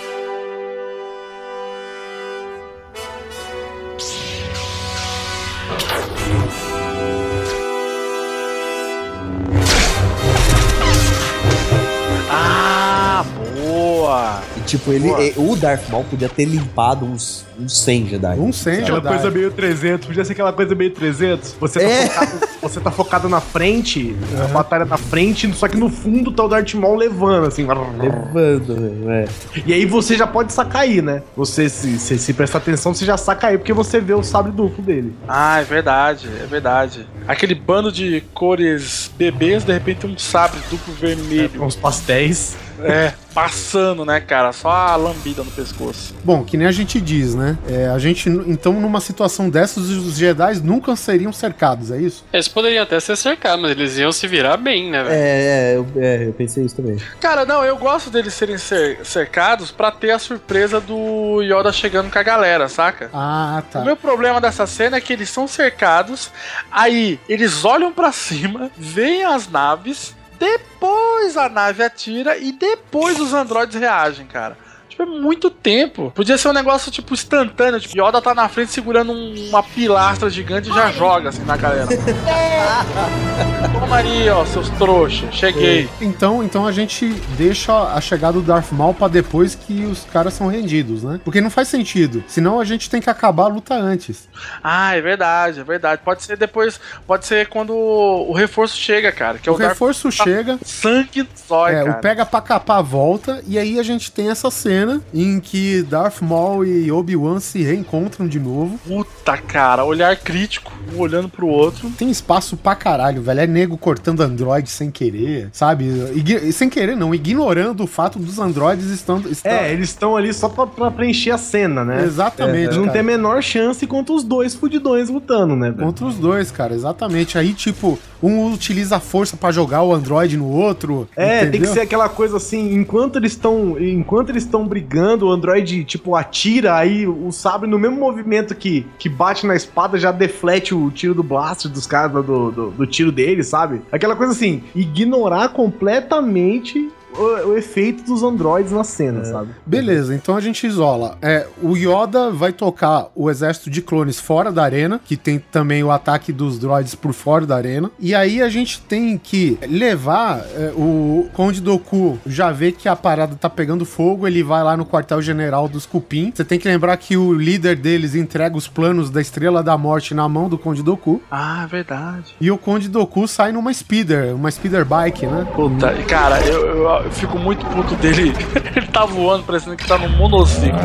[14.06, 14.42] Boa!
[14.66, 18.40] tipo, ele, e- o Darth Maul podia ter limpado uns, uns 100 Jedi.
[18.40, 21.56] Um 100 Aquela coisa meio 300, podia ser aquela coisa meio 300.
[21.60, 22.08] Você tá, É.
[22.08, 26.44] focado, você tá focado na frente, a batalha na frente, só que no fundo tá
[26.44, 27.66] o Darth Maul levando, assim.
[27.66, 29.26] Levando, velho, é.
[29.66, 31.22] E aí você já pode sacar aí, né?
[31.36, 34.52] Você, se, se, se prestar atenção, você já saca aí, porque você vê o sabre
[34.52, 35.14] duplo dele.
[35.28, 37.08] Ah, é verdade, é verdade.
[37.28, 41.64] Aquele bando de cores bebês, de repente um sabre duplo vermelho.
[41.64, 42.56] Uns pastéis.
[42.84, 44.52] É, passando, né, cara?
[44.52, 46.14] Só a lambida no pescoço.
[46.24, 47.58] Bom, que nem a gente diz, né?
[47.68, 52.24] É, a gente, então, numa situação dessas, os Jedi nunca seriam cercados, é isso?
[52.34, 55.16] Eles poderiam até ser cercados, mas eles iam se virar bem, né, velho?
[55.16, 56.98] É, é, eu, é, eu pensei isso também.
[57.20, 62.10] Cara, não, eu gosto deles serem cer- cercados pra ter a surpresa do Yoda chegando
[62.12, 63.10] com a galera, saca?
[63.14, 63.80] Ah, tá.
[63.82, 66.32] O meu problema dessa cena é que eles são cercados,
[66.72, 73.34] aí eles olham pra cima, veem as naves, depois a nave atira e depois os
[73.34, 74.58] androides reagem, cara.
[74.96, 76.10] Tipo, é muito tempo.
[76.16, 77.80] Podia ser um negócio, tipo, instantâneo.
[77.82, 81.58] Tipo, Yoda tá na frente segurando um- uma pilastra gigante e já joga, assim, na
[81.58, 81.88] galera.
[83.74, 85.34] Toma aí, ó, seus trouxas.
[85.36, 85.90] Cheguei.
[86.00, 87.08] Então, então a gente
[87.38, 91.20] deixa a chegada do Darth Maul pra depois que os caras são rendidos, né?
[91.26, 92.24] Porque não faz sentido.
[92.28, 94.30] Senão a gente tem que acabar a luta antes.
[94.64, 96.02] Ah, é verdade, é verdade.
[96.06, 99.38] Pode ser depois, pode ser quando o reforço chega, cara.
[99.38, 100.58] Que é O o, Darth- reforço chega.
[100.64, 101.92] Sangue zói, É, cara.
[101.92, 106.22] o pega pra capar volta, e aí a gente tem essa cena em que Darth
[106.22, 108.80] Maul e Obi-Wan se reencontram de novo.
[108.88, 111.90] Puta, cara, olhar crítico, um olhando pro outro.
[111.92, 113.40] Tem espaço pra caralho, velho.
[113.42, 115.86] É nego cortando android sem querer, sabe?
[116.14, 119.30] Igui- sem querer, não, ignorando o fato dos androides estando.
[119.30, 122.04] estão- É, eles estão ali só pra, pra preencher a cena, né?
[122.04, 125.72] Exatamente, Eles não tem a menor chance contra os dois fudidões lutando, né?
[125.72, 125.86] velho?
[125.86, 127.38] Contra os dois, cara, exatamente.
[127.38, 131.08] Aí, tipo, um utiliza a força pra jogar o android no outro.
[131.16, 131.74] É, tem que entendeu?
[131.74, 136.76] ser aquela coisa assim, enquanto eles estão, enquanto eles estão brigando, o Android tipo atira
[136.76, 141.14] aí o sabre no mesmo movimento que, que bate na espada já deflete o tiro
[141.14, 143.82] do blaster dos caras do, do, do tiro deles, sabe?
[143.90, 149.50] Aquela coisa assim, ignorar completamente o, o efeito dos androids na cena, sabe?
[149.66, 151.18] Beleza, então a gente isola.
[151.22, 155.84] É, o Yoda vai tocar o exército de clones fora da arena, que tem também
[155.84, 157.90] o ataque dos droids por fora da arena.
[158.00, 162.96] E aí a gente tem que levar é, o Conde Doku, já vê que a
[162.96, 166.32] parada tá pegando fogo, ele vai lá no quartel-general dos Cupim.
[166.34, 170.14] Você tem que lembrar que o líder deles entrega os planos da Estrela da Morte
[170.14, 171.22] na mão do Conde Doku.
[171.32, 172.36] Ah, é verdade.
[172.40, 175.48] E o Conde Doku sai numa speeder, uma speeder bike, né?
[175.56, 178.34] Puta, cara, eu, eu- eu fico muito puto dele.
[178.76, 180.80] Ele tá voando, parecendo que tá num monociclo.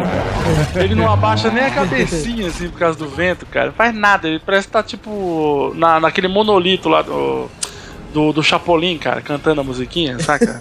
[0.77, 3.73] Ele não abaixa nem a cabecinha, assim, por causa do vento, cara.
[3.73, 7.49] Faz nada, ele parece que tá, tipo, na, naquele monolito lá do,
[8.13, 10.61] do, do Chapolin, cara, cantando a musiquinha, saca?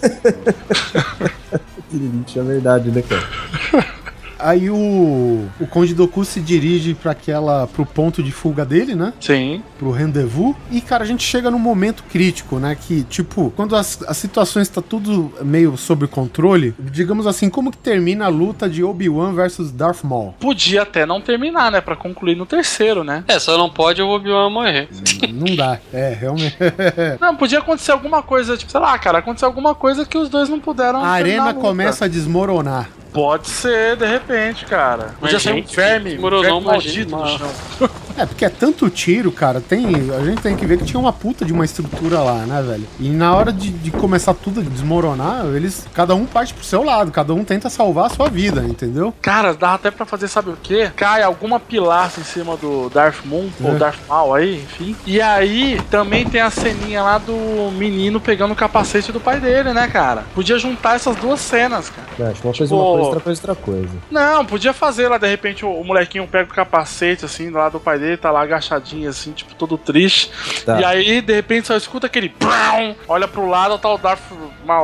[2.26, 3.90] Isso é verdade, né, cara?
[4.42, 9.12] Aí o, o Conde Doku se dirige para aquela pro ponto de fuga dele, né?
[9.20, 9.62] Sim.
[9.78, 10.54] Pro rendezvous.
[10.70, 14.68] E cara, a gente chega num momento crítico, né, que tipo, quando as, as situações
[14.68, 19.70] tá tudo meio sob controle, digamos assim, como que termina a luta de Obi-Wan versus
[19.70, 20.34] Darth Maul?
[20.40, 21.80] Podia até não terminar, né?
[21.80, 23.24] Pra concluir no terceiro, né?
[23.28, 24.88] É, só não pode o Obi-Wan morrer.
[25.32, 25.78] Não dá.
[25.92, 26.56] É, realmente.
[27.20, 30.48] Não, podia acontecer alguma coisa, tipo, sei lá, cara, acontecer alguma coisa que os dois
[30.48, 31.02] não puderam.
[31.02, 31.60] a arena luta.
[31.60, 32.88] começa a desmoronar.
[33.12, 34.29] Pode ser, de repente,
[34.66, 35.14] cara.
[35.18, 37.50] Podia ser um verme, um verme imagina, maldito no chão.
[38.20, 39.62] É, porque é tanto tiro, cara.
[39.62, 42.60] Tem, a gente tem que ver que tinha uma puta de uma estrutura lá, né,
[42.60, 42.86] velho?
[42.98, 45.86] E na hora de, de começar tudo a desmoronar, eles.
[45.94, 49.14] Cada um parte pro seu lado, cada um tenta salvar a sua vida, entendeu?
[49.22, 50.90] Cara, dá até pra fazer, sabe o quê?
[50.94, 53.78] Cai alguma pilastra em cima do Darth Moon, ou É.
[53.78, 54.94] Darth Maul aí, enfim.
[55.06, 59.72] E aí também tem a ceninha lá do menino pegando o capacete do pai dele,
[59.72, 60.24] né, cara?
[60.34, 62.08] Podia juntar essas duas cenas, cara.
[62.18, 63.88] Eu acho uma coisa Tipo- uma coisa, outra coisa outra coisa.
[64.10, 67.72] Não, podia fazer lá, de repente, o, o molequinho pega o capacete, assim, do lado
[67.72, 70.30] do pai dele, tá lá agachadinho, assim, tipo, todo triste.
[70.64, 70.80] Tá.
[70.80, 72.94] E aí, de repente, só escuta aquele BRAM!
[73.08, 74.20] Olha pro lado, tá o Darth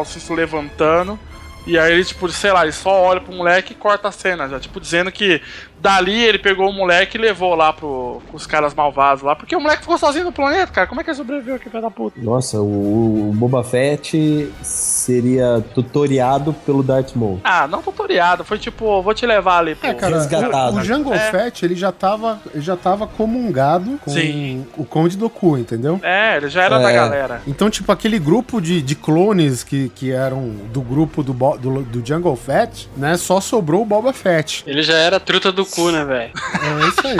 [0.00, 1.18] assim, se levantando.
[1.66, 4.48] E aí ele, tipo, sei lá, ele só olha pro moleque e corta a cena,
[4.48, 5.42] já, tipo, dizendo que
[5.80, 9.34] dali ele pegou o moleque e levou lá pro, pros caras malvados lá.
[9.36, 10.86] Porque o moleque ficou sozinho no planeta, cara.
[10.86, 12.20] Como é que ele sobreviveu aqui, filho da puta?
[12.20, 17.40] Nossa, o, o Boba Fett seria tutoriado pelo Darth Maul.
[17.44, 21.12] Ah, não tutoriado, foi tipo, vou te levar ali pro É, cara, o, o Jango
[21.12, 21.18] É.
[21.30, 24.66] Fett, ele já tava, ele já tava comungado com Sim.
[24.76, 26.00] o Conde Doku, entendeu?
[26.02, 26.82] É, ele já era É.
[26.82, 27.42] da galera.
[27.46, 31.82] Então, tipo, aquele grupo de, de clones que, que eram do grupo do, Bo- do,
[31.82, 33.16] do Jungle Fett, né?
[33.16, 34.64] Só sobrou o Boba Fett.
[34.66, 36.32] Ele já era truta do cu, né, velho?
[36.34, 37.16] É isso aí.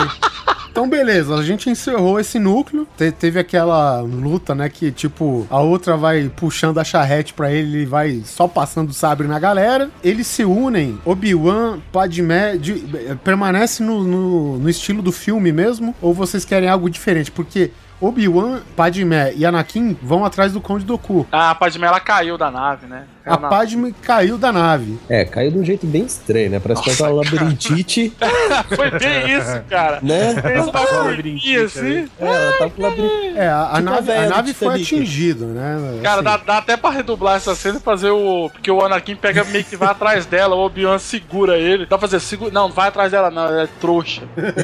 [0.70, 2.86] Então, beleza, a gente encerrou esse núcleo.
[2.98, 4.68] Te- teve aquela luta, né?
[4.68, 8.92] Que tipo, a outra vai puxando a charrete pra ele e vai só passando o
[8.92, 9.90] sabre na galera.
[10.04, 12.58] Eles se unem, Obi-Wan, Padmé.
[12.58, 15.94] de- eh, permanece no, no, no estilo do filme mesmo?
[16.02, 17.30] Ou vocês querem algo diferente?
[17.30, 17.70] Porque.
[17.98, 21.26] Obi-Wan, Padmé e Anakin vão atrás do Conde Doku.
[21.32, 23.04] Ah, a Padmé ela caiu da nave, né?
[23.26, 24.98] A Padme caiu da nave.
[25.08, 26.60] É, caiu de um jeito bem estranho, né?
[26.60, 28.12] Parece que ela tá labirintite,
[28.76, 29.98] Foi bem isso, cara.
[30.02, 30.34] né?
[30.40, 32.08] Fez uma curvinha assim.
[32.20, 33.36] É, ela tá com labirintite.
[33.36, 36.00] É, a, a Tipo nave, a nave foi atingida, né?
[36.02, 36.24] Cara, Assim.
[36.24, 38.48] dá, dá até pra redublar essa cena e fazer o.
[38.52, 41.84] Porque o Anakin pega meio que vai atrás dela, o Obi-Wan segura ele.
[41.86, 42.52] Dá pra fazer, segura.
[42.52, 44.22] Não, não vai atrás dela, não, é trouxa.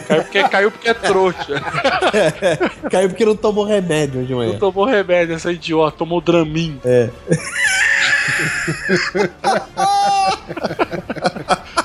[0.08, 1.62] Caiu porque, caiu porque é trouxa.
[2.90, 4.52] Caiu porque não tomou remédio de manhã.
[4.52, 6.78] Não tomou remédio, essa idiota, tomou Dramin.
[6.84, 7.08] É.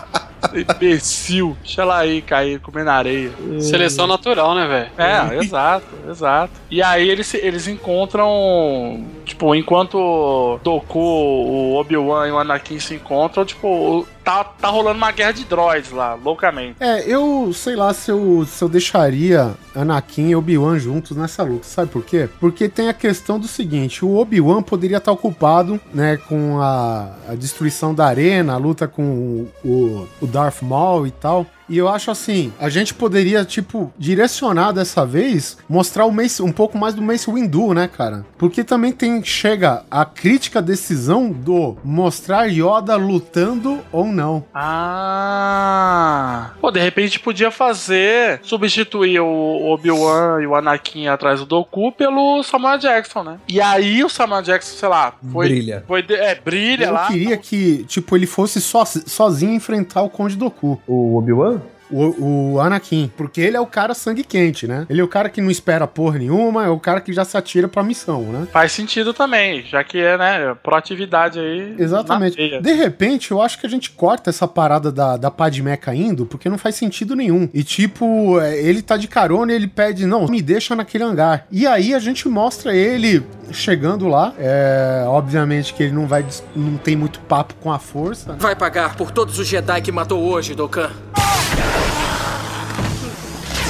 [0.54, 1.58] Imbecil.
[1.62, 3.32] Deixa ela aí cair, comendo areia.
[3.60, 4.92] Seleção natural, né, velho?
[4.98, 6.54] É, exato, exato.
[6.70, 9.06] E aí eles, eles encontram.
[9.26, 15.12] Tipo, enquanto Doku, o Obi-Wan e o Anakin se encontram, tipo, tá, tá rolando uma
[15.12, 16.76] guerra de droids lá, loucamente.
[16.82, 21.64] É, eu sei lá se eu, se eu deixaria Anakin e Obi-Wan juntos nessa luta.
[21.64, 22.28] Sabe por quê?
[22.38, 27.36] Porque tem a questão do seguinte: o Obi-Wan poderia estar ocupado, né, com a, a
[27.36, 31.46] destruição da arena, a luta com o, o Darth Maul e tal.
[31.70, 36.52] E eu acho assim, a gente poderia, tipo, direcionar dessa vez, mostrar o Mace, um
[36.52, 38.26] pouco mais do Mace Windu, né, cara?
[38.38, 44.46] Porque também tem, chega a crítica decisão do mostrar Yoda lutando ou não.
[44.54, 46.52] Ah.
[46.62, 48.40] Pô, de repente podia fazer.
[48.44, 53.40] Substituir o Obi-Wan e o Anakin atrás do Doku pelo Samuel Jackson, né?
[53.48, 55.48] E aí o Samuel Jackson, sei lá, foi.
[55.48, 55.84] Brilha.
[55.88, 57.08] Foi é, brilha Eu lá.
[57.08, 60.80] queria que, tipo, ele fosse so, sozinho enfrentar o Conde Doku.
[60.88, 61.57] O Obi-Wan?
[61.90, 63.12] O, o Anakin.
[63.16, 64.86] Porque ele é o cara sangue quente, né?
[64.90, 67.38] Ele é o cara que não espera porra nenhuma, é o cara que já se
[67.38, 68.48] atira pra missão, né?
[68.52, 71.76] Faz sentido também, já que é, né, proatividade aí.
[71.78, 72.60] Exatamente.
[72.60, 76.50] De repente, eu acho que a gente corta essa parada da, da Padmé caindo, porque
[76.50, 77.50] não faz sentido nenhum.
[77.54, 81.48] E tipo, é, ele tá de carona e ele pede, não, me deixa naquele hangar.
[81.52, 84.34] E aí a gente mostra ele chegando lá.
[84.38, 88.34] É, obviamente que ele não vai, não tem muito papo com a força.
[88.34, 90.92] Vai pagar por todos os Jedi que matou hoje, Dokkan.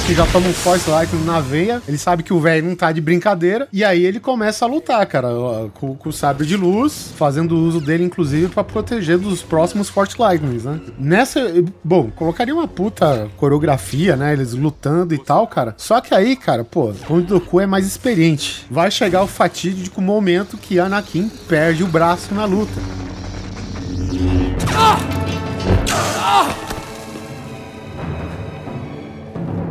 [0.08, 1.82] Que já toma um Force Lightning na veia.
[1.86, 3.68] Ele sabe que o velho não tá de brincadeira.
[3.70, 5.28] E aí ele começa a lutar, cara,
[5.74, 10.18] com, com o sabre de luz, fazendo uso dele, inclusive, pra proteger dos próximos Force
[10.18, 10.80] Lightnings, né?
[10.98, 11.52] Nessa,
[11.84, 14.32] bom, colocaria uma puta coreografia, né?
[14.32, 15.74] Eles lutando e tal, cara.
[15.76, 18.64] Só que aí, cara, pô, o Doku é mais experiente.
[18.70, 22.80] Vai chegar o fatídico momento que Anakin perde o braço na luta.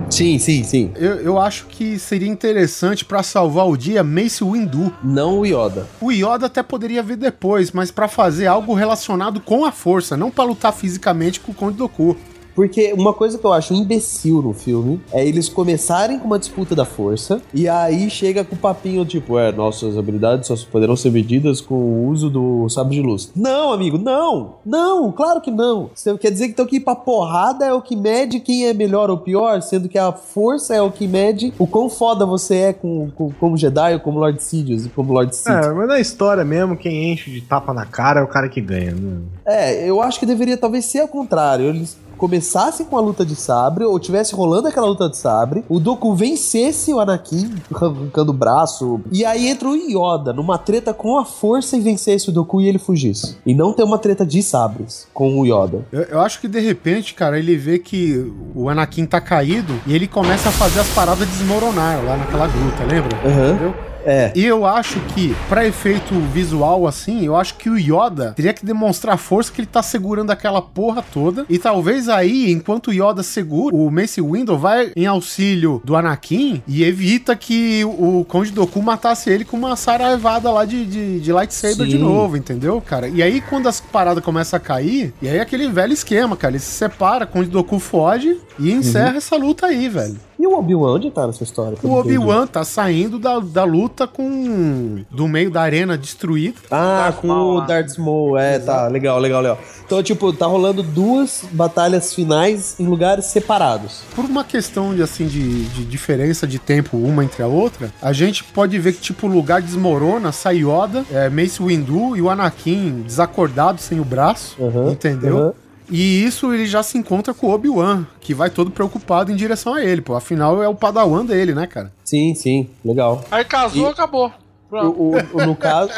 [0.09, 0.91] Sim, sim, sim.
[0.95, 4.93] Eu, eu acho que seria interessante pra salvar o dia Mace Windu.
[5.03, 5.87] Não o Yoda.
[6.01, 10.31] O Yoda até poderia vir depois, mas pra fazer algo relacionado com a força, não
[10.31, 12.15] pra lutar fisicamente com o Conde Doku.
[12.57, 16.73] Porque uma coisa que eu acho imbecil no filme é eles começarem com uma disputa
[16.73, 21.11] da força e aí chega com o papinho tipo, é, nossas habilidades só poderão ser
[21.11, 23.31] medidas com o uso do sabre de luz.
[23.35, 24.55] Não, amigo, não!
[24.65, 25.91] Não, claro que não!
[25.93, 28.73] Você quer dizer que então que ir pra porrada é o que mede quem é
[28.73, 32.55] melhor ou pior, sendo que a força é o que mede o quão foda você
[32.55, 35.47] é com, com- como Jedi ou como Lord Sidious e como Lord Sith.
[35.47, 38.59] É, mas na história mesmo, quem enche de tapa na cara é o cara que
[38.59, 38.95] ganha.
[38.95, 39.19] Né?
[39.45, 41.65] É, eu acho que deveria talvez ser ao contrário.
[41.67, 45.79] Eles começassem com a luta de sabre, ou tivesse rolando aquela luta de sabre, o
[45.79, 51.17] Doku vencesse o Anakin, arrancando o braço, e aí entra o Yoda numa treta com
[51.17, 53.37] a força e vencesse o Doku e ele fugisse.
[53.45, 55.85] E não ter uma treta de sabres com o Yoda.
[55.91, 59.93] Eu, eu acho que de repente, cara, ele vê que o Anakin tá caído e
[59.93, 63.17] ele começa a fazer as paradas desmoronar lá naquela gruta, lembra?
[63.25, 63.51] Aham.
[63.53, 63.87] Entendeu?
[64.07, 64.31] É.
[64.33, 68.65] E eu acho que, pra efeito visual assim, eu acho que o Yoda teria que
[68.65, 71.45] demonstrar a força que ele tá segurando aquela porra toda.
[71.49, 76.63] E talvez aí, enquanto o Yoda segura, o Mace Windu vai em auxílio do Anakin
[76.65, 81.31] e evita que o Conde Doku matasse ele com uma saraivada lá de, de, de
[81.33, 81.97] lightsaber de Sim.
[81.97, 83.09] novo, entendeu, cara?
[83.09, 86.59] E aí, quando as paradas começam a cair, e aí aquele velho esquema, cara, ele
[86.59, 89.17] se separa, Conde Doku foge e encerra Uhum.
[89.17, 90.15] essa luta aí, velho.
[90.39, 91.77] E o Obi-Wan, onde tá nessa história?
[91.81, 95.03] O Obi-Wan tá saindo da, da luta com.
[95.09, 96.57] do meio da arena destruída.
[96.69, 99.59] Ah, com o Darth Maul, é, tá, legal, legal, legal.
[99.85, 104.01] Então, tipo, tá rolando duas batalhas finais em lugares separados.
[104.15, 108.13] Por uma questão de assim de, de diferença de tempo uma entre a outra, a
[108.13, 112.29] gente pode ver que tipo o lugar desmorona, sai Yoda, é, Mace Windu e o
[112.29, 114.57] Anakin desacordado sem o braço,
[114.91, 115.37] entendeu?
[115.37, 115.53] aham.
[115.89, 119.73] E isso ele já se encontra com o Obi-Wan, que vai todo preocupado em direção
[119.73, 120.15] a ele, pô.
[120.15, 121.91] Afinal, é o padawan dele, né, cara?
[122.03, 123.23] Sim, sim, legal.
[123.31, 124.31] Aí casou, E- acabou.
[124.69, 125.91] O, o- o- no caso.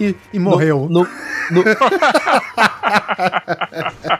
[0.00, 0.88] E, e morreu.
[0.90, 1.06] No,
[1.50, 1.64] no-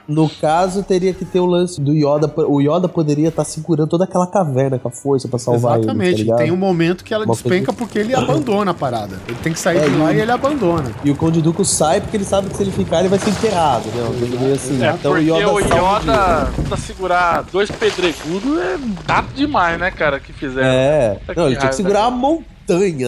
[0.07, 2.33] no caso, teria que ter o lance do Yoda.
[2.47, 6.09] O Yoda poderia estar segurando toda aquela caverna com a força pra salvar Exatamente.
[6.09, 6.17] ele.
[6.17, 6.39] tá ligado?
[6.39, 9.21] Tem um momento que ela Uma despenca coisa- porque ele abandona a parada.
[9.27, 10.91] Ele tem que sair É, de lá e- e ele abandona.
[11.05, 13.31] E o Conde Duco sai porque ele sabe que se ele ficar, ele vai ser
[13.31, 14.39] enterrado, né?
[14.41, 14.83] Meio assim.
[14.85, 18.77] É então porque o salva Yoda, pra segurar dois pedregudos, é
[19.07, 20.69] dado demais, né, cara, que fizeram.
[20.69, 21.19] É.
[21.37, 22.45] Não, ele tinha que segurar a montanha,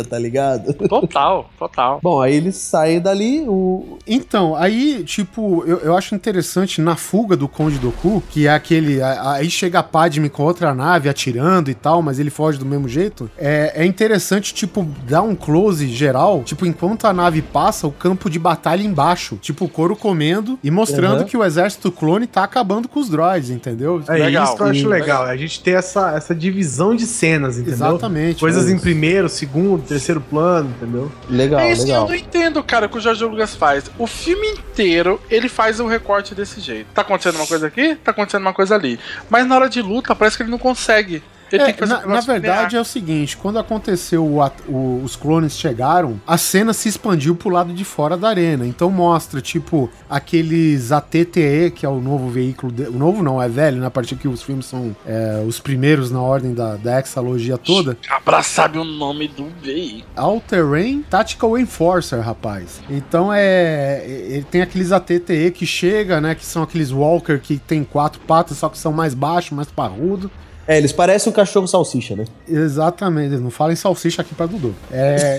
[0.05, 0.73] tá ligado?
[0.89, 2.01] Total, total.
[2.03, 3.99] Bom, aí eles saem dali, o.
[4.07, 9.01] Então, aí, tipo, eu, eu acho interessante na fuga do Conde Doku, que é aquele.
[9.03, 12.65] a- Aí chega a Padme com outra nave atirando e tal, mas ele foge do
[12.65, 13.31] mesmo jeito.
[13.37, 18.31] É, é interessante, tipo, dar um close geral, tipo, enquanto a nave passa, o campo
[18.31, 19.37] de batalha embaixo.
[19.41, 21.27] Tipo, o couro comendo e mostrando Uhum.
[21.27, 24.03] que o exército clone tá acabando com os droids, entendeu?
[24.09, 25.25] É isso que eu acho legal.
[25.25, 27.75] A gente ter essa, essa divisão de cenas, entendeu?
[27.75, 29.46] Exatamente, Coisas é em primeiro, segundo,
[29.87, 31.11] terceiro plano, entendeu?
[31.29, 33.91] Legal, é isso, eu não entendo, cara, o que o Jorge Lucas faz.
[33.99, 36.89] O filme inteiro, ele faz um recorte desse jeito.
[36.95, 38.99] Tá acontecendo uma coisa aqui, tá acontecendo uma coisa ali.
[39.31, 41.23] Mas na hora de luta, parece que ele não consegue.
[41.53, 46.37] É, na, na verdade é o seguinte, quando aconteceu o o- os clones chegaram, a
[46.39, 48.67] cena se expandiu pro lado de fora da arena.
[48.67, 53.49] Então mostra, tipo, aqueles ATTE, que é o novo veículo, de- o novo não, é
[53.49, 57.57] velho, na parte que os filmes são é, os primeiros na ordem da, da hexalogia
[57.59, 57.97] toda.
[58.07, 60.05] Cabra sabe o nome do veículo.
[60.17, 62.81] All Terrain Tactical Enforcer, rapaz.
[62.91, 64.05] Então é.
[64.07, 66.35] Ele tem aqueles ATTE que chega, né?
[66.35, 70.31] Que são aqueles Walker que tem quatro patas, só que são mais baixos, mais parrudo.
[70.69, 72.25] É, eles parecem um cachorro salsicha, né?
[72.49, 74.75] Exatamente, não fala em salsicha aqui pra Dudu.
[74.91, 75.37] É.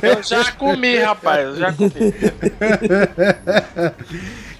[0.00, 1.90] Eu já comi, rapaz, eu já comi.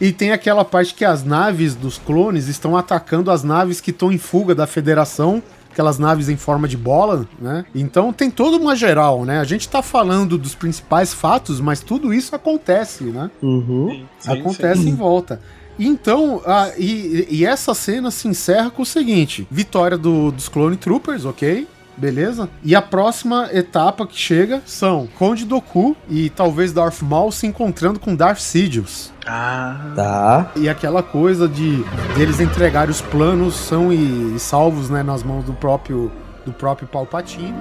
[0.00, 4.10] e tem aquela parte que as naves dos clones estão atacando as naves que estão
[4.10, 5.42] em fuga da federação.
[5.72, 7.64] Aquelas naves em forma de bola, né?
[7.72, 9.38] Então tem toda uma geral, né?
[9.38, 13.30] A gente tá falando dos principais fatos, mas tudo isso acontece, né?
[13.40, 14.04] Uhum.
[14.26, 15.40] acontece em volta.
[15.82, 20.76] Então, a- e, e essa cena se encerra com o seguinte: vitória do- dos Clone
[20.76, 21.66] Troopers, ok?
[21.96, 22.48] Beleza?
[22.64, 27.98] E a próxima etapa que chega são Conde Doku e talvez Darth Maul se encontrando
[27.98, 29.12] com Darth Sidious.
[29.26, 29.92] Ah.
[29.94, 30.50] Tá.
[30.56, 31.84] E aquela coisa de
[32.16, 36.10] deles entregarem os planos são e, e salvos né, nas mãos do próprio
[36.46, 37.54] do próprio Palpatine.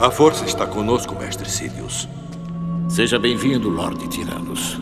[0.00, 2.08] A força está conosco, mestre Sidious.
[2.88, 4.80] Seja bem-vindo, Lorde Tiranos.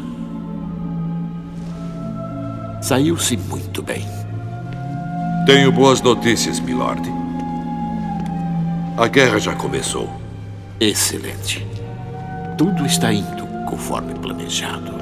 [2.83, 4.05] Saiu-se muito bem.
[5.47, 7.09] Tenho boas notícias, milord.
[8.97, 10.11] A guerra já começou.
[10.81, 11.65] Excelente.
[12.59, 15.01] Tudo está indo conforme planejado.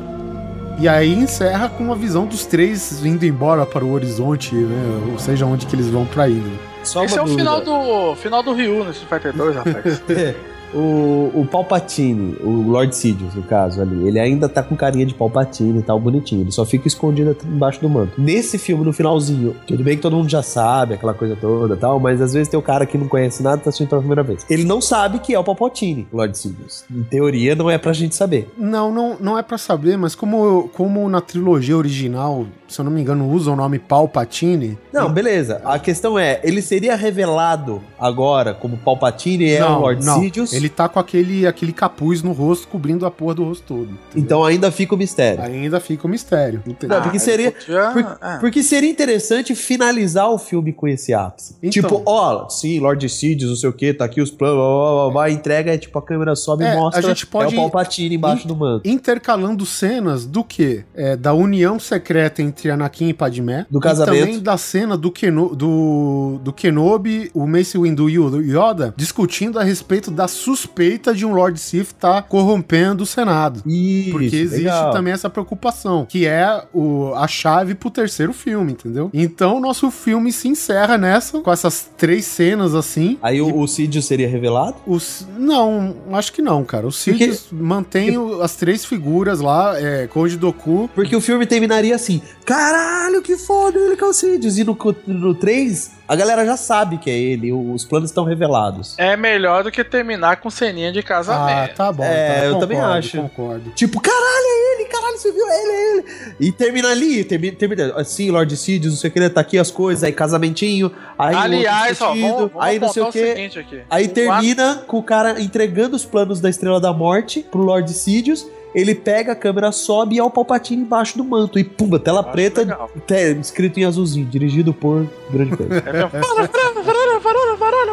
[0.79, 5.11] E aí encerra com uma visão dos três indo embora para o horizonte, né?
[5.13, 6.35] Ou seja, onde que eles vão para ir.
[6.35, 6.59] né?
[6.85, 10.03] Só Esse é o final do, final do Ryu no Street Fighter 2, rapaz.
[10.75, 15.15] o, o Palpatine, o Lord Sidious, no caso ali, ele ainda tá com carinha de
[15.15, 16.43] Palpatine e tal, bonitinho.
[16.43, 18.21] Ele só fica escondido embaixo do manto.
[18.21, 21.79] Nesse filme, no finalzinho, tudo bem que todo mundo já sabe, aquela coisa toda e
[21.79, 24.01] tal, mas às vezes tem o cara que não conhece nada e tá assistindo pela
[24.01, 24.47] primeira vez.
[24.49, 26.85] Ele não sabe que é o Palpatine, o Lord Sidious.
[26.91, 28.53] Em teoria, não é pra gente saber.
[28.57, 32.93] Não, não, não é pra saber, mas como, como na trilogia original, se eu não
[32.93, 34.79] me engano, usa o nome Palpatine.
[34.93, 35.61] Não, beleza.
[35.65, 40.21] A questão é, ele seria revelado agora como Palpatine e é o Lord não.
[40.21, 40.53] Sidious?
[40.61, 43.89] Ele tá com aquele, aquele capuz no rosto, cobrindo a porra do rosto todo.
[44.15, 45.43] Então ainda fica o mistério.
[45.43, 46.63] Ainda fica o mistério.
[46.87, 47.53] Não, Ah, porque seria.
[47.53, 48.39] por- é.
[48.39, 51.55] Porque seria interessante finalizar o filme com esse ápice.
[51.63, 51.71] Então.
[51.71, 54.93] tipo, ó, sim, Lord Sidious, não sei o que, tá aqui os planos, blá, blá,
[55.05, 57.01] blá, blá, entrega, é tipo, a câmera sobe É, e mostra.
[57.05, 58.89] a gente pode é o Palpatine embaixo in- do manto.
[58.89, 60.85] Intercalando cenas do que?
[61.19, 63.67] da união secreta entre Anakin e Padmé.
[63.71, 64.19] Do E casamento.
[64.21, 69.59] também da cena do, Keno, do, do Kenobi, o Mace Windu e o Yoda discutindo
[69.59, 73.63] a respeito da suspeita de um Lord Sith estar corrompendo o Senado.
[73.67, 74.91] Isso, Porque existe legal.
[74.93, 79.11] também essa preocupação, que é o, a chave pro terceiro filme, entendeu?
[79.15, 83.19] Então, o nosso filme se encerra nessa, com essas três cenas assim.
[83.23, 84.77] Aí o, o Sidious seria revelado?
[84.87, 86.87] Os, não, acho que não, cara.
[86.87, 90.91] O Sidious mantém o- as três figuras lá, é, Conde Doku.
[90.95, 94.59] Porque o filme terminaria assim: caralho, que foda ele é o Sidious.
[94.59, 98.97] E no, no 3, a galera já sabe que é ele, os planos estão revelados.
[98.99, 101.71] É melhor do que terminar com ceninha de casamento.
[101.71, 102.03] Ah, tá bom.
[102.03, 103.17] É, tá, eu concordo, também acho.
[103.19, 103.71] Concordo.
[103.77, 105.49] Tipo, caralho, é ele, caralho, você viu?
[105.49, 106.05] É ele, é ele.
[106.41, 109.71] E termina ali, termina, termina assim, Lord Sidious, não sei o que, tá aqui as
[109.71, 113.85] coisas, aí casamentinho, aí Aliás, ó, vestido, vamos, vamos aí não sei o que.
[113.89, 117.89] Aí O termina com o cara entregando os planos da Estrela da Morte pro Lord
[117.93, 118.45] Sidious
[118.75, 121.59] ele pega a câmera, sobe e é o Palpatine embaixo do manto.
[121.59, 122.65] E pumba, tela preta,
[123.07, 125.75] te- escrito em azulzinho, dirigido por grande coisa.
[125.87, 126.11] É mesmo.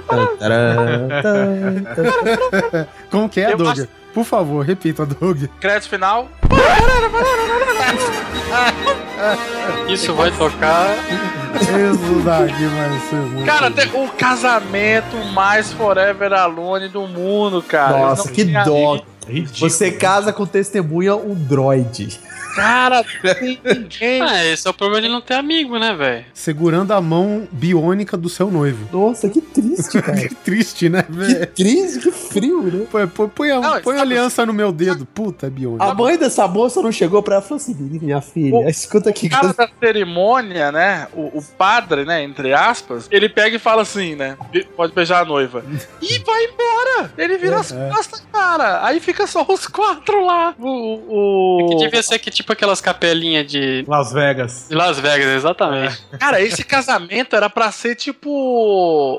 [0.08, 2.88] Tá, tá.
[3.12, 3.68] Como que é, Eu Doug?
[3.70, 5.44] acho- Por favor, repita, Doug.
[5.60, 6.28] Crédito final.
[9.88, 10.96] Isso vai tocar.
[11.56, 13.46] Isso daqui vai ser muito.
[13.46, 17.98] Cara, tem o casamento mais Forever Alone do mundo, cara.
[17.98, 19.02] Nossa, que dó.
[19.28, 19.48] Amigo.
[19.58, 22.20] Você casa com testemunha um droid.
[22.58, 24.22] Cara, tem ninguém.
[24.22, 26.26] Ah, esse é o problema de não ter amigo, né, velho?
[26.34, 28.88] Segurando a mão biônica do seu noivo.
[28.92, 30.18] Nossa, que triste, cara.
[30.28, 31.48] que triste, né, que velho?
[31.48, 32.86] triste, que frio, né?
[32.92, 35.06] Põe, põe, põe a, Não, põe a aliança no meu dedo.
[35.06, 35.84] Puta, é biônica.
[35.86, 39.28] A mãe dessa moça não chegou pra ela e falou assim: minha filha, escuta aqui.
[39.28, 41.08] O cara da cerimônia, né?
[41.14, 42.24] O, o padre, né?
[42.24, 44.38] Entre aspas, ele pega e fala assim, né?
[44.76, 45.64] Pode beijar a noiva.
[46.02, 47.12] E vai embora!
[47.18, 47.90] Ele vira as É.
[47.90, 48.86] costas, cara.
[48.86, 50.56] Aí fica só os quatro lá.
[50.58, 51.66] O.
[51.66, 54.68] o- Que devia ser que tipo aquelas capelinhas de, Las Vegas.
[54.70, 55.98] de Las Vegas, exatamente.
[56.20, 58.30] Cara, esse casamento era pra ser tipo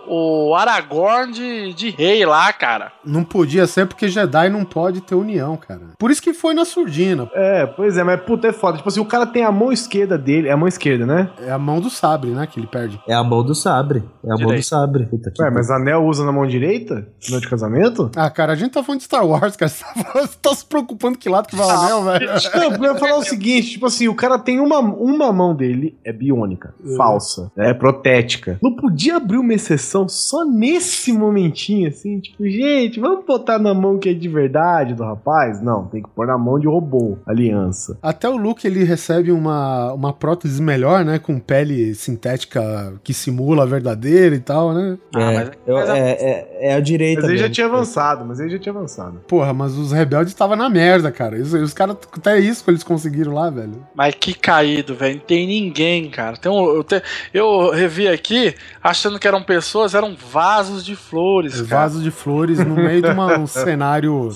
[0.07, 2.93] o Aragorn de, de rei lá, cara.
[3.05, 5.81] Não podia ser porque Jedi não pode ter união, cara.
[5.99, 7.29] Por isso que foi na surdina.
[7.35, 8.77] É, pois é, mas puta, é foda.
[8.79, 11.31] Tipo assim, o cara tem a mão esquerda dele, é a mão esquerda, né?
[11.41, 13.01] É a mão do sabre, né, que ele perde.
[13.09, 14.03] É a mão do sabre.
[14.25, 14.67] É a mão do Direito.
[14.67, 15.07] sabre.
[15.07, 17.07] Puta que Ué, mas anel usa na mão direita?
[17.31, 18.11] No de casamento?
[18.17, 19.69] Ah, cara, a gente tá falando de Star Wars, cara.
[19.71, 22.29] Você tá, você tá se preocupando que lado que vai o anel, velho?
[22.55, 25.97] Não, eu ia falar o seguinte, tipo assim, o cara tem uma, uma mão dele,
[26.05, 28.59] é biônica, falsa, é protética.
[28.62, 33.99] Não podia abrir uma exceção só nesse momentinho, assim, tipo, gente, vamos botar na mão
[33.99, 35.61] que é de verdade do rapaz?
[35.62, 37.99] Não, tem que pôr na mão de robô, aliança.
[38.03, 41.19] Até o Luke, ele recebe uma, uma prótese melhor, né?
[41.19, 44.99] Com pele sintética que simula a verdadeira e tal, né?
[45.15, 47.23] Ah, É, mas- eu- mas a- é, é, é a direita.
[47.23, 49.20] Mas ele já tinha avançado, mas ele já tinha avançado.
[49.27, 51.36] Porra, mas os rebeldes estavam na merda, cara.
[51.36, 52.98] Os, os caras, até isso que eles conseguiram
[53.33, 53.87] lá, velho.
[53.95, 55.16] Mas que caído, velho.
[55.16, 56.37] Não tem ninguém, cara.
[56.37, 57.03] Tem um, eu, te-
[57.33, 61.83] eu revi aqui, achando que eram pessoas, eram vasos de flores, cara.
[61.83, 64.31] Vaso de flores no meio de uma- um cenário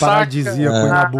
[0.00, 1.18] paradisíaco em Nabu.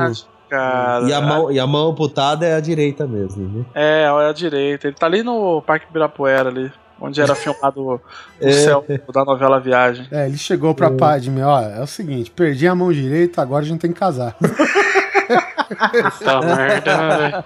[0.48, 1.08] Cara.
[1.08, 3.66] E a, mão, e a mão amputada é a direita mesmo, viu?
[3.74, 4.86] É, olha a direita.
[4.86, 6.72] Ele tá ali no Parque Ibirapuera ali.
[7.00, 8.00] Onde era filmado o
[8.40, 8.52] É.
[8.52, 8.82] céu
[9.12, 10.06] da novela Viagem.
[10.10, 13.68] É, ele chegou pra Padme, ó, é o seguinte, perdi a mão direita, agora a
[13.68, 14.34] gente tem que casar.
[15.26, 17.44] Puta merda, velho.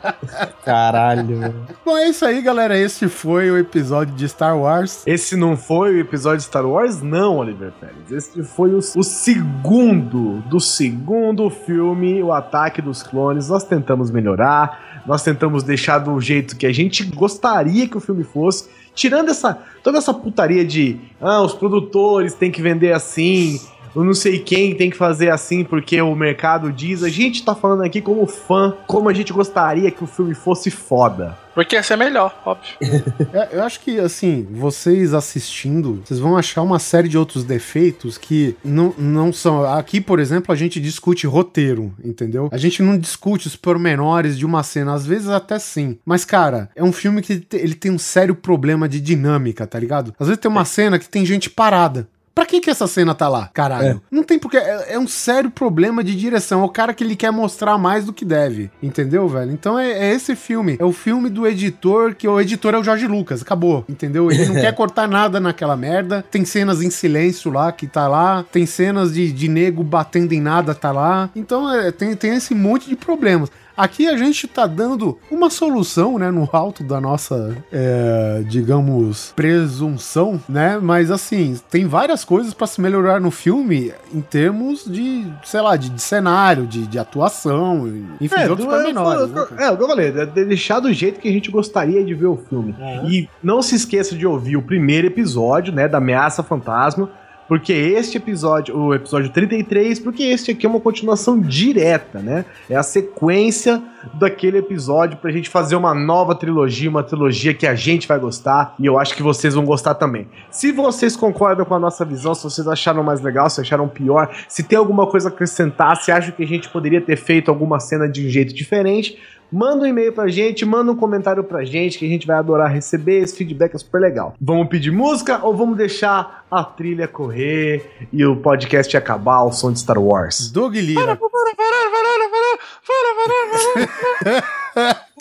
[0.65, 1.67] Caralho.
[1.85, 2.79] Bom, é isso aí, galera.
[2.79, 5.03] Esse foi o episódio de Star Wars.
[5.07, 7.01] Esse não foi o episódio de Star Wars?
[7.01, 8.11] Não, Oliver Pérez.
[8.11, 13.49] Esse foi o, o segundo do segundo filme, O Ataque dos Clones.
[13.49, 18.25] Nós tentamos melhorar, nós tentamos deixar do jeito que a gente gostaria que o filme
[18.25, 18.69] fosse.
[18.95, 23.59] Tirando essa toda essa putaria de ah, os produtores têm que vender assim,
[23.95, 27.03] eu não sei quem tem que fazer assim porque o mercado diz.
[27.03, 30.71] A gente tá falando aqui como fã, como a gente gostaria que o filme fosse
[30.71, 31.37] foda.
[31.55, 32.75] Porque ia ser melhor, óbvio.
[33.33, 38.17] É, eu acho que, assim, vocês assistindo, vocês vão achar uma série de outros defeitos
[38.19, 39.65] que não, não são.
[39.65, 42.49] Aqui, por exemplo, a gente discute roteiro, entendeu?
[42.53, 45.99] A gente não discute os pormenores de uma cena, às vezes até sim.
[46.05, 49.79] Mas, cara, é um filme que te- ele tem um sério problema de dinâmica, tá
[49.79, 50.15] ligado?
[50.19, 52.09] Às vezes tem uma cena que tem gente parada.
[52.35, 53.51] Pra que que essa cena tá lá?
[53.53, 54.01] Caralho.
[54.11, 54.57] Não tem porque.
[54.57, 56.63] É, é um sério problema de direção.
[56.63, 58.71] É o cara que ele quer mostrar mais do que deve.
[58.83, 59.53] Entendeu, velho?
[59.53, 60.77] Então é, é esse filme.
[60.79, 63.43] É o filme do editor, que o editor é o Jorge Lucas.
[63.43, 63.85] Acabou.
[63.89, 64.31] Entendeu?
[64.31, 66.25] Ele não quer cortar nada naquela merda.
[66.31, 68.45] Tem cenas em silêncio lá, que tá lá.
[68.51, 71.31] Tem cenas de, de nego batendo em nada, tá lá.
[71.35, 73.51] Então é, tem, tem esse monte de problemas.
[73.77, 80.41] Aqui a gente tá dando uma solução, né, no alto da nossa, é, digamos, presunção,
[80.49, 80.79] né?
[80.81, 85.77] Mas assim, tem várias coisas pra se melhorar no filme em termos de, sei lá,
[85.77, 87.87] de, de cenário, de, de atuação,
[88.21, 89.31] enfim, de outros do- é, pormenores.
[89.31, 92.05] né, é, o que eu falei, é de deixar do jeito que a gente gostaria
[92.05, 92.75] de ver o filme.
[93.09, 97.11] E não se esqueça de ouvir o primeiro episódio, né, da Ameaça Fantasma,
[97.51, 102.45] porque este episódio, o episódio 33, porque este aqui é uma continuação direta, né?
[102.69, 103.83] É a sequência
[104.15, 108.77] daquele episódio pra gente fazer uma nova trilogia, uma trilogia que a gente vai gostar
[108.79, 110.29] e eu acho que vocês vão gostar também.
[110.49, 114.33] Se vocês concordam com a nossa visão, se vocês acharam mais legal, se acharam pior,
[114.47, 117.81] se tem alguma coisa a acrescentar, se acham que a gente poderia ter feito alguma
[117.81, 119.19] cena de um jeito diferente,
[119.53, 122.73] Manda um e-mail pra gente, manda um comentário pra gente que a gente vai adorar
[122.73, 123.21] receber.
[123.21, 124.35] Esse feedback é super legal.
[124.41, 129.73] Vamos pedir música ou vamos deixar a trilha correr e o podcast acabar ao som
[129.73, 130.51] de Star Wars?
[130.51, 131.19] Doug Lira.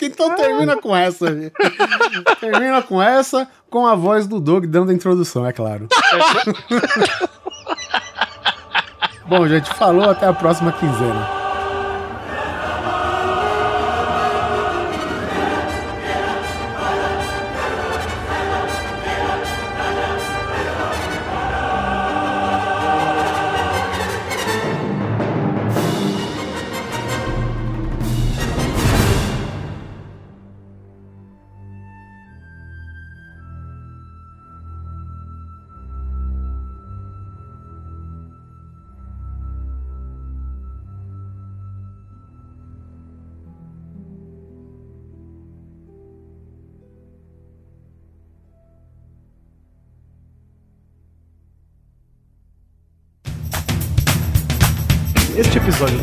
[0.00, 1.26] então termina com essa,
[2.40, 5.88] termina com essa, com a voz do Doug dando a introdução, é claro.
[9.26, 11.39] Bom, gente, falou, até a próxima quinzena.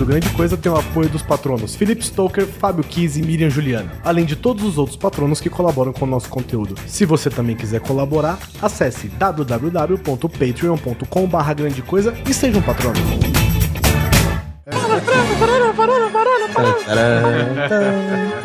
[0.08, 4.24] Grande Coisa tem o apoio dos patronos Felipe Stoker, Fábio Kiz e Miriam Juliana, além
[4.24, 6.76] de todos os outros patronos que colaboram com o nosso conteúdo.
[6.88, 12.96] Se você também quiser colaborar, acesse www.patreon.com.br grande coisa e seja um patrono.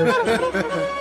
[0.00, 0.98] Tarará.